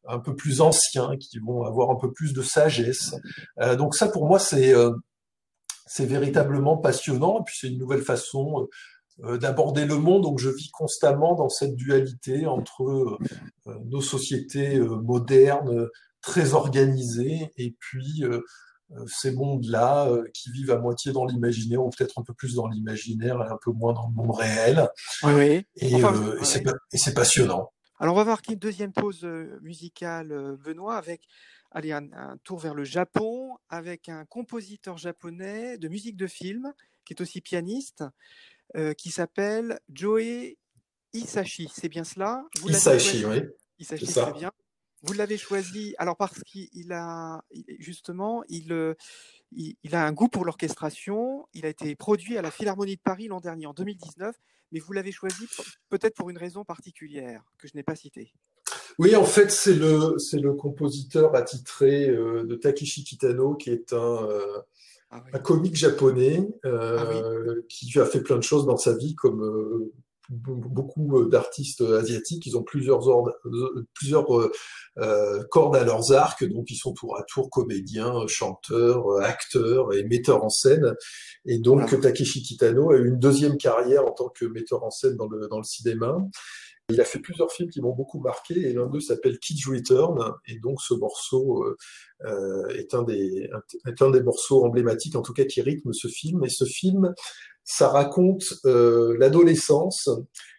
un 0.07 0.19
peu 0.19 0.35
plus 0.35 0.61
anciens, 0.61 1.17
qui 1.19 1.39
vont 1.39 1.63
avoir 1.63 1.89
un 1.89 1.95
peu 1.95 2.11
plus 2.13 2.31
de 2.33 2.41
sagesse. 2.41 3.15
donc 3.77 3.95
ça, 3.95 4.07
pour 4.07 4.27
moi, 4.27 4.39
c'est 4.39 4.73
c'est 5.89 6.05
véritablement 6.05 6.77
passionnant. 6.77 7.39
Et 7.39 7.43
puis 7.45 7.57
c'est 7.59 7.67
une 7.67 7.79
nouvelle 7.79 8.03
façon 8.03 8.67
d'aborder 9.39 9.85
le 9.85 9.97
monde. 9.97 10.23
Donc 10.23 10.39
je 10.39 10.49
vis 10.49 10.69
constamment 10.71 11.35
dans 11.35 11.49
cette 11.49 11.75
dualité 11.75 12.45
entre 12.45 13.17
nos 13.85 14.01
sociétés 14.01 14.79
modernes, 14.79 15.87
très 16.21 16.53
organisées, 16.53 17.51
et 17.57 17.75
puis 17.79 18.23
euh, 18.91 19.05
ces 19.07 19.31
mondes-là 19.31 20.09
euh, 20.09 20.23
qui 20.33 20.51
vivent 20.51 20.71
à 20.71 20.79
moitié 20.79 21.11
dans 21.11 21.25
l'imaginaire 21.25 21.83
ou 21.83 21.91
peut-être 21.91 22.17
un 22.17 22.23
peu 22.23 22.33
plus 22.33 22.55
dans 22.55 22.67
l'imaginaire 22.67 23.35
et 23.43 23.47
un 23.47 23.59
peu 23.63 23.71
moins 23.71 23.93
dans 23.93 24.07
le 24.07 24.13
monde 24.13 24.35
réel. 24.35 24.89
Oui, 25.23 25.33
oui. 25.33 25.65
Et, 25.75 26.03
euh, 26.03 26.39
c'est 26.91 27.13
passionnant. 27.13 27.71
Alors 27.99 28.15
on 28.15 28.17
va 28.17 28.25
marquer 28.25 28.53
une 28.53 28.59
deuxième 28.59 28.93
pause 28.93 29.23
musicale, 29.61 30.57
Benoît, 30.63 30.95
avec 30.95 31.21
allez, 31.71 31.91
un, 31.91 32.37
tour 32.43 32.57
vers 32.57 32.73
le 32.73 32.83
Japon, 32.83 33.57
avec 33.69 34.09
un 34.09 34.25
compositeur 34.25 34.97
japonais 34.97 35.77
de 35.77 35.87
musique 35.87 36.15
de 36.15 36.25
film, 36.25 36.73
qui 37.05 37.13
est 37.13 37.21
aussi 37.21 37.41
pianiste, 37.41 38.03
qui 38.97 39.11
s'appelle 39.11 39.79
Joe 39.89 40.55
Isashi. 41.13 41.71
C'est 41.73 41.89
bien 41.89 42.03
cela? 42.03 42.45
Isashi, 42.65 43.25
oui. 43.25 43.41
Isashi, 43.79 44.07
c'est 44.07 44.33
bien. 44.33 44.51
Vous 45.01 45.13
l'avez 45.13 45.37
choisi 45.37 45.95
alors 45.97 46.17
parce 46.17 46.43
qu'il 46.43 46.91
a 46.91 47.41
justement 47.79 48.43
euh, 48.71 48.95
il, 49.51 49.75
il, 49.81 49.95
a 49.95 50.05
un 50.05 50.11
goût 50.11 50.27
pour 50.27 50.43
l'orchestration. 50.43 51.47
Il 51.53 51.65
a 51.65 51.69
été 51.69 51.95
produit 51.95 52.37
à 52.37 52.41
la 52.41 52.51
Philharmonie 52.51 52.97
de 52.97 53.01
Paris 53.01 53.27
l'an 53.27 53.39
dernier 53.39 53.65
en 53.65 53.73
2019, 53.73 54.35
mais 54.71 54.79
vous 54.79 54.91
l'avez 54.91 55.13
choisi 55.13 55.47
peut-être 55.87 56.15
pour 56.15 56.29
une 56.29 56.37
raison 56.37 56.65
particulière 56.65 57.43
que 57.57 57.67
je 57.67 57.75
n'ai 57.75 57.83
pas 57.83 57.95
citée. 57.95 58.33
Oui, 58.97 59.15
en 59.15 59.23
fait, 59.23 59.49
c'est 59.51 59.73
le 59.73 60.19
c'est 60.19 60.39
le 60.39 60.53
compositeur 60.53 61.33
attitré 61.33 62.09
euh, 62.09 62.43
de 62.43 62.55
Takeshi 62.55 63.05
Kitano 63.05 63.55
qui 63.55 63.69
est 63.69 63.93
un 63.93 64.27
euh, 65.11 65.17
ah 65.17 65.23
un 65.33 65.39
comique 65.39 65.75
japonais 65.75 66.47
ah 66.63 67.05
qui 67.67 67.99
a 67.99 68.05
fait 68.05 68.21
plein 68.21 68.37
de 68.37 68.43
choses 68.43 68.65
dans 68.65 68.77
sa 68.77 68.95
vie 68.95 69.15
comme 69.15 69.89
beaucoup 70.29 71.17
euh, 71.17 71.29
d'artistes 71.29 71.81
asiatiques, 71.81 72.45
ils 72.45 72.57
ont 72.57 72.63
plusieurs, 72.63 73.07
ordres, 73.07 73.33
euh, 73.45 73.87
plusieurs 73.93 74.25
euh, 74.97 75.43
cordes 75.49 75.75
à 75.75 75.83
leurs 75.83 76.11
arcs, 76.11 76.43
donc 76.43 76.69
ils 76.69 76.75
sont 76.75 76.93
tour 76.93 77.17
à 77.17 77.23
tour 77.23 77.49
comédiens, 77.49 78.27
chanteurs, 78.27 79.19
acteurs 79.21 79.93
et 79.93 80.03
metteurs 80.03 80.43
en 80.43 80.49
scène. 80.49 80.93
Et 81.45 81.59
donc 81.59 81.99
Takeshi 81.99 82.43
Kitano 82.43 82.91
a 82.91 82.97
eu 82.97 83.07
une 83.07 83.19
deuxième 83.19 83.57
carrière 83.57 84.05
en 84.05 84.11
tant 84.11 84.29
que 84.29 84.45
metteur 84.45 84.83
en 84.83 84.91
scène 84.91 85.15
dans 85.15 85.27
le, 85.27 85.47
dans 85.47 85.57
le 85.57 85.63
cinéma. 85.63 86.17
Il 86.89 86.99
a 86.99 87.05
fait 87.05 87.19
plusieurs 87.19 87.51
films 87.51 87.69
qui 87.69 87.81
m'ont 87.81 87.93
beaucoup 87.93 88.19
marqué 88.19 88.55
et 88.55 88.73
l'un 88.73 88.87
d'eux 88.87 88.99
s'appelle 88.99 89.37
Kids 89.39 89.69
Return. 89.69 90.33
Et 90.47 90.57
donc 90.59 90.81
ce 90.81 90.93
morceau 90.93 91.63
euh, 92.25 92.67
est, 92.69 92.93
un 92.93 93.03
des, 93.03 93.49
est 93.85 94.01
un 94.01 94.09
des 94.09 94.21
morceaux 94.21 94.65
emblématiques 94.65 95.15
en 95.15 95.21
tout 95.21 95.33
cas 95.33 95.45
qui 95.45 95.61
rythme 95.61 95.93
ce 95.93 96.07
film. 96.07 96.43
Et 96.43 96.49
ce 96.49 96.65
film 96.65 97.13
ça 97.63 97.89
raconte 97.89 98.55
euh, 98.65 99.15
l'adolescence 99.19 100.09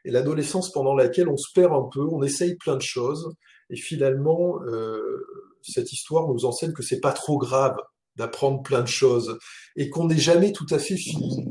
et 0.04 0.12
l'adolescence 0.12 0.70
pendant 0.70 0.94
laquelle 0.94 1.28
on 1.28 1.36
se 1.36 1.52
perd 1.52 1.72
un 1.72 1.88
peu, 1.92 2.02
on 2.02 2.22
essaye 2.22 2.54
plein 2.54 2.76
de 2.76 2.82
choses. 2.82 3.34
Et 3.68 3.76
finalement 3.76 4.62
euh, 4.62 5.26
cette 5.62 5.92
histoire 5.92 6.28
nous 6.28 6.44
enseigne 6.44 6.72
que 6.72 6.84
c'est 6.84 7.00
pas 7.00 7.12
trop 7.12 7.38
grave 7.38 7.76
d'apprendre 8.16 8.62
plein 8.62 8.82
de 8.82 8.88
choses 8.88 9.38
et 9.76 9.88
qu'on 9.88 10.06
n'est 10.06 10.18
jamais 10.18 10.52
tout 10.52 10.66
à 10.70 10.78
fait 10.78 10.96
fini 10.96 11.46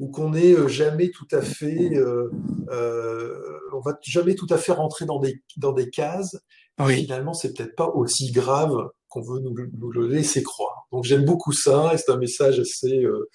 ou 0.00 0.08
qu'on 0.08 0.30
n'est 0.30 0.52
euh, 0.54 0.66
jamais 0.66 1.10
tout 1.10 1.28
à 1.30 1.42
fait 1.42 1.94
euh, 1.94 2.30
euh, 2.70 3.38
on 3.72 3.80
va 3.80 3.96
jamais 4.02 4.34
tout 4.34 4.46
à 4.50 4.56
fait 4.56 4.72
rentrer 4.72 5.04
dans 5.04 5.20
des 5.20 5.42
dans 5.58 5.72
des 5.72 5.90
cases 5.90 6.36
oui. 6.80 7.02
finalement 7.02 7.34
c'est 7.34 7.52
peut-être 7.52 7.76
pas 7.76 7.88
aussi 7.88 8.32
grave 8.32 8.88
qu'on 9.08 9.20
veut 9.20 9.40
nous, 9.40 9.54
nous, 9.78 9.92
le 9.92 10.08
laisser 10.08 10.42
croire 10.42 10.88
donc 10.90 11.04
j'aime 11.04 11.24
beaucoup 11.24 11.52
ça 11.52 11.92
et 11.94 11.98
c'est 11.98 12.10
un 12.10 12.16
message 12.16 12.58
assez 12.58 13.04
euh, 13.04 13.28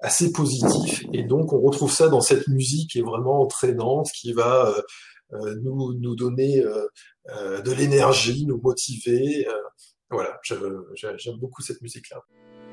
assez 0.00 0.32
positif. 0.32 1.04
Et 1.14 1.22
donc, 1.22 1.54
on 1.54 1.60
retrouve 1.62 1.90
ça 1.90 2.08
dans 2.08 2.20
cette 2.20 2.48
musique 2.48 2.90
qui 2.90 2.98
est 2.98 3.02
vraiment 3.02 3.40
entraînante, 3.40 4.08
qui 4.14 4.34
va 4.34 4.74
euh, 5.32 5.54
nous, 5.62 5.94
nous 5.94 6.14
donner 6.14 6.62
de 7.26 7.72
l'énergie, 7.72 8.44
nous 8.44 8.60
motiver. 8.60 9.46
voilà, 10.10 10.38
j'aime 10.42 11.38
beaucoup 11.38 11.62
cette 11.62 11.80
musique-là. 11.80 12.20
Nous 12.28 12.63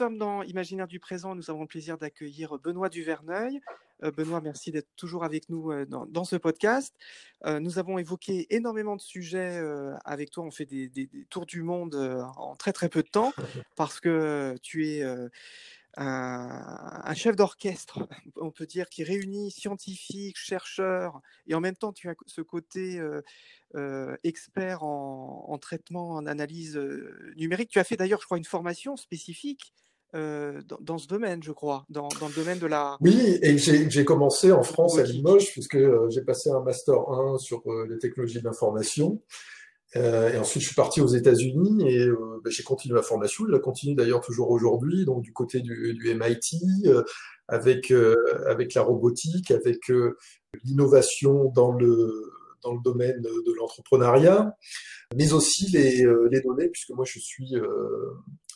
sommes 0.00 0.16
dans 0.16 0.42
Imaginaire 0.44 0.88
du 0.88 0.98
présent. 0.98 1.34
Nous 1.34 1.50
avons 1.50 1.60
le 1.60 1.66
plaisir 1.66 1.98
d'accueillir 1.98 2.58
Benoît 2.58 2.88
Duverneuil. 2.88 3.60
Euh, 4.02 4.10
Benoît, 4.10 4.40
merci 4.40 4.72
d'être 4.72 4.88
toujours 4.96 5.24
avec 5.24 5.50
nous 5.50 5.72
euh, 5.72 5.84
dans, 5.84 6.24
ce 6.24 6.36
podcast. 6.36 6.94
Euh, 7.44 7.60
nous 7.60 7.78
avons 7.78 7.98
évoqué 7.98 8.46
énormément 8.48 8.96
de 8.96 9.02
sujets 9.02 9.62
avec 10.06 10.30
toi. 10.30 10.44
On 10.44 10.50
fait 10.50 10.64
des, 10.64 11.10
tours 11.28 11.44
du 11.44 11.62
monde 11.62 11.94
en 12.38 12.56
très 12.56 12.72
très 12.72 12.88
peu 12.88 13.02
de 13.02 13.08
temps 13.08 13.34
parce 13.76 14.00
que 14.00 14.56
tu 14.62 14.88
es 14.88 15.04
un, 15.98 17.14
chef 17.14 17.36
d'orchestre, 17.36 18.08
on 18.36 18.50
peut 18.50 18.64
dire, 18.64 18.88
qui 18.88 19.04
réunit 19.04 19.50
scientifiques, 19.50 20.38
chercheurs, 20.38 21.20
et 21.46 21.54
en 21.54 21.60
même 21.60 21.76
temps, 21.76 21.92
tu 21.92 22.08
as 22.08 22.14
ce 22.24 22.40
côté 22.40 23.02
expert 24.24 24.82
en, 24.82 25.58
traitement, 25.58 26.12
en 26.12 26.24
analyse 26.24 26.78
numérique. 27.36 27.68
Tu 27.68 27.78
as 27.78 27.84
fait 27.84 27.98
d'ailleurs, 27.98 28.20
je 28.22 28.24
crois, 28.24 28.38
une 28.38 28.44
formation 28.44 28.96
spécifique 28.96 29.74
dans, 30.12 30.98
ce 30.98 31.06
domaine, 31.06 31.42
je 31.42 31.52
crois, 31.52 31.84
dans, 31.88 32.08
le 32.08 32.34
domaine 32.34 32.58
de 32.58 32.66
la... 32.66 32.96
Oui, 33.00 33.38
et 33.42 33.58
j'ai 33.58 34.04
commencé 34.04 34.52
en 34.52 34.62
France 34.62 34.98
à 34.98 35.02
Limoges, 35.02 35.52
puisque 35.52 35.78
j'ai 36.08 36.22
passé 36.22 36.50
un 36.50 36.60
Master 36.60 37.08
1 37.08 37.38
sur 37.38 37.62
les 37.88 37.98
technologies 37.98 38.42
d'information. 38.42 39.20
Euh, 39.96 40.32
et 40.32 40.38
ensuite, 40.38 40.62
je 40.62 40.68
suis 40.68 40.76
parti 40.76 41.00
aux 41.00 41.08
États-Unis 41.08 41.88
et 41.88 42.06
euh, 42.06 42.40
ben, 42.44 42.50
j'ai 42.50 42.62
continué 42.62 42.94
ma 42.94 43.02
formation. 43.02 43.44
Je 43.46 43.52
la 43.52 43.58
continue 43.58 43.94
d'ailleurs 43.94 44.20
toujours 44.20 44.50
aujourd'hui, 44.50 45.04
donc 45.04 45.22
du 45.22 45.32
côté 45.32 45.60
du, 45.60 45.94
du 45.94 46.14
MIT, 46.14 46.86
euh, 46.86 47.02
avec 47.48 47.92
avec 48.46 48.74
la 48.74 48.82
robotique, 48.82 49.50
avec 49.50 49.90
l'innovation 50.62 51.50
dans 51.52 51.72
le 51.72 52.30
dans 52.62 52.72
le 52.72 52.80
domaine 52.82 53.20
de 53.20 53.52
l'entrepreneuriat, 53.56 54.54
mais 55.16 55.32
aussi 55.32 55.70
les, 55.70 56.04
les 56.30 56.40
données, 56.40 56.68
puisque 56.68 56.90
moi 56.90 57.04
je 57.04 57.18
suis 57.18 57.54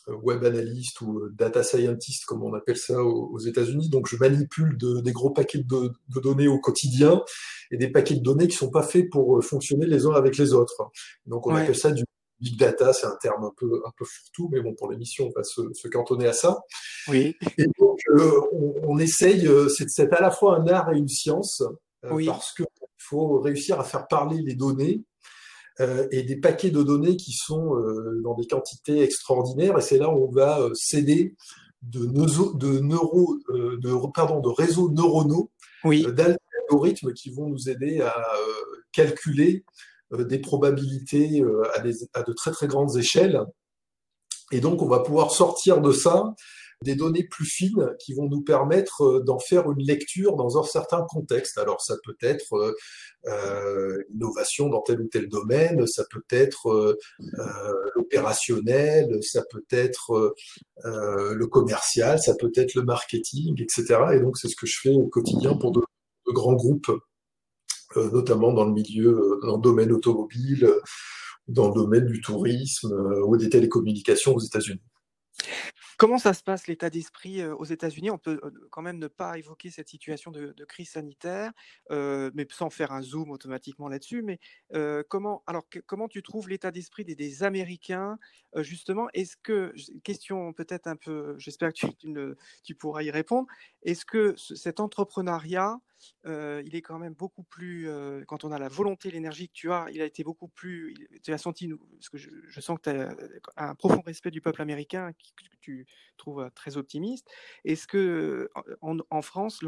web 0.09 0.45
analyst 0.45 1.01
ou 1.01 1.29
data 1.31 1.63
scientist, 1.63 2.25
comme 2.27 2.43
on 2.43 2.55
appelle 2.55 2.77
ça 2.77 3.03
aux, 3.03 3.39
États-Unis. 3.39 3.89
Donc, 3.89 4.09
je 4.09 4.17
manipule 4.17 4.77
des 4.79 5.13
gros 5.13 5.31
paquets 5.31 5.59
de, 5.59 5.93
données 6.21 6.49
au 6.49 6.59
quotidien 6.59 7.23
et 7.71 7.77
des 7.77 7.89
paquets 7.91 8.15
de 8.15 8.23
données 8.23 8.49
qui 8.49 8.57
sont 8.57 8.71
pas 8.71 8.83
faits 8.83 9.09
pour 9.11 9.43
fonctionner 9.45 9.87
les 9.87 10.07
uns 10.07 10.13
avec 10.13 10.37
les 10.37 10.53
autres. 10.53 10.91
Donc, 11.27 11.47
on 11.47 11.55
appelle 11.55 11.77
ça 11.77 11.91
du 11.91 12.05
big 12.41 12.59
data. 12.59 12.93
C'est 12.93 13.07
un 13.07 13.17
terme 13.21 13.45
un 13.45 13.53
peu 13.57 13.83
un 13.87 13.91
peu 13.97 14.05
fourre-tout, 14.05 14.49
mais 14.53 14.61
bon, 14.61 14.75
pour 14.75 14.91
l'émission, 14.91 15.29
on 15.29 15.33
va 15.39 15.45
se, 15.45 15.89
cantonner 15.89 16.27
à 16.27 16.33
ça. 16.33 16.61
Oui. 17.09 17.35
Et 17.59 17.67
donc, 17.79 17.99
euh, 18.11 18.41
on, 18.83 18.99
essaye. 18.99 19.47
Euh, 19.47 19.69
c'est 19.69 20.13
à 20.13 20.21
la 20.21 20.31
fois 20.31 20.59
un 20.59 20.67
art 20.69 20.93
et 20.93 20.99
une 20.99 21.09
science 21.09 21.63
euh, 22.05 22.27
parce 22.27 22.53
qu'il 22.55 22.67
faut 22.99 23.41
réussir 23.41 23.81
à 23.81 23.85
faire 23.85 24.07
parler 24.07 24.41
les 24.43 24.55
données 24.55 25.05
euh, 25.81 26.07
et 26.13 26.23
des 26.23 26.37
paquets 26.37 26.71
de 26.71 26.83
données 26.85 27.17
qui 27.17 27.33
sont 27.33 27.75
euh, 27.77 28.21
dans 28.23 28.35
des 28.35 28.47
quantités 28.47 29.03
extraordinaires. 29.03 29.77
Et 29.77 29.83
c'est 29.83 29.99
là 29.99 30.09
où 30.09 30.29
on 30.29 30.31
va 30.31 30.61
euh, 30.61 30.71
céder 30.75 31.35
de, 31.83 32.07
de, 32.07 32.79
neuro, 32.79 33.37
de, 33.49 34.13
pardon, 34.15 34.41
de 34.41 34.49
réseaux 34.49 34.91
neuronaux, 34.91 35.51
oui. 35.83 36.07
d'algorithmes 36.13 37.13
qui 37.13 37.31
vont 37.31 37.49
nous 37.49 37.69
aider 37.69 38.01
à 38.01 38.15
calculer 38.93 39.65
des 40.17 40.39
probabilités 40.39 41.43
à, 41.75 41.81
des, 41.81 41.93
à 42.15 42.23
de 42.23 42.33
très 42.33 42.53
très 42.53 42.69
grandes 42.69 42.97
échelles. 42.97 43.39
Et 44.51 44.61
donc, 44.61 44.81
on 44.81 44.89
va 44.89 45.01
pouvoir 45.01 45.31
sortir 45.31 45.83
de 45.83 45.93
ça 45.93 46.33
des 46.83 46.95
données 46.95 47.25
plus 47.25 47.47
fines 47.47 47.95
qui 47.99 48.15
vont 48.15 48.29
nous 48.29 48.43
permettre 48.43 49.03
euh, 49.03 49.21
d'en 49.21 49.39
faire 49.39 49.71
une 49.71 49.85
lecture 49.85 50.37
dans 50.37 50.59
un 50.59 50.63
certain 50.63 51.03
contexte. 51.09 51.59
Alors 51.59 51.81
ça 51.81 51.97
peut 52.05 52.17
être 52.21 52.55
euh, 52.55 52.75
euh 53.27 54.03
innovation 54.15 54.69
dans 54.69 54.83
tel 54.83 55.01
ou 55.01 55.09
tel 55.09 55.29
domaine, 55.29 55.87
ça 55.87 56.05
peut 56.11 56.25
être 56.31 56.71
euh, 56.71 56.99
euh 57.35 57.91
l'opérationnel, 57.95 59.23
ça 59.23 59.43
peut 59.51 59.65
être 59.71 60.35
le 60.85 61.47
commercial, 61.47 62.19
ça 62.19 62.35
peut 62.35 62.53
être 62.55 62.75
le 62.75 62.83
marketing, 62.83 63.61
etc. 63.63 63.97
Et 64.15 64.21
donc 64.21 64.37
c'est 64.37 64.49
ce 64.49 64.57
que 64.57 64.67
je 64.67 64.79
fais 64.81 64.91
au 64.91 65.07
quotidien 65.07 65.55
pour 65.55 65.73
de, 65.73 65.81
de 66.27 66.33
grands 66.33 66.55
groupes, 66.55 66.91
notamment 67.97 68.53
dans 68.53 68.65
le 68.65 68.73
milieu, 68.73 69.39
dans 69.43 69.57
le 69.57 69.63
domaine 69.63 69.93
automobile, 69.93 70.69
dans 71.49 71.69
le 71.69 71.75
domaine 71.75 72.07
du 72.07 72.21
tourisme 72.21 72.93
ou 73.27 73.37
des 73.37 73.49
télécommunications 73.49 74.35
aux 74.35 74.41
États-Unis. 74.41 74.83
Comment 75.97 76.19
ça 76.19 76.35
se 76.35 76.43
passe 76.43 76.67
l'état 76.67 76.91
d'esprit 76.91 77.45
aux 77.45 77.65
États-Unis? 77.65 78.11
On 78.11 78.19
peut 78.19 78.41
quand 78.71 78.83
même 78.83 78.99
ne 78.99 79.07
pas 79.07 79.39
évoquer 79.39 79.71
cette 79.71 79.89
situation 79.89 80.31
de, 80.31 80.53
crise 80.67 80.91
sanitaire, 80.91 81.53
mais 81.91 82.47
sans 82.51 82.71
faire 82.71 82.93
un 82.93 83.03
zoom 83.03 83.31
automatiquement 83.31 83.89
là-dessus. 83.89 84.23
Mais 84.23 84.41
comment, 85.09 85.43
alors, 85.47 85.65
comment 85.87 86.09
tu 86.09 86.23
trouves 86.23 86.49
l'état 86.49 86.71
d'esprit 86.71 87.05
des, 87.05 87.43
Américains? 87.43 88.19
Justement 88.57 89.09
Est-ce 89.15 89.37
que, 89.37 89.75
question 90.03 90.53
peut-être 90.53 90.87
un 90.87 90.97
peu, 90.97 91.35
j'espère 91.39 91.73
que 91.73 92.37
tu, 92.63 92.75
pourras 92.75 93.03
y 93.03 93.11
répondre, 93.11 93.47
est-ce 93.83 94.05
que 94.05 94.35
cet 94.37 94.81
entrepreneuriat 94.81 95.79
il 96.25 96.75
est 96.75 96.83
quand 96.83 96.99
même 96.99 97.15
beaucoup 97.15 97.43
plus, 97.45 97.89
quand 98.27 98.45
on 98.45 98.53
a 98.53 98.59
la 98.59 98.69
volonté, 98.69 99.11
l'énergie 99.11 99.49
que 99.49 99.55
tu 99.55 99.73
as, 99.73 99.87
il 99.93 100.01
a 100.01 100.05
été 100.05 100.25
beaucoup 100.25 100.49
plus, 100.49 100.95
tu 101.23 101.33
as 101.33 101.39
senti, 101.39 101.69
parce 101.69 102.09
que 102.09 102.19
je, 102.19 102.61
sens 102.61 102.79
que 102.79 102.91
tu 102.91 102.97
as 103.57 103.69
un 103.69 103.75
profond 103.75 104.03
respect 104.05 104.31
du 104.31 104.41
peuple 104.41 104.63
américain 104.63 105.13
que 105.13 105.57
tu 105.61 105.87
trouves 106.17 106.51
très 106.55 106.77
optimiste. 106.77 107.29
Est-ce 107.65 107.87
que 107.87 108.51
en, 108.81 109.23
France, 109.23 109.61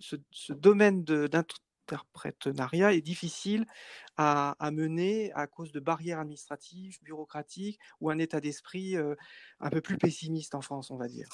ce, 0.00 0.52
domaine 0.52 1.04
d'interprétariat 1.04 2.92
est 2.92 3.00
difficile 3.00 3.66
à, 4.16 4.56
mener 4.72 5.32
à 5.32 5.46
cause 5.46 5.72
de 5.72 5.80
barrières 5.80 6.20
administratives, 6.20 6.98
bureaucratiques 7.02 7.78
ou 8.00 8.10
un 8.10 8.18
état 8.18 8.40
d'esprit 8.40 8.96
un 8.96 9.70
peu 9.70 9.80
plus 9.80 9.98
pessimiste 9.98 10.54
en 10.54 10.60
France, 10.60 10.90
on 10.90 10.96
va 10.96 11.08
dire? 11.08 11.28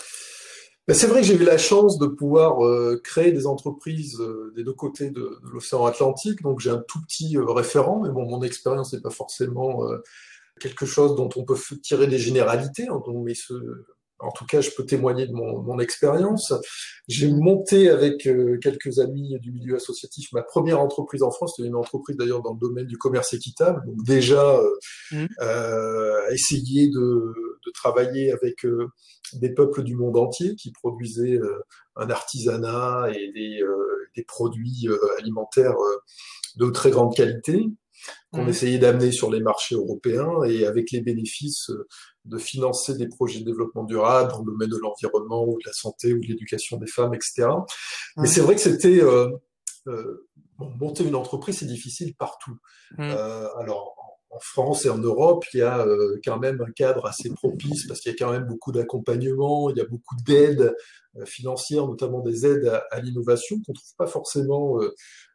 Ben, 0.86 0.94
c'est 0.94 1.06
vrai 1.06 1.22
que 1.22 1.26
j'ai 1.26 1.34
eu 1.34 1.44
la 1.44 1.56
chance 1.56 1.98
de 1.98 2.06
pouvoir 2.06 2.64
euh, 2.64 3.00
créer 3.02 3.32
des 3.32 3.46
entreprises 3.46 4.20
euh, 4.20 4.52
des 4.54 4.64
deux 4.64 4.74
côtés 4.74 5.10
de, 5.10 5.38
l'océan 5.50 5.86
Atlantique, 5.86 6.42
donc 6.42 6.60
j'ai 6.60 6.70
un 6.70 6.84
tout 6.86 7.00
petit 7.02 7.38
euh, 7.38 7.44
référent, 7.44 8.00
mais 8.00 8.10
bon, 8.10 8.28
mon 8.28 8.42
expérience 8.42 8.92
n'est 8.92 9.00
pas 9.00 9.10
forcément 9.10 9.82
quelque 10.60 10.86
chose 10.86 11.16
dont 11.16 11.30
on 11.36 11.44
peut 11.44 11.56
tirer 11.82 12.06
des 12.06 12.18
généralités, 12.18 12.88
hein, 12.88 13.02
en 14.20 14.30
tout 14.30 14.46
cas, 14.46 14.60
je 14.60 14.70
peux 14.70 14.86
témoigner 14.86 15.26
de 15.26 15.32
mon, 15.32 15.62
mon 15.62 15.78
expérience. 15.78 16.52
J'ai 17.08 17.30
monté 17.30 17.90
avec 17.90 18.28
quelques 18.62 18.98
amis 18.98 19.36
du 19.40 19.52
milieu 19.52 19.76
associatif 19.76 20.32
ma 20.32 20.42
première 20.42 20.80
entreprise 20.80 21.22
en 21.22 21.30
France. 21.30 21.54
C'était 21.56 21.68
une 21.68 21.74
entreprise 21.74 22.16
d'ailleurs 22.16 22.42
dans 22.42 22.54
le 22.54 22.58
domaine 22.58 22.86
du 22.86 22.96
commerce 22.96 23.34
équitable. 23.34 23.82
Donc 23.86 24.04
déjà, 24.06 24.60
mmh. 25.10 25.26
essayer 26.30 26.88
de, 26.88 26.94
de, 26.94 27.70
travailler 27.74 28.32
avec 28.32 28.64
des 29.32 29.52
peuples 29.52 29.82
du 29.82 29.96
monde 29.96 30.16
entier 30.16 30.54
qui 30.54 30.72
produisaient 30.72 31.38
euh, 31.38 31.60
un 31.96 32.10
artisanat 32.10 33.08
et 33.14 33.32
des, 33.32 33.60
euh, 33.62 34.08
des 34.16 34.24
produits 34.24 34.86
euh, 34.88 34.98
alimentaires 35.18 35.76
de 36.56 36.70
très 36.70 36.90
grande 36.90 37.14
qualité 37.14 37.66
qu'on 38.32 38.44
mmh. 38.44 38.48
essayait 38.48 38.78
d'amener 38.78 39.12
sur 39.12 39.30
les 39.30 39.40
marchés 39.40 39.74
européens 39.74 40.42
et 40.44 40.66
avec 40.66 40.90
les 40.90 41.00
bénéfices 41.00 41.70
de 42.24 42.38
financer 42.38 42.96
des 42.96 43.08
projets 43.08 43.40
de 43.40 43.44
développement 43.44 43.84
durable 43.84 44.30
dans 44.32 44.38
le 44.38 44.46
domaine 44.46 44.70
de 44.70 44.78
l'environnement 44.78 45.44
ou 45.44 45.58
de 45.58 45.66
la 45.66 45.72
santé 45.72 46.14
ou 46.14 46.20
de 46.20 46.26
l'éducation 46.26 46.78
des 46.78 46.86
femmes, 46.86 47.14
etc. 47.14 47.48
Mais 48.16 48.26
c'est 48.26 48.40
vrai 48.40 48.54
que 48.54 48.60
c'était 48.60 49.02
euh, 49.02 49.28
monter 50.58 51.04
une 51.04 51.14
entreprise, 51.14 51.58
c'est 51.58 51.66
difficile 51.66 52.14
partout. 52.14 52.56
Mmh. 52.96 53.02
Euh, 53.02 53.54
alors 53.56 53.94
en 54.34 54.40
France 54.40 54.84
et 54.84 54.90
en 54.90 54.98
Europe, 54.98 55.44
il 55.54 55.58
y 55.58 55.62
a 55.62 55.86
euh, 55.86 56.20
quand 56.24 56.38
même 56.38 56.60
un 56.60 56.70
cadre 56.72 57.06
assez 57.06 57.30
propice 57.30 57.86
parce 57.86 58.00
qu'il 58.00 58.10
y 58.10 58.14
a 58.14 58.18
quand 58.18 58.32
même 58.32 58.46
beaucoup 58.46 58.72
d'accompagnement, 58.72 59.70
il 59.70 59.76
y 59.76 59.80
a 59.80 59.84
beaucoup 59.84 60.16
d'aides 60.26 60.74
euh, 61.16 61.24
financières, 61.24 61.86
notamment 61.86 62.20
des 62.20 62.44
aides 62.44 62.80
à, 62.90 63.00
l'innovation 63.00 63.56
qu'on 63.64 63.72
trouve 63.72 63.94
pas 63.96 64.06
forcément 64.06 64.82
euh, 64.82 64.92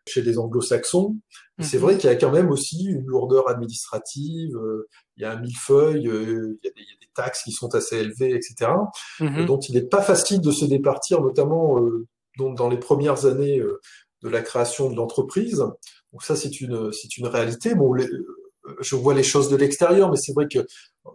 chez 0.10 0.22
les 0.22 0.38
anglo-saxons. 0.38 1.16
C'est 1.60 1.78
mhm. 1.78 1.84
vrai 1.84 1.98
qu'il 1.98 2.10
y 2.10 2.14
a 2.14 2.16
quand 2.16 2.32
même 2.32 2.50
aussi 2.50 2.86
une 2.86 3.06
lourdeur 3.06 3.50
administrative, 3.50 4.58
il 5.18 5.24
y 5.24 5.26
a 5.26 5.32
un 5.32 5.40
millefeuille, 5.40 6.04
il 6.04 6.58
y 6.64 6.68
a, 6.68 6.72
des, 6.72 7.10
taxes 7.16 7.44
qui 7.44 7.52
sont 7.52 7.74
assez 7.76 7.98
élevées, 7.98 8.34
etc. 8.34 8.72
Mhm. 9.20 9.46
dont 9.46 9.60
il 9.60 9.76
n'est 9.76 9.82
pas 9.82 10.02
facile 10.02 10.42
de 10.42 10.52
se 10.52 10.64
départir, 10.64 11.22
notamment 11.22 11.80
dans, 12.38 12.54
dans, 12.54 12.70
les 12.70 12.78
premières 12.78 13.26
années 13.26 13.62
de 14.22 14.30
la 14.30 14.42
création 14.42 14.90
de 14.90 14.96
l'entreprise. 14.96 15.58
Donc 16.12 16.24
ça, 16.24 16.36
c'est 16.36 16.62
une, 16.62 16.92
c'est 16.94 17.18
une 17.18 17.28
réalité. 17.28 17.76
Bon, 17.76 17.94
les, 17.94 18.08
je 18.82 18.96
vois 18.96 19.14
les 19.14 19.24
choses 19.24 19.50
de 19.50 19.56
l'extérieur, 19.56 20.10
mais 20.12 20.18
c'est 20.18 20.34
vrai 20.34 20.48
que 20.48 20.60
euh, 20.60 21.12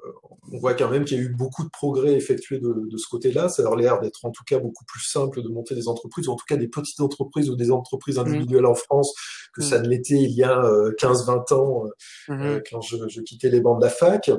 on 0.52 0.58
voit 0.58 0.74
quand 0.74 0.90
même 0.90 1.04
qu'il 1.04 1.18
y 1.18 1.20
a 1.20 1.24
eu 1.24 1.34
beaucoup 1.34 1.64
de 1.64 1.70
progrès 1.70 2.14
effectués 2.14 2.58
de, 2.58 2.88
de 2.90 2.96
ce 2.96 3.08
côté-là. 3.08 3.48
Ça 3.48 3.68
a 3.68 3.76
l'air 3.76 4.00
d'être 4.00 4.24
en 4.24 4.30
tout 4.30 4.44
cas 4.44 4.58
beaucoup 4.58 4.84
plus 4.84 5.02
simple 5.02 5.42
de 5.42 5.48
monter 5.48 5.74
des 5.74 5.88
entreprises, 5.88 6.28
ou 6.28 6.32
en 6.32 6.36
tout 6.36 6.44
cas 6.46 6.56
des 6.56 6.68
petites 6.68 7.00
entreprises 7.00 7.50
ou 7.50 7.56
des 7.56 7.70
entreprises 7.70 8.18
individuelles 8.18 8.66
en 8.66 8.74
France, 8.74 9.14
que 9.52 9.62
ça 9.62 9.80
ne 9.80 9.88
l'était 9.88 10.14
il 10.14 10.32
y 10.32 10.42
a 10.42 10.62
15-20 11.00 11.52
euh, 11.52 11.56
ans 11.56 11.84
euh, 11.86 12.34
mm-hmm. 12.34 12.62
quand 12.70 12.80
je, 12.80 13.08
je, 13.08 13.20
quittais 13.20 13.48
les 13.48 13.60
bancs 13.60 13.78
de 13.78 13.84
la 13.84 13.90
fac. 13.90 14.30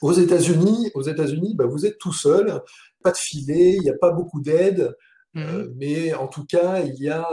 Aux 0.00 0.12
États-Unis, 0.12 0.90
aux 0.94 1.02
États-Unis, 1.02 1.54
bah, 1.56 1.66
vous 1.66 1.84
êtes 1.84 1.98
tout 1.98 2.12
seul, 2.12 2.62
pas 3.02 3.10
de 3.10 3.16
filet, 3.16 3.74
il 3.74 3.82
n'y 3.82 3.90
a 3.90 3.98
pas 3.98 4.12
beaucoup 4.12 4.40
d'aide, 4.40 4.94
mais 5.34 6.14
en 6.14 6.28
tout 6.28 6.44
cas, 6.44 6.80
il 6.80 6.94
y 7.02 7.08
a 7.08 7.28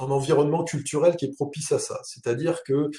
un 0.00 0.10
environnement 0.10 0.64
culturel 0.64 1.16
qui 1.16 1.26
est 1.26 1.32
propice 1.32 1.72
à 1.72 1.78
ça. 1.78 2.00
C'est-à-dire 2.04 2.62
que 2.64 2.90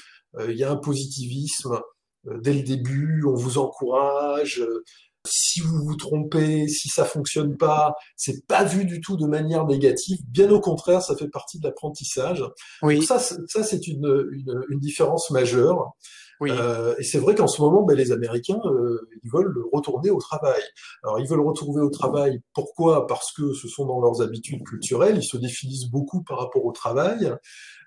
il 0.48 0.56
y 0.56 0.64
a 0.64 0.70
un 0.70 0.76
positivisme 0.76 1.80
euh, 2.26 2.38
dès 2.40 2.54
le 2.54 2.62
début, 2.62 3.24
on 3.26 3.34
vous 3.34 3.58
encourage. 3.58 4.60
Euh, 4.60 4.84
si 5.26 5.60
vous 5.60 5.84
vous 5.84 5.96
trompez, 5.96 6.68
si 6.68 6.88
ça 6.88 7.04
fonctionne 7.04 7.56
pas, 7.56 7.94
c'est 8.16 8.46
pas 8.46 8.64
vu 8.64 8.84
du 8.84 9.00
tout 9.00 9.16
de 9.16 9.26
manière 9.26 9.66
négative. 9.66 10.18
Bien 10.28 10.50
au 10.50 10.60
contraire, 10.60 11.02
ça 11.02 11.16
fait 11.16 11.28
partie 11.28 11.58
de 11.58 11.66
l'apprentissage. 11.66 12.42
Oui. 12.82 13.02
Ça, 13.02 13.18
ça 13.18 13.62
c'est 13.62 13.86
une, 13.88 14.28
une, 14.32 14.64
une, 14.70 14.78
différence 14.78 15.30
majeure. 15.30 15.92
Oui. 16.40 16.50
Euh, 16.52 16.94
et 16.98 17.02
c'est 17.02 17.18
vrai 17.18 17.34
qu'en 17.34 17.48
ce 17.48 17.60
moment, 17.60 17.82
ben, 17.82 17.96
les 17.96 18.12
Américains, 18.12 18.60
euh, 18.64 19.08
ils 19.22 19.30
veulent 19.30 19.56
retourner 19.72 20.10
au 20.10 20.20
travail. 20.20 20.62
Alors, 21.02 21.18
ils 21.18 21.26
veulent 21.26 21.46
retourner 21.46 21.82
au 21.82 21.90
travail. 21.90 22.40
Pourquoi? 22.54 23.06
Parce 23.06 23.32
que 23.32 23.52
ce 23.54 23.68
sont 23.68 23.86
dans 23.86 24.00
leurs 24.00 24.22
habitudes 24.22 24.62
culturelles. 24.64 25.16
Ils 25.18 25.26
se 25.26 25.36
définissent 25.36 25.90
beaucoup 25.90 26.22
par 26.22 26.38
rapport 26.38 26.64
au 26.64 26.72
travail. 26.72 27.34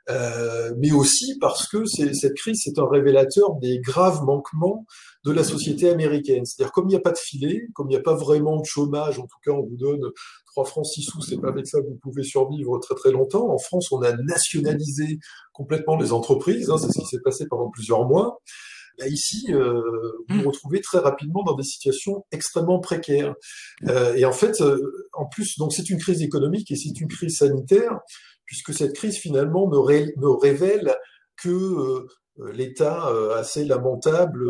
Euh, 0.10 0.74
mais 0.78 0.92
aussi 0.92 1.38
parce 1.40 1.68
que 1.68 1.86
cette 1.86 2.34
crise 2.34 2.62
c'est 2.64 2.80
un 2.80 2.88
révélateur 2.88 3.54
des 3.62 3.80
graves 3.80 4.24
manquements 4.24 4.86
de 5.24 5.32
la 5.32 5.44
société 5.44 5.90
américaine. 5.90 6.46
C'est-à-dire 6.46 6.72
comme 6.72 6.86
il 6.86 6.90
n'y 6.90 6.96
a 6.96 7.02
pas 7.02 7.12
de 7.12 7.18
filet, 7.18 7.68
comme 7.76 7.88
il 7.88 7.92
n'y 7.92 8.00
a 8.00 8.02
pas 8.02 8.16
vraiment 8.16 8.60
de 8.60 8.66
chômage, 8.66 9.20
en 9.20 9.28
tout 9.28 9.38
cas 9.46 9.52
on 9.52 9.64
vous 9.64 9.78
donne 9.78 10.02
3 10.48 10.66
francs 10.66 10.86
6 10.86 11.04
sous, 11.04 11.22
c'est 11.22 11.38
pas 11.38 11.50
avec 11.50 11.68
ça 11.68 11.80
que 11.82 11.88
vous 11.88 12.00
pouvez 12.02 12.24
survivre 12.24 12.80
très 12.80 12.96
très 12.96 13.12
longtemps. 13.12 13.50
En 13.50 13.58
France, 13.58 13.92
on 13.92 14.02
a 14.02 14.14
nationalisé 14.14 15.20
complètement 15.54 15.98
les 15.98 16.12
entreprises, 16.12 16.70
hein, 16.70 16.78
c'est 16.78 16.92
ce 16.92 17.00
qui 17.00 17.06
s'est 17.06 17.22
passé 17.22 17.46
pendant 17.48 17.70
plusieurs 17.70 18.06
mois. 18.06 18.42
Là, 18.98 19.08
ici, 19.08 19.46
euh, 19.50 19.82
vous 20.30 20.42
vous 20.42 20.50
retrouvez 20.50 20.82
très 20.82 21.00
rapidement 21.00 21.44
dans 21.44 21.56
des 21.56 21.64
situations 21.64 22.26
extrêmement 22.32 22.80
précaires. 22.80 23.34
Euh, 23.88 24.14
et 24.16 24.26
en 24.26 24.32
fait, 24.32 24.62
euh, 24.62 25.10
en 25.14 25.26
plus, 25.26 25.58
donc 25.58 25.74
c'est 25.74 25.90
une 25.90 25.98
crise 25.98 26.22
économique 26.22 26.72
et 26.72 26.76
c'est 26.76 27.00
une 27.00 27.08
crise 27.08 27.38
sanitaire, 27.38 28.00
puisque 28.52 28.74
cette 28.74 28.94
crise 28.94 29.16
finalement 29.16 29.66
me, 29.66 29.78
me 29.78 30.30
révèle 30.30 30.94
que 31.42 31.48
euh, 31.48 32.06
l'état 32.52 33.08
euh, 33.08 33.34
assez 33.38 33.64
lamentable 33.64 34.46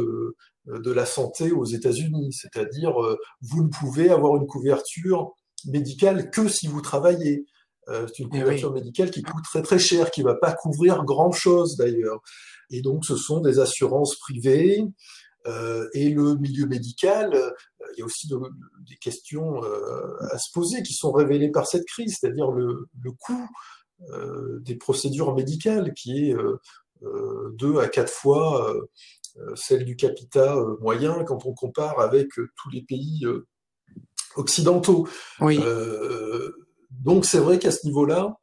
de 0.65 0.91
la 0.91 1.05
santé 1.05 1.51
aux 1.51 1.65
États-Unis, 1.65 2.33
c'est-à-dire 2.33 2.93
vous 3.41 3.63
ne 3.63 3.69
pouvez 3.69 4.09
avoir 4.09 4.37
une 4.37 4.47
couverture 4.47 5.35
médicale 5.65 6.31
que 6.31 6.47
si 6.47 6.67
vous 6.67 6.81
travaillez. 6.81 7.45
Euh, 7.89 8.07
c'est 8.07 8.23
une 8.23 8.29
eh 8.33 8.39
couverture 8.39 8.73
médicale 8.73 9.11
qui 9.11 9.21
coûte 9.21 9.43
très 9.43 9.61
très 9.61 9.79
cher, 9.79 10.09
qui 10.09 10.23
va 10.23 10.35
pas 10.35 10.53
couvrir 10.53 11.03
grand 11.03 11.31
chose 11.31 11.75
d'ailleurs. 11.77 12.21
Et 12.71 12.81
donc 12.81 13.05
ce 13.05 13.15
sont 13.15 13.39
des 13.39 13.59
assurances 13.59 14.17
privées. 14.17 14.83
Euh, 15.47 15.87
et 15.93 16.09
le 16.09 16.35
milieu 16.35 16.67
médical, 16.67 17.33
euh, 17.33 17.49
il 17.95 17.99
y 17.99 18.01
a 18.03 18.05
aussi 18.05 18.27
de, 18.27 18.37
des 18.87 18.95
questions 18.97 19.63
euh, 19.63 20.15
à 20.31 20.37
se 20.37 20.51
poser 20.53 20.83
qui 20.83 20.93
sont 20.93 21.11
révélées 21.11 21.49
par 21.49 21.65
cette 21.65 21.85
crise, 21.85 22.17
c'est-à-dire 22.19 22.51
le, 22.51 22.87
le 23.01 23.11
coût 23.11 23.33
euh, 23.33 23.80
des 24.61 24.75
procédures 24.75 25.35
médicales 25.35 25.93
qui 25.93 26.29
est 26.29 26.35
deux 27.53 27.79
à 27.79 27.87
quatre 27.87 28.11
fois 28.11 28.73
celle 29.55 29.85
du 29.85 29.95
capita 29.95 30.55
moyen 30.81 31.23
quand 31.23 31.45
on 31.45 31.53
compare 31.53 31.99
avec 31.99 32.29
tous 32.33 32.69
les 32.71 32.81
pays 32.81 33.25
occidentaux. 34.35 35.07
Oui. 35.39 35.59
Euh, 35.61 36.51
donc 36.89 37.25
c'est 37.25 37.39
vrai 37.39 37.57
qu'à 37.57 37.71
ce 37.71 37.85
niveau-là, 37.85 38.35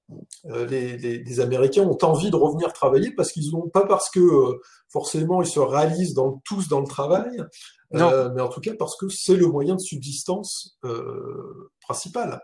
euh, 0.47 0.67
les, 0.67 0.97
les, 0.97 1.23
les, 1.23 1.41
Américains 1.41 1.83
ont 1.83 1.99
envie 2.03 2.31
de 2.31 2.37
revenir 2.37 2.73
travailler 2.73 3.11
parce 3.15 3.31
qu'ils 3.31 3.55
ont 3.55 3.69
pas 3.69 3.87
parce 3.87 4.09
que 4.09 4.21
euh, 4.21 4.59
forcément 4.89 5.43
ils 5.43 5.49
se 5.49 5.61
réalisent 5.61 6.15
dans, 6.15 6.41
tous 6.47 6.67
dans 6.69 6.81
le 6.81 6.87
travail, 6.87 7.45
euh, 7.95 8.31
mais 8.35 8.41
en 8.41 8.49
tout 8.49 8.61
cas 8.61 8.73
parce 8.79 8.97
que 8.97 9.09
c'est 9.11 9.37
le 9.37 9.47
moyen 9.47 9.75
de 9.75 9.81
subsistance 9.81 10.79
euh, 10.85 11.71
principal. 11.83 12.41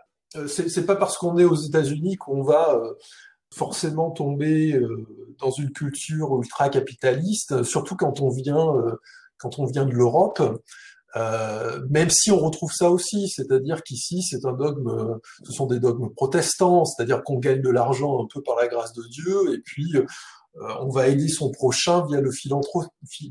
C'est 0.47 0.85
pas 0.85 0.95
parce 0.95 1.17
qu'on 1.17 1.37
est 1.37 1.45
aux 1.45 1.55
États-Unis 1.55 2.15
qu'on 2.17 2.43
va 2.43 2.81
forcément 3.53 4.11
tomber 4.11 4.79
dans 5.39 5.51
une 5.51 5.71
culture 5.71 6.37
ultra 6.37 6.69
capitaliste, 6.69 7.63
surtout 7.63 7.95
quand 7.95 8.21
on 8.21 8.29
vient 8.29 8.73
quand 9.37 9.59
on 9.59 9.65
vient 9.65 9.85
de 9.85 9.93
l'Europe. 9.93 10.41
Euh, 11.15 11.81
même 11.89 12.09
si 12.09 12.29
on 12.31 12.39
retrouve 12.39 12.73
ça 12.73 12.89
aussi, 12.89 13.29
c'est-à-dire 13.29 13.83
qu'ici 13.83 14.21
c'est 14.21 14.45
un 14.45 14.51
dogme, 14.51 15.17
ce 15.45 15.53
sont 15.53 15.65
des 15.65 15.79
dogmes 15.79 16.09
protestants, 16.13 16.83
c'est-à-dire 16.83 17.23
qu'on 17.23 17.39
gagne 17.39 17.61
de 17.61 17.69
l'argent 17.69 18.21
un 18.21 18.27
peu 18.33 18.41
par 18.41 18.57
la 18.57 18.67
grâce 18.67 18.91
de 18.91 19.03
Dieu, 19.09 19.53
et 19.53 19.59
puis 19.59 19.95
euh, 19.95 20.05
on 20.81 20.89
va 20.89 21.07
aider 21.07 21.29
son 21.29 21.51
prochain 21.51 22.05
via 22.05 22.19
le, 22.19 22.29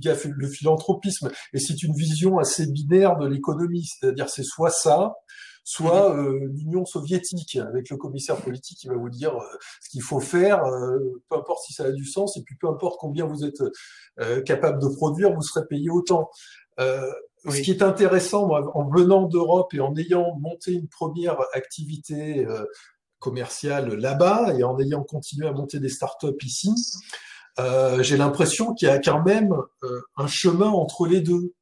via 0.00 0.14
le 0.24 0.48
philanthropisme. 0.48 1.30
Et 1.52 1.58
c'est 1.58 1.82
une 1.82 1.94
vision 1.94 2.38
assez 2.38 2.66
binaire 2.66 3.18
de 3.18 3.26
l'économie, 3.26 3.84
c'est-à-dire 3.84 4.30
c'est 4.30 4.44
soit 4.44 4.70
ça, 4.70 5.14
soit 5.64 6.14
euh, 6.14 6.38
l'Union 6.52 6.84
soviétique, 6.84 7.56
avec 7.56 7.90
le 7.90 7.96
commissaire 7.96 8.36
politique 8.36 8.78
qui 8.78 8.88
va 8.88 8.96
vous 8.96 9.10
dire 9.10 9.36
ce 9.80 9.88
qu'il 9.88 10.02
faut 10.02 10.20
faire, 10.20 10.62
peu 11.28 11.36
importe 11.36 11.64
si 11.64 11.72
ça 11.72 11.84
a 11.84 11.90
du 11.90 12.04
sens, 12.04 12.36
et 12.36 12.42
puis 12.42 12.54
peu 12.56 12.68
importe 12.68 12.98
combien 13.00 13.26
vous 13.26 13.44
êtes 13.44 13.62
capable 14.44 14.80
de 14.80 14.88
produire, 14.88 15.32
vous 15.32 15.42
serez 15.42 15.66
payé 15.66 15.90
autant. 15.90 16.30
Euh, 16.80 17.10
ce 17.50 17.60
qui 17.60 17.70
est 17.70 17.82
intéressant, 17.82 18.46
moi, 18.46 18.70
en 18.74 18.88
venant 18.88 19.26
d'Europe 19.26 19.74
et 19.74 19.80
en 19.80 19.94
ayant 19.96 20.36
monté 20.40 20.72
une 20.72 20.88
première 20.88 21.36
activité 21.52 22.46
euh, 22.46 22.64
commerciale 23.18 23.94
là-bas 23.94 24.54
et 24.58 24.64
en 24.64 24.78
ayant 24.78 25.02
continué 25.02 25.46
à 25.46 25.52
monter 25.52 25.78
des 25.78 25.88
startups 25.88 26.42
ici, 26.42 26.72
euh, 27.58 28.02
j'ai 28.02 28.16
l'impression 28.16 28.74
qu'il 28.74 28.88
y 28.88 28.90
a 28.90 28.98
quand 28.98 29.22
même 29.22 29.54
euh, 29.84 30.00
un 30.16 30.26
chemin 30.26 30.68
entre 30.68 31.06
les 31.06 31.20
deux. 31.20 31.52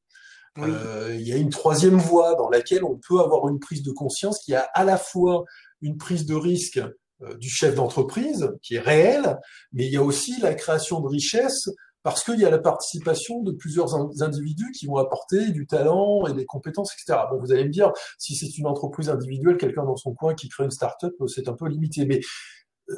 Euh, 0.59 1.17
il 1.19 1.27
y 1.27 1.33
a 1.33 1.37
une 1.37 1.51
troisième 1.51 1.97
voie 1.97 2.35
dans 2.35 2.51
laquelle 2.51 2.85
on 2.85 2.99
peut 3.09 3.21
avoir 3.21 3.49
une 3.49 3.59
prise 3.59 3.83
de 3.83 3.91
conscience 3.91 4.39
qui 4.45 4.55
a 4.55 4.69
à 4.75 4.85
la 4.85 4.99
fois 4.99 5.45
une 5.81 5.97
prise 5.97 6.27
de 6.27 6.35
risque 6.35 6.81
euh, 7.23 7.35
du 7.39 7.49
chef 7.49 7.75
d'entreprise 7.75 8.51
qui 8.63 8.75
est 8.75 8.81
réelle, 8.81 9.39
mais 9.73 9.87
il 9.87 9.93
y 9.93 9.97
a 9.97 10.03
aussi 10.03 10.41
la 10.41 10.55
création 10.55 11.01
de 11.01 11.09
richesses 11.09 11.71
parce 12.03 12.25
qu'il 12.25 12.41
y 12.41 12.45
a 12.45 12.51
la 12.51 12.59
participation 12.59 13.43
de 13.43 13.53
plusieurs 13.53 13.95
individus 14.23 14.73
qui 14.73 14.87
vont 14.87 14.97
apporter 14.97 15.51
du 15.51 15.67
talent 15.67 16.27
et 16.27 16.33
des 16.33 16.45
compétences, 16.45 16.93
etc. 16.95 17.21
Bon, 17.31 17.39
vous 17.39 17.53
allez 17.53 17.65
me 17.65 17.71
dire, 17.71 17.93
si 18.19 18.35
c'est 18.35 18.59
une 18.59 18.67
entreprise 18.67 19.09
individuelle, 19.09 19.57
quelqu'un 19.57 19.85
dans 19.85 19.97
son 19.97 20.13
coin 20.13 20.35
qui 20.35 20.49
crée 20.49 20.65
une 20.65 20.73
start-up, 20.73 21.15
c'est 21.29 21.49
un 21.49 21.53
peu 21.53 21.69
limité. 21.69 22.05
Mais 22.05 22.19
euh, 22.19 22.21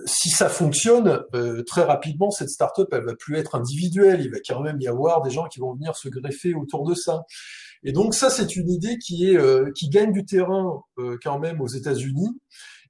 si 0.06 0.30
ça 0.30 0.48
fonctionne, 0.48 1.22
euh, 1.34 1.62
très 1.62 1.82
rapidement, 1.82 2.30
cette 2.30 2.50
start-up, 2.50 2.88
elle 2.92 3.04
va 3.04 3.14
plus 3.14 3.36
être 3.36 3.54
individuelle. 3.54 4.20
Il 4.20 4.30
va 4.30 4.38
quand 4.46 4.60
même 4.60 4.80
y 4.80 4.88
avoir 4.88 5.22
des 5.22 5.30
gens 5.30 5.46
qui 5.48 5.60
vont 5.60 5.74
venir 5.74 5.96
se 5.96 6.08
greffer 6.08 6.54
autour 6.54 6.84
de 6.84 6.94
ça. 6.94 7.24
Et 7.82 7.92
donc 7.92 8.14
ça, 8.14 8.30
c'est 8.30 8.56
une 8.56 8.70
idée 8.70 8.98
qui 8.98 9.30
est 9.30 9.36
euh, 9.36 9.70
qui 9.74 9.88
gagne 9.88 10.12
du 10.12 10.24
terrain 10.24 10.80
quand 11.22 11.38
même 11.38 11.60
aux 11.60 11.68
États-Unis 11.68 12.30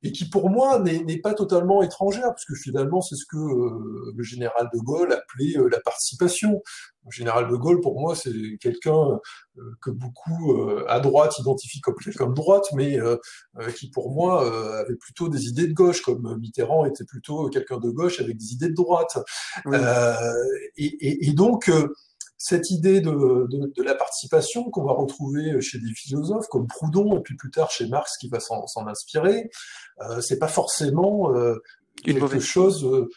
et 0.04 0.12
qui 0.12 0.28
pour 0.28 0.50
moi 0.50 0.78
n'est 0.80 1.18
pas 1.18 1.32
totalement 1.32 1.82
étrangère, 1.82 2.26
parce 2.26 2.44
que 2.44 2.54
finalement 2.54 3.00
c'est 3.00 3.16
ce 3.16 3.24
que 3.24 3.38
euh, 3.38 4.12
le 4.14 4.22
général 4.22 4.68
de 4.72 4.78
Gaulle 4.78 5.12
appelait 5.12 5.56
euh, 5.56 5.68
la 5.68 5.80
participation. 5.80 6.62
Le 7.04 7.10
général 7.10 7.48
de 7.48 7.56
Gaulle, 7.56 7.80
pour 7.80 8.00
moi, 8.00 8.14
c'est 8.14 8.32
quelqu'un 8.60 9.20
euh, 9.58 9.62
que 9.80 9.90
beaucoup 9.90 10.56
à 10.88 11.00
droite 11.00 11.38
identifient 11.38 11.80
comme 11.80 11.96
quelqu'un 11.96 12.28
de 12.28 12.34
droite, 12.34 12.64
mais 12.74 12.98
qui 13.76 13.90
pour 13.90 14.10
moi 14.10 14.42
avait 14.80 14.96
plutôt 14.96 15.28
des 15.28 15.46
idées 15.46 15.66
de 15.66 15.74
gauche, 15.74 16.02
comme 16.02 16.38
Mitterrand 16.38 16.84
était 16.86 17.04
plutôt 17.04 17.48
quelqu'un 17.48 17.78
de 17.78 17.90
gauche 17.90 18.20
avec 18.20 18.36
des 18.36 18.52
idées 18.52 18.68
de 18.68 18.74
droite. 18.74 19.18
Et, 20.76 20.84
et, 20.84 21.28
et, 21.28 21.32
donc 21.32 21.70
cette 22.36 22.70
idée 22.70 23.00
de, 23.00 23.46
de, 23.50 23.72
de 23.74 23.82
la 23.82 23.94
participation 23.94 24.70
qu'on 24.70 24.84
va 24.84 24.92
retrouver 24.92 25.60
chez 25.60 25.78
des 25.78 25.92
philosophes 25.94 26.46
comme 26.48 26.66
Proudhon 26.66 27.16
et 27.18 27.20
puis 27.20 27.36
plus 27.36 27.50
tard 27.50 27.70
chez 27.70 27.86
Marx 27.86 28.18
qui 28.18 28.28
va 28.28 28.40
s'en 28.40 28.86
inspirer, 28.86 29.50
euh, 30.02 30.20
c'est 30.20 30.38
pas 30.38 30.48
forcément 30.48 31.34
euh, 31.34 31.56
quelque 32.02 32.40
chose. 32.40 32.84
Euh, 32.84 33.08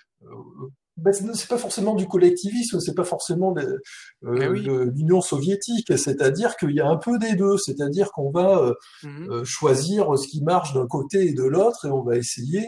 ben, 0.97 1.13
c'est 1.13 1.47
pas 1.47 1.57
forcément 1.57 1.93
du 1.93 2.07
collectivisme, 2.07 2.79
c'est 2.79 2.95
pas 2.95 3.03
forcément 3.03 3.55
euh, 3.57 4.89
l'Union 4.95 5.21
soviétique, 5.21 5.95
c'est-à-dire 5.97 6.57
qu'il 6.57 6.71
y 6.71 6.79
a 6.79 6.87
un 6.87 6.97
peu 6.97 7.19
des 7.19 7.35
deux, 7.35 7.57
c'est-à-dire 7.57 8.11
qu'on 8.11 8.31
va 8.31 8.73
mmh 9.03 9.43
choisir 9.43 10.17
ce 10.17 10.27
qui 10.27 10.41
marche 10.41 10.73
d'un 10.73 10.87
côté 10.87 11.27
et 11.27 11.33
de 11.33 11.43
l'autre 11.43 11.85
et 11.85 11.91
on 11.91 12.01
va 12.01 12.17
essayer 12.17 12.67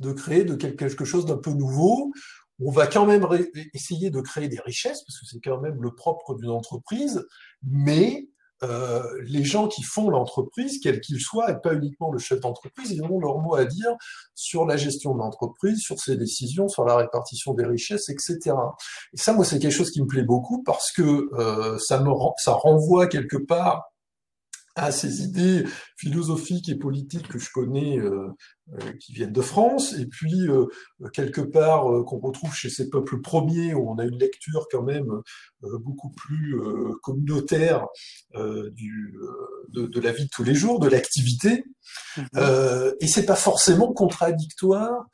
de 0.00 0.12
créer 0.12 0.44
de 0.44 0.54
quelque 0.54 1.04
chose 1.04 1.26
d'un 1.26 1.36
peu 1.36 1.50
nouveau. 1.50 2.12
On 2.58 2.70
va 2.70 2.86
quand 2.86 3.06
même 3.06 3.26
essayer 3.74 4.10
de 4.10 4.20
créer 4.20 4.48
des 4.48 4.60
richesses, 4.60 5.02
parce 5.02 5.18
que 5.20 5.26
c'est 5.26 5.40
quand 5.40 5.60
même 5.60 5.80
le 5.80 5.94
propre 5.94 6.34
d'une 6.34 6.50
entreprise, 6.50 7.26
mais 7.62 8.28
euh, 8.62 9.02
les 9.24 9.44
gens 9.44 9.68
qui 9.68 9.82
font 9.82 10.10
l'entreprise, 10.10 10.80
quels 10.82 11.00
qu'ils 11.00 11.20
soient, 11.20 11.50
et 11.50 11.54
pas 11.62 11.74
uniquement 11.74 12.12
le 12.12 12.18
chef 12.18 12.40
d'entreprise, 12.40 12.90
ils 12.90 13.02
ont 13.02 13.18
leur 13.18 13.38
mot 13.38 13.54
à 13.54 13.64
dire 13.64 13.90
sur 14.34 14.66
la 14.66 14.76
gestion 14.76 15.14
de 15.14 15.18
l'entreprise, 15.18 15.80
sur 15.80 15.98
ses 15.98 16.16
décisions, 16.16 16.68
sur 16.68 16.84
la 16.84 16.96
répartition 16.96 17.54
des 17.54 17.64
richesses, 17.64 18.08
etc. 18.08 18.56
Et 19.12 19.16
ça, 19.16 19.32
moi, 19.32 19.44
c'est 19.44 19.58
quelque 19.58 19.72
chose 19.72 19.90
qui 19.90 20.02
me 20.02 20.06
plaît 20.06 20.24
beaucoup 20.24 20.62
parce 20.62 20.92
que 20.92 21.30
euh, 21.34 21.78
ça 21.78 22.00
me 22.00 22.10
ça 22.38 22.52
renvoie 22.52 23.06
quelque 23.06 23.36
part 23.36 23.89
à 24.80 24.92
ces 24.92 25.22
idées 25.22 25.64
philosophiques 25.96 26.68
et 26.68 26.74
politiques 26.74 27.28
que 27.28 27.38
je 27.38 27.50
connais, 27.52 27.98
euh, 27.98 28.28
euh, 28.72 28.92
qui 29.00 29.12
viennent 29.12 29.32
de 29.32 29.42
France, 29.42 29.94
et 29.94 30.06
puis 30.06 30.48
euh, 30.48 30.66
quelque 31.12 31.42
part 31.42 31.84
qu'on 32.06 32.18
retrouve 32.18 32.54
chez 32.54 32.70
ces 32.70 32.88
peuples 32.88 33.20
premiers, 33.20 33.74
où 33.74 33.90
on 33.90 33.98
a 33.98 34.04
une 34.04 34.18
lecture 34.18 34.66
quand 34.70 34.82
même 34.82 35.08
beaucoup 35.62 36.10
plus 36.10 36.58
communautaire 37.02 37.86
du, 38.34 39.14
de, 39.70 39.86
de, 39.86 40.00
la 40.00 40.12
vie 40.12 40.24
de 40.24 40.30
tous 40.30 40.44
les 40.44 40.54
jours, 40.54 40.80
de 40.80 40.88
l'activité, 40.88 41.64
mmh. 42.16 42.22
Et 43.00 43.06
c'est 43.06 43.26
pas 43.26 43.36
forcément 43.36 43.92
contradictoire 43.92 45.06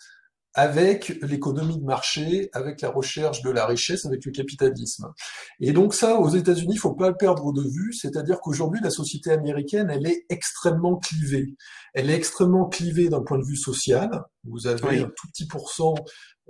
avec 0.57 1.09
l'économie 1.21 1.79
de 1.79 1.85
marché, 1.85 2.49
avec 2.55 2.81
la 2.81 2.89
recherche 2.89 3.43
de 3.43 3.51
la 3.51 3.67
richesse, 3.67 4.07
avec 4.07 4.25
le 4.25 4.33
capitalisme. 4.33 5.13
Et 5.61 5.73
donc 5.73 5.93
ça, 5.93 6.19
aux 6.19 6.31
États-Unis, 6.31 6.73
il 6.75 6.79
faut 6.79 6.95
pas 6.95 7.11
le 7.11 7.17
perdre 7.17 7.53
de 7.53 7.63
vue, 7.63 7.93
c'est-à-dire 7.93 8.41
qu'aujourd'hui, 8.41 8.81
la 8.83 8.89
société 8.89 9.31
américaine, 9.31 9.91
elle 9.91 10.07
est 10.07 10.25
extrêmement 10.31 10.97
clivée. 10.97 11.55
Elle 11.93 12.09
est 12.09 12.15
extrêmement 12.15 12.71
clivée 12.71 13.11
d'un 13.11 13.21
point 13.21 13.39
de 13.39 13.45
vue 13.45 13.57
social. 13.57 14.09
Vous 14.45 14.67
avez 14.67 15.01
un 15.01 15.11
tout 15.15 15.29
petit 15.31 15.47
pourcent 15.47 15.95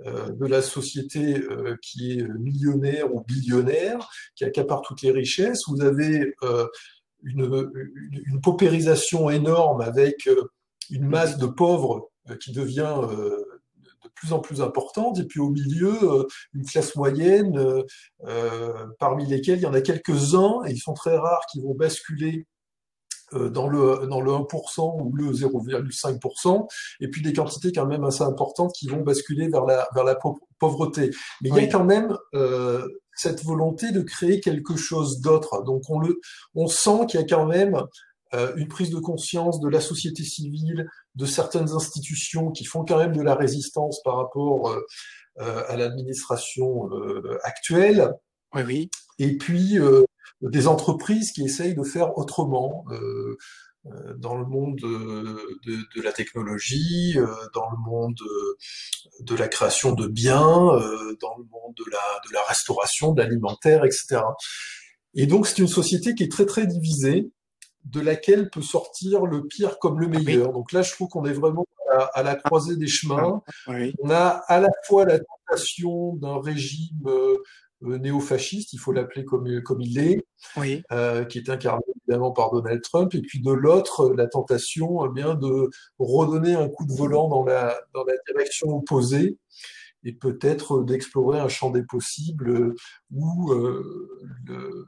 euh, 0.05 0.31
de 0.31 0.45
la 0.45 0.61
société 0.61 1.39
euh, 1.39 1.75
qui 1.81 2.13
est 2.13 2.23
millionnaire 2.39 3.13
ou 3.13 3.25
billionnaire, 3.27 4.07
qui 4.35 4.45
accapare 4.45 4.83
toutes 4.83 5.01
les 5.01 5.11
richesses. 5.11 5.63
Vous 5.67 5.81
avez 5.81 6.33
euh, 6.43 6.65
une, 7.23 7.69
une, 8.11 8.39
paupérisation 8.39 9.29
énorme 9.29 9.81
avec 9.81 10.29
une 10.91 11.07
masse 11.07 11.37
de 11.37 11.47
pauvres 11.47 12.09
qui 12.39 12.53
devient 12.53 12.95
de 13.01 13.46
plus 14.19 14.33
en 14.33 14.39
plus 14.39 14.61
importante, 14.61 15.19
et 15.19 15.23
puis 15.23 15.39
au 15.39 15.49
milieu, 15.49 15.97
euh, 16.03 16.27
une 16.53 16.65
classe 16.65 16.95
moyenne, 16.95 17.57
euh, 17.57 17.83
euh, 18.25 18.85
parmi 18.99 19.25
lesquels 19.25 19.59
il 19.59 19.63
y 19.63 19.67
en 19.67 19.73
a 19.73 19.81
quelques-uns, 19.81 20.61
et 20.65 20.71
ils 20.71 20.79
sont 20.79 20.93
très 20.93 21.17
rares, 21.17 21.45
qui 21.51 21.61
vont 21.61 21.75
basculer 21.75 22.45
dans 23.33 23.67
le, 23.67 24.07
dans 24.07 24.21
le 24.21 24.31
1% 24.31 25.01
ou 25.01 25.13
le 25.13 25.33
0,5%, 25.33 26.65
et 27.01 27.09
puis 27.09 27.21
des 27.21 27.33
quantités 27.33 27.73
quand 27.73 27.85
même 27.85 28.05
assez 28.05 28.21
importantes 28.21 28.71
qui 28.73 28.87
vont 28.87 29.01
basculer 29.01 29.49
vers 29.49 29.65
la, 29.65 29.85
vers 29.93 30.05
la 30.05 30.17
pauvreté. 30.59 31.11
Mais 31.41 31.49
il 31.49 31.55
y 31.55 31.59
a 31.59 31.67
quand 31.67 31.83
même 31.83 32.15
cette 33.13 33.43
volonté 33.43 33.91
de 33.91 34.01
créer 34.01 34.39
quelque 34.39 34.77
chose 34.77 35.19
d'autre. 35.19 35.61
Donc 35.65 35.89
on, 35.89 35.99
le, 35.99 36.21
on 36.55 36.67
sent 36.67 37.05
qu'il 37.09 37.19
y 37.19 37.23
a 37.23 37.25
quand 37.25 37.45
même 37.45 37.77
euh, 38.33 38.53
une 38.57 38.67
prise 38.67 38.89
de 38.89 38.99
conscience 38.99 39.59
de 39.59 39.69
la 39.69 39.79
société 39.79 40.23
civile, 40.23 40.89
de 41.15 41.25
certaines 41.25 41.71
institutions 41.71 42.51
qui 42.51 42.65
font 42.65 42.83
quand 42.83 42.97
même 42.97 43.15
de 43.15 43.21
la 43.21 43.35
résistance 43.35 44.01
par 44.03 44.17
rapport 44.17 44.69
euh, 44.69 44.85
euh, 45.39 45.63
à 45.67 45.77
l'administration 45.77 46.89
actuelle. 47.43 48.13
Oui, 48.53 48.63
oui. 48.65 48.89
Et 49.19 49.37
puis 49.37 49.77
des 50.41 50.67
entreprises 50.67 51.31
qui 51.31 51.43
essayent 51.43 51.75
de 51.75 51.83
faire 51.83 52.17
autrement 52.17 52.85
dans 54.17 54.35
le 54.35 54.45
monde 54.45 54.75
de, 54.75 55.79
de, 55.95 56.01
la 56.01 56.11
technologie, 56.11 57.15
dans 57.53 57.69
le 57.69 57.77
monde 57.89 58.17
de 59.21 59.35
la 59.35 59.47
création 59.47 59.93
de 59.93 60.07
biens, 60.07 60.39
dans 60.41 61.37
le 61.37 61.43
monde 61.49 61.73
de 61.77 61.91
la, 61.91 62.21
de 62.27 62.33
la 62.33 62.41
restauration, 62.47 63.13
de 63.13 63.21
l'alimentaire, 63.21 63.85
etc. 63.85 64.21
Et 65.13 65.25
donc 65.25 65.47
c'est 65.47 65.59
une 65.59 65.67
société 65.67 66.13
qui 66.13 66.23
est 66.23 66.31
très 66.31 66.45
très 66.45 66.67
divisée, 66.67 67.31
de 67.91 68.01
laquelle 68.01 68.49
peut 68.49 68.61
sortir 68.61 69.25
le 69.25 69.45
pire 69.45 69.79
comme 69.79 69.99
le 69.99 70.07
meilleur. 70.07 70.51
Donc 70.51 70.71
là, 70.71 70.81
je 70.81 70.91
trouve 70.91 71.07
qu'on 71.09 71.25
est 71.25 71.33
vraiment 71.33 71.65
à, 72.13 72.23
la 72.23 72.35
croisée 72.35 72.75
des 72.75 72.87
chemins. 72.87 73.41
Ah, 73.67 73.73
On 74.01 74.09
a 74.09 74.27
à 74.47 74.59
la 74.59 74.69
fois 74.85 75.05
la 75.05 75.19
tentation 75.19 76.15
d'un 76.15 76.41
régime 76.41 77.05
euh, 77.05 77.37
euh, 77.83 77.97
néo-fasciste, 77.99 78.73
il 78.73 78.79
faut 78.79 78.91
l'appeler 78.91 79.23
comme, 79.23 79.61
comme 79.61 79.81
il 79.81 79.99
est, 79.99 80.25
euh, 80.91 81.25
qui 81.25 81.37
est 81.37 81.49
incarné 81.49 81.83
évidemment 82.07 82.31
par 82.31 82.51
Donald 82.51 82.81
Trump, 82.81 83.13
et 83.13 83.21
puis 83.21 83.39
de 83.39 83.51
l'autre, 83.51 84.13
la 84.15 84.27
tentation 84.27 85.05
eh 85.05 85.13
bien 85.13 85.35
de 85.35 85.69
redonner 85.99 86.55
un 86.55 86.69
coup 86.69 86.85
de 86.85 86.93
volant 86.93 87.29
dans 87.29 87.43
la, 87.43 87.79
dans 87.93 88.03
la 88.03 88.13
direction 88.27 88.69
opposée 88.69 89.37
et 90.03 90.13
peut-être 90.13 90.83
d'explorer 90.83 91.39
un 91.39 91.49
champ 91.49 91.69
des 91.69 91.83
possibles 91.83 92.73
où 93.11 93.53
le, 94.45 94.85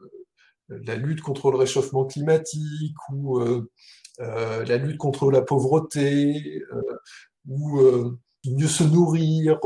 la 0.69 0.95
lutte 0.95 1.21
contre 1.21 1.51
le 1.51 1.57
réchauffement 1.57 2.05
climatique 2.05 2.95
ou 3.11 3.39
euh, 3.39 3.69
euh, 4.19 4.65
la 4.65 4.77
lutte 4.77 4.97
contre 4.97 5.31
la 5.31 5.41
pauvreté 5.41 6.63
euh, 6.73 6.99
ou 7.47 7.79
mieux 8.45 8.67
se 8.67 8.83
nourrir, 8.83 9.59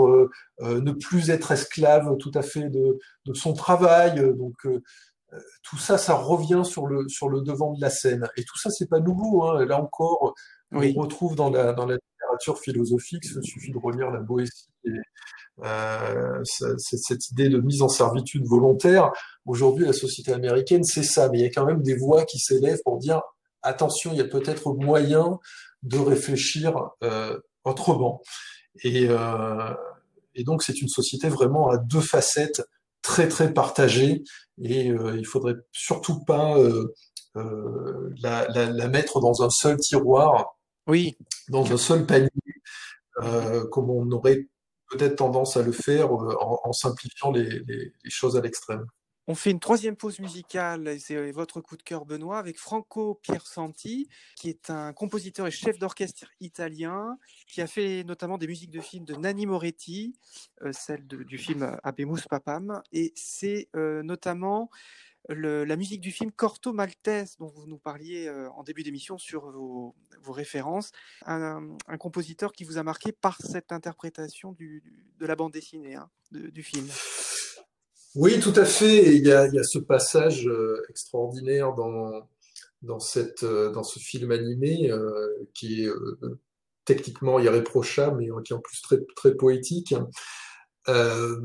ne 0.62 0.92
plus 0.92 1.30
être 1.30 1.52
esclave 1.52 2.18
tout 2.18 2.32
à 2.34 2.42
fait 2.42 2.70
de, 2.70 2.98
son 3.34 3.54
travail. 3.54 4.16
Donc 4.38 4.56
tout 5.64 5.78
ça, 5.78 5.98
ça 5.98 6.16
revient 6.16 6.62
sur 6.64 6.88
le 6.88 7.08
sur 7.10 7.30
le 7.30 7.42
devant 7.42 7.74
de 7.74 7.82
la 7.82 7.90
scène. 7.90 8.28
Et 8.38 8.44
tout 8.44 8.58
ça, 8.58 8.70
c'est 8.70 8.88
pas 8.88 9.00
nouveau. 9.00 9.44
Hein. 9.44 9.66
Là 9.66 9.82
encore, 9.82 10.34
on 10.72 10.80
retrouve 10.80 11.36
dans 11.36 11.50
la 11.50 11.74
dans 11.74 11.86
la 11.86 11.96
littérature 11.96 12.60
philosophique. 12.60 13.26
Il 13.36 13.44
suffit 13.44 13.72
de 13.72 13.78
relire 13.78 14.12
la 14.12 14.20
Boétie 14.20 14.70
et 14.86 14.92
euh, 15.64 16.42
cette 16.44 17.30
idée 17.30 17.50
de 17.50 17.60
mise 17.60 17.82
en 17.82 17.90
servitude 17.90 18.46
volontaire. 18.46 19.12
Aujourd'hui, 19.46 19.86
la 19.86 19.94
société 19.94 20.34
américaine, 20.34 20.84
c'est 20.84 21.04
ça, 21.04 21.30
mais 21.30 21.40
il 21.40 21.42
y 21.42 21.46
a 21.46 21.50
quand 21.50 21.66
même 21.66 21.82
des 21.82 21.96
voix 21.96 22.26
qui 22.26 22.40
s'élèvent 22.40 22.82
pour 22.84 22.98
dire 22.98 23.22
attention, 23.62 24.12
il 24.12 24.18
y 24.18 24.22
a 24.22 24.26
peut-être 24.26 24.74
moyen 24.74 25.40
de 25.84 25.98
réfléchir 25.98 26.74
euh, 27.04 27.40
autrement. 27.64 28.22
Et, 28.84 29.08
euh, 29.10 29.74
et 30.36 30.44
donc, 30.44 30.64
c'est 30.64 30.82
une 30.82 30.88
société 30.88 31.30
vraiment 31.30 31.70
à 31.70 31.78
deux 31.78 32.02
facettes 32.02 32.62
très 33.04 33.28
très 33.28 33.54
partagées, 33.54 34.24
et 34.62 34.90
euh, 34.90 35.18
il 35.18 35.26
faudrait 35.26 35.56
surtout 35.72 36.24
pas 36.24 36.58
euh, 36.58 36.94
euh, 37.36 38.10
la, 38.22 38.48
la, 38.48 38.72
la, 38.72 38.88
mettre 38.88 39.20
dans 39.20 39.44
un 39.44 39.50
seul 39.50 39.78
tiroir, 39.78 40.58
oui, 40.88 41.18
dans 41.50 41.72
un 41.72 41.78
seul 41.78 42.06
panier, 42.06 42.30
comme 43.72 43.90
on 43.90 44.10
aurait 44.12 44.48
peut-être 44.94 45.16
tendance 45.16 45.58
à 45.58 45.62
le 45.62 45.72
faire 45.72 46.08
euh, 46.08 46.36
en, 46.40 46.74
simplifiant 46.74 47.32
les, 47.32 47.94
choses 48.08 48.38
à 48.38 48.42
l'extrême. 48.42 48.86
On 49.26 49.36
fait 49.36 49.52
une 49.52 49.60
troisième 49.62 49.96
pause 49.96 50.20
musicale, 50.20 51.00
c'est 51.00 51.32
votre 51.32 51.62
coup 51.62 51.78
de 51.78 51.84
cœur 51.84 52.06
Benoît, 52.06 52.40
avec 52.40 52.60
Franco 52.60 53.16
Piersanti, 53.22 54.10
qui 54.36 54.50
est 54.50 54.70
un 54.70 54.92
compositeur 54.92 55.48
et 55.48 55.52
chef 55.52 55.80
d'orchestre 55.80 56.26
italien, 56.42 57.18
qui 57.48 57.62
a 57.62 57.68
fait 57.68 58.04
notamment 58.04 58.38
des 58.38 58.48
musiques 58.48 58.70
de 58.72 58.82
films 58.82 59.06
de 59.06 59.16
Nanni 59.16 59.46
Moretti, 59.46 60.14
euh, 60.64 60.74
celle 60.74 61.08
du 61.08 61.38
film 61.38 61.78
Abemus 61.84 62.24
Papam, 62.30 62.82
et 62.92 63.14
c'est 63.16 63.70
euh, 63.78 64.04
notamment 64.04 64.70
la 65.30 65.76
musique 65.76 66.02
du 66.02 66.12
film 66.12 66.32
Corto 66.32 66.74
Maltese, 66.74 67.38
dont 67.38 67.48
vous 67.48 67.66
nous 67.68 67.78
parliez 67.78 68.28
euh, 68.28 68.50
en 68.52 68.64
début 68.64 68.84
d'émission 68.84 69.18
sur 69.18 69.52
vos, 69.52 69.96
références, 70.28 70.92
un, 71.26 71.78
compositeur 72.00 72.54
qui 72.54 72.64
vous 72.64 72.78
a 72.78 72.84
marqué 72.84 73.12
par 73.12 73.38
cette 73.42 73.72
interprétation 73.72 74.56
de 74.60 75.26
la 75.26 75.36
bande 75.36 75.52
dessinée 75.52 75.96
hein, 75.96 76.10
du 76.32 76.64
film. 76.64 76.88
Oui, 78.16 78.40
tout 78.40 78.54
à 78.56 78.66
fait. 78.66 79.16
il 79.16 79.26
y 79.26 79.32
a, 79.32 79.64
ce 79.64 79.80
passage 79.80 80.48
euh, 80.48 80.82
extraordinaire 80.90 81.74
euh, 81.78 82.22
dans 82.82 83.00
ce 83.00 84.00
film 84.00 84.32
animé 84.32 84.92
qui 85.54 85.84
est 85.84 85.90
techniquement 86.86 87.40
irréprochable, 87.40 88.18
mais 88.18 88.44
qui 88.44 88.54
est 88.54 88.56
en 88.56 88.62
plus 88.62 88.82
très 89.16 89.36
poétique. 89.36 89.94
Euh, 90.90 91.40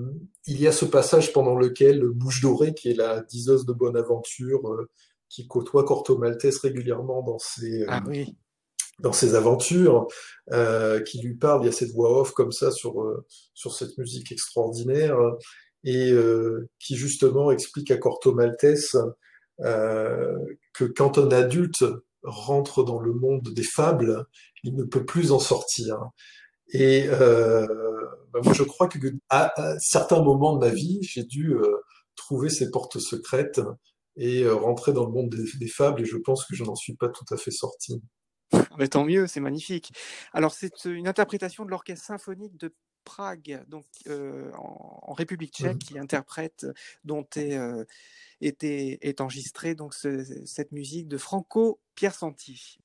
il 0.47 0.61
y 0.61 0.66
a 0.66 0.72
ce 0.72 0.84
passage 0.84 1.32
pendant 1.32 1.57
lequel 1.57 2.05
Bouche 2.09 2.41
Dorée, 2.41 2.74
qui 2.74 2.91
est 2.91 2.95
la 2.95 3.20
diseuse 3.22 3.66
de 3.66 3.72
bonne 3.72 3.97
aventure, 3.97 4.72
euh, 4.72 4.89
qui 5.28 5.47
côtoie 5.47 5.84
Corto 5.84 6.18
Maltese 6.18 6.59
régulièrement 6.59 7.22
dans 7.22 7.39
ses, 7.39 7.82
euh, 7.82 7.89
ah, 7.89 8.03
oui. 8.07 8.36
dans 8.99 9.12
ses 9.12 9.34
aventures, 9.34 10.07
qui 11.07 11.20
lui 11.20 11.34
parle, 11.34 11.62
il 11.62 11.66
y 11.66 11.68
a 11.68 11.72
cette 11.72 11.93
voix 11.93 12.20
off 12.20 12.32
comme 12.32 12.53
ça 12.53 12.70
sur, 12.70 12.95
sur 13.55 13.74
cette 13.74 13.97
musique 13.99 14.32
extraordinaire, 14.32 15.18
et 15.84 16.12
qui 16.78 16.97
justement 16.97 17.51
explique 17.51 17.91
à 17.91 17.99
Corto 17.99 18.34
Maltese 18.34 18.97
que 19.59 20.84
quand 20.97 21.18
un 21.18 21.30
adulte 21.30 21.84
rentre 22.22 22.82
dans 22.82 23.01
le 23.01 23.12
monde 23.12 23.53
des 23.55 23.62
fables, 23.62 24.24
il 24.64 24.74
ne 24.74 24.84
peut 24.84 25.05
plus 25.05 25.30
en 25.30 25.39
sortir. 25.39 25.99
Et 26.70 27.06
euh, 27.08 27.66
bah, 28.32 28.40
moi, 28.42 28.52
je 28.52 28.62
crois 28.62 28.88
que 28.88 28.98
à, 29.30 29.52
certains 29.78 30.22
moments 30.22 30.54
de 30.56 30.60
ma 30.60 30.72
vie, 30.72 30.98
j'ai 31.02 31.24
dû 31.24 31.54
euh, 31.54 31.76
trouver 32.16 32.50
ces 32.50 32.70
portes 32.70 32.98
secrètes 32.98 33.60
et 34.16 34.42
euh, 34.42 34.54
rentrer 34.54 34.92
dans 34.92 35.06
le 35.06 35.12
monde 35.12 35.34
des, 35.58 35.68
fables. 35.68 36.02
Et 36.02 36.04
je 36.04 36.16
pense 36.16 36.44
que 36.44 36.54
je 36.54 36.64
n'en 36.64 36.74
suis 36.74 36.94
pas 36.94 37.08
tout 37.08 37.24
à 37.30 37.36
fait 37.36 37.50
sorti. 37.50 38.02
Mais 38.78 38.88
tant 38.88 39.04
mieux, 39.04 39.26
c'est 39.26 39.40
magnifique. 39.40 39.92
Alors, 40.32 40.52
c'est 40.52 40.84
une 40.84 41.08
interprétation 41.08 41.64
de 41.64 41.70
l'orchestre 41.70 42.06
symphonique 42.06 42.56
de 42.56 42.74
Prague, 43.04 43.64
donc 43.68 43.86
euh, 44.06 44.52
en, 44.54 45.14
République 45.14 45.54
tchèque, 45.54 45.76
mmh. 45.76 45.78
qui 45.78 45.98
interprète, 45.98 46.66
dont 47.04 47.26
est, 47.36 47.56
euh, 47.56 47.84
est, 48.42 48.62
est 48.64 49.20
enregistrée 49.22 49.74
donc 49.74 49.94
cette 49.94 50.72
musique 50.72 51.08
de 51.08 51.16
Franco 51.16 51.80
Piersanti. 51.94 52.78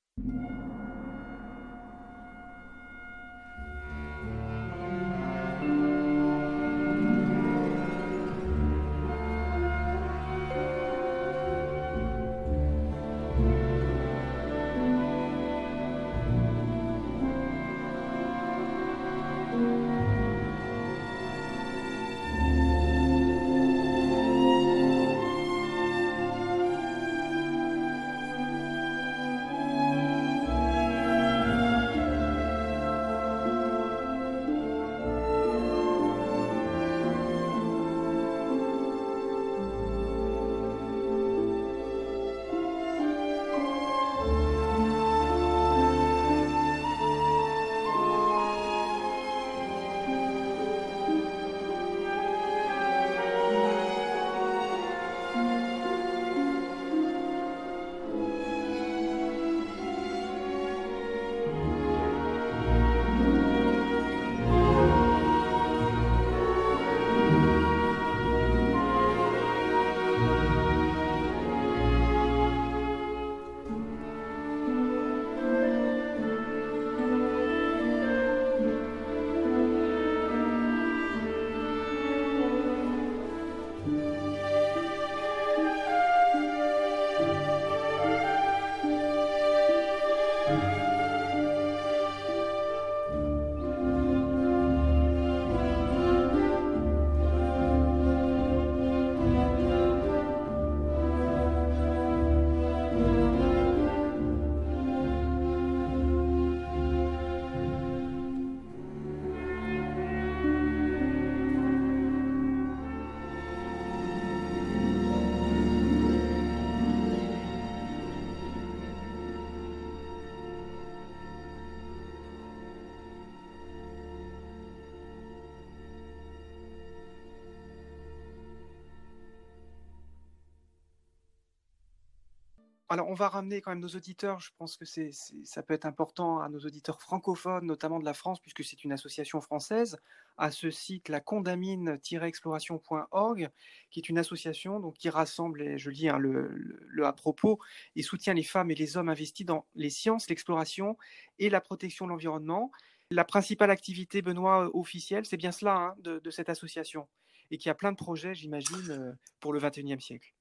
Alors, 132.93 133.09
on 133.09 133.15
va 133.15 133.27
ramener 133.27 133.59
quand 133.59 133.71
même 133.71 133.79
nos 133.79 133.87
auditeurs. 133.87 134.39
Je 134.39 134.51
pense 134.55 134.77
que 134.77 134.85
c'est, 134.85 135.09
ça 135.45 135.63
peut 135.63 135.73
être 135.73 135.87
important 135.87 136.41
à 136.41 136.47
nos 136.47 136.59
auditeurs 136.59 137.01
francophones, 137.01 137.65
notamment 137.65 137.97
de 137.97 138.05
la 138.05 138.13
France, 138.13 138.39
puisque 138.39 138.63
c'est 138.63 138.83
une 138.83 138.91
association 138.91 139.41
française, 139.41 139.97
à 140.37 140.51
ce 140.51 140.69
site, 140.69 141.09
la 141.09 141.19
condamine-exploration.org, 141.19 143.49
qui 143.89 143.99
est 143.99 144.09
une 144.09 144.19
association 144.19 144.79
donc, 144.79 144.93
qui 144.93 145.09
rassemble, 145.09 145.63
et 145.63 145.79
je 145.79 145.89
lis 145.89 146.07
hein, 146.07 146.19
le, 146.19 146.77
à 147.03 147.13
propos, 147.13 147.57
et 147.95 148.03
soutient 148.03 148.35
les 148.35 148.43
femmes 148.43 148.69
et 148.69 148.75
les 148.75 148.95
hommes 148.95 149.09
investis 149.09 149.47
dans 149.47 149.65
les 149.73 149.89
sciences, 149.89 150.29
l'exploration 150.29 150.95
et 151.39 151.49
la 151.49 151.61
protection 151.61 152.05
de 152.05 152.11
l'environnement. 152.11 152.71
La 153.09 153.25
principale 153.25 153.71
activité, 153.71 154.21
Benoît, 154.21 154.69
officielle, 154.75 155.25
c'est 155.25 155.37
bien 155.37 155.51
cela 155.51 155.77
hein, 155.77 155.95
de, 155.97 156.19
de, 156.19 156.29
cette 156.29 156.49
association, 156.49 157.07
et 157.49 157.57
qui 157.57 157.71
a 157.71 157.73
plein 157.73 157.91
de 157.91 157.97
projets, 157.97 158.35
j'imagine, 158.35 158.91
euh, 158.91 159.13
pour 159.39 159.51
le 159.51 159.59
XXIe 159.59 159.99
siècle. 159.99 160.31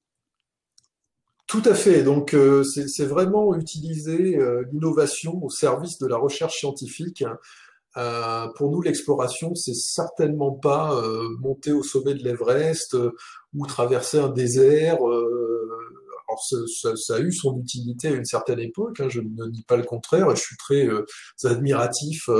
Tout 1.53 1.61
à 1.65 1.75
fait. 1.75 2.01
Donc, 2.01 2.33
euh, 2.33 2.63
c'est 2.63 3.05
vraiment 3.05 3.53
utiliser 3.53 4.39
euh, 4.39 4.63
l'innovation 4.71 5.39
au 5.43 5.51
service 5.51 5.99
de 5.99 6.07
la 6.07 6.17
recherche 6.17 6.57
scientifique. 6.57 7.23
Euh, 7.95 8.47
pour 8.55 8.71
nous, 8.71 8.81
l'exploration, 8.81 9.53
c'est 9.53 9.75
certainement 9.75 10.53
pas 10.53 10.99
monter 11.41 11.71
au 11.71 11.83
sommet 11.83 12.15
de 12.15 12.23
l'Everest 12.23 12.97
ou 13.53 13.67
traverser 13.67 14.17
un 14.17 14.29
désert. 14.29 14.97
alors, 14.97 16.43
ça, 16.43 16.95
ça, 16.95 17.15
a 17.17 17.19
eu 17.19 17.31
son 17.31 17.59
utilité 17.59 18.07
à 18.07 18.13
une 18.13 18.25
certaine 18.25 18.59
époque. 18.59 18.99
Hein, 18.99 19.09
je 19.09 19.21
ne 19.21 19.47
dis 19.49 19.63
pas 19.63 19.77
le 19.77 19.83
contraire. 19.83 20.35
Je 20.35 20.41
suis 20.41 20.57
très 20.57 20.89
admiratif. 21.43 22.31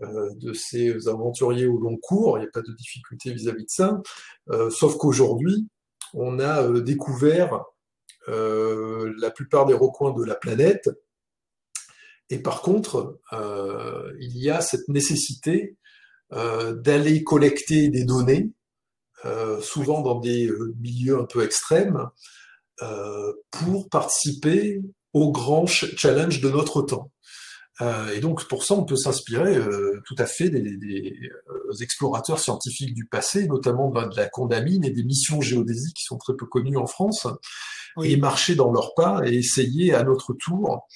de 0.00 0.52
ces 0.52 1.08
aventuriers 1.08 1.66
au 1.66 1.80
long 1.80 1.96
cours, 1.96 2.38
il 2.38 2.42
n'y 2.42 2.46
a 2.46 2.50
pas 2.52 2.62
de 2.62 2.72
difficulté 2.74 3.32
vis-à-vis 3.32 3.64
de 3.64 3.70
ça, 3.70 4.00
sauf 4.70 4.96
qu'aujourd'hui, 4.98 5.66
on 6.14 6.38
a 6.38 6.80
découvert 6.80 7.64
euh, 8.30 9.12
la 9.18 9.30
plupart 9.30 9.66
des 9.66 9.74
recoins 9.74 10.12
de 10.12 10.24
la 10.24 10.34
planète. 10.34 10.88
Et 12.28 12.38
par 12.38 12.62
contre, 12.62 13.18
euh, 13.32 14.12
il 14.20 14.38
y 14.38 14.50
a 14.50 14.60
cette 14.60 14.88
nécessité 14.88 15.76
euh, 16.32 16.74
d'aller 16.74 17.24
collecter 17.24 17.88
des 17.88 18.04
données, 18.04 18.52
souvent 19.60 20.00
dans 20.00 20.18
des 20.18 20.50
milieux 20.78 21.18
un 21.18 21.26
peu 21.26 21.44
extrêmes, 21.44 22.08
pour 23.50 23.90
participer 23.90 24.80
aux 25.12 25.30
grands 25.30 25.66
challenges 25.66 26.40
de 26.40 26.48
notre 26.48 26.80
temps. 26.80 27.12
Et 28.14 28.20
donc 28.20 28.48
pour 28.48 28.64
ça, 28.64 28.72
on 28.74 28.86
peut 28.86 28.96
s'inspirer 28.96 29.60
tout 30.06 30.14
à 30.16 30.24
fait 30.24 30.48
des, 30.48 30.78
des 30.78 31.30
explorateurs 31.82 32.38
scientifiques 32.38 32.94
du 32.94 33.04
passé, 33.04 33.46
notamment 33.46 33.90
de 33.90 34.16
la 34.16 34.26
Condamine 34.26 34.86
et 34.86 34.90
des 34.90 35.04
missions 35.04 35.42
géodésiques 35.42 35.96
qui 35.96 36.04
sont 36.04 36.16
très 36.16 36.34
peu 36.34 36.46
connues 36.46 36.78
en 36.78 36.86
France, 36.86 37.26
et 38.02 38.16
marcher 38.16 38.54
dans 38.54 38.72
leurs 38.72 38.94
pas 38.94 39.20
et 39.24 39.34
essayer 39.34 39.94
à 39.94 40.02
notre 40.02 40.34
tour 40.34 40.86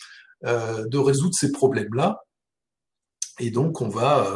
de 0.43 0.99
résoudre 0.99 1.35
ces 1.35 1.53
problèmes-là. 1.53 2.21
Et 3.41 3.51
donc, 3.51 3.81
on 3.81 3.89
va 3.89 4.29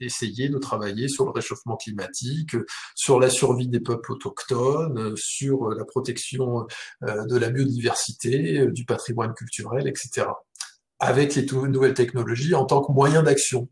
essayer 0.00 0.48
de 0.48 0.58
travailler 0.58 1.08
sur 1.08 1.24
le 1.24 1.30
réchauffement 1.30 1.76
climatique, 1.76 2.56
sur 2.94 3.20
la 3.20 3.30
survie 3.30 3.68
des 3.68 3.80
peuples 3.80 4.12
autochtones, 4.12 5.14
sur 5.16 5.68
la 5.70 5.84
protection 5.84 6.66
de 7.02 7.36
la 7.36 7.50
biodiversité, 7.50 8.66
du 8.72 8.84
patrimoine 8.84 9.34
culturel, 9.34 9.86
etc 9.86 10.26
avec 10.98 11.34
les 11.34 11.44
nouvelles 11.44 11.94
technologies 11.94 12.54
en 12.54 12.64
tant 12.64 12.80
que 12.80 12.92
moyen 12.92 13.22
d'action. 13.22 13.68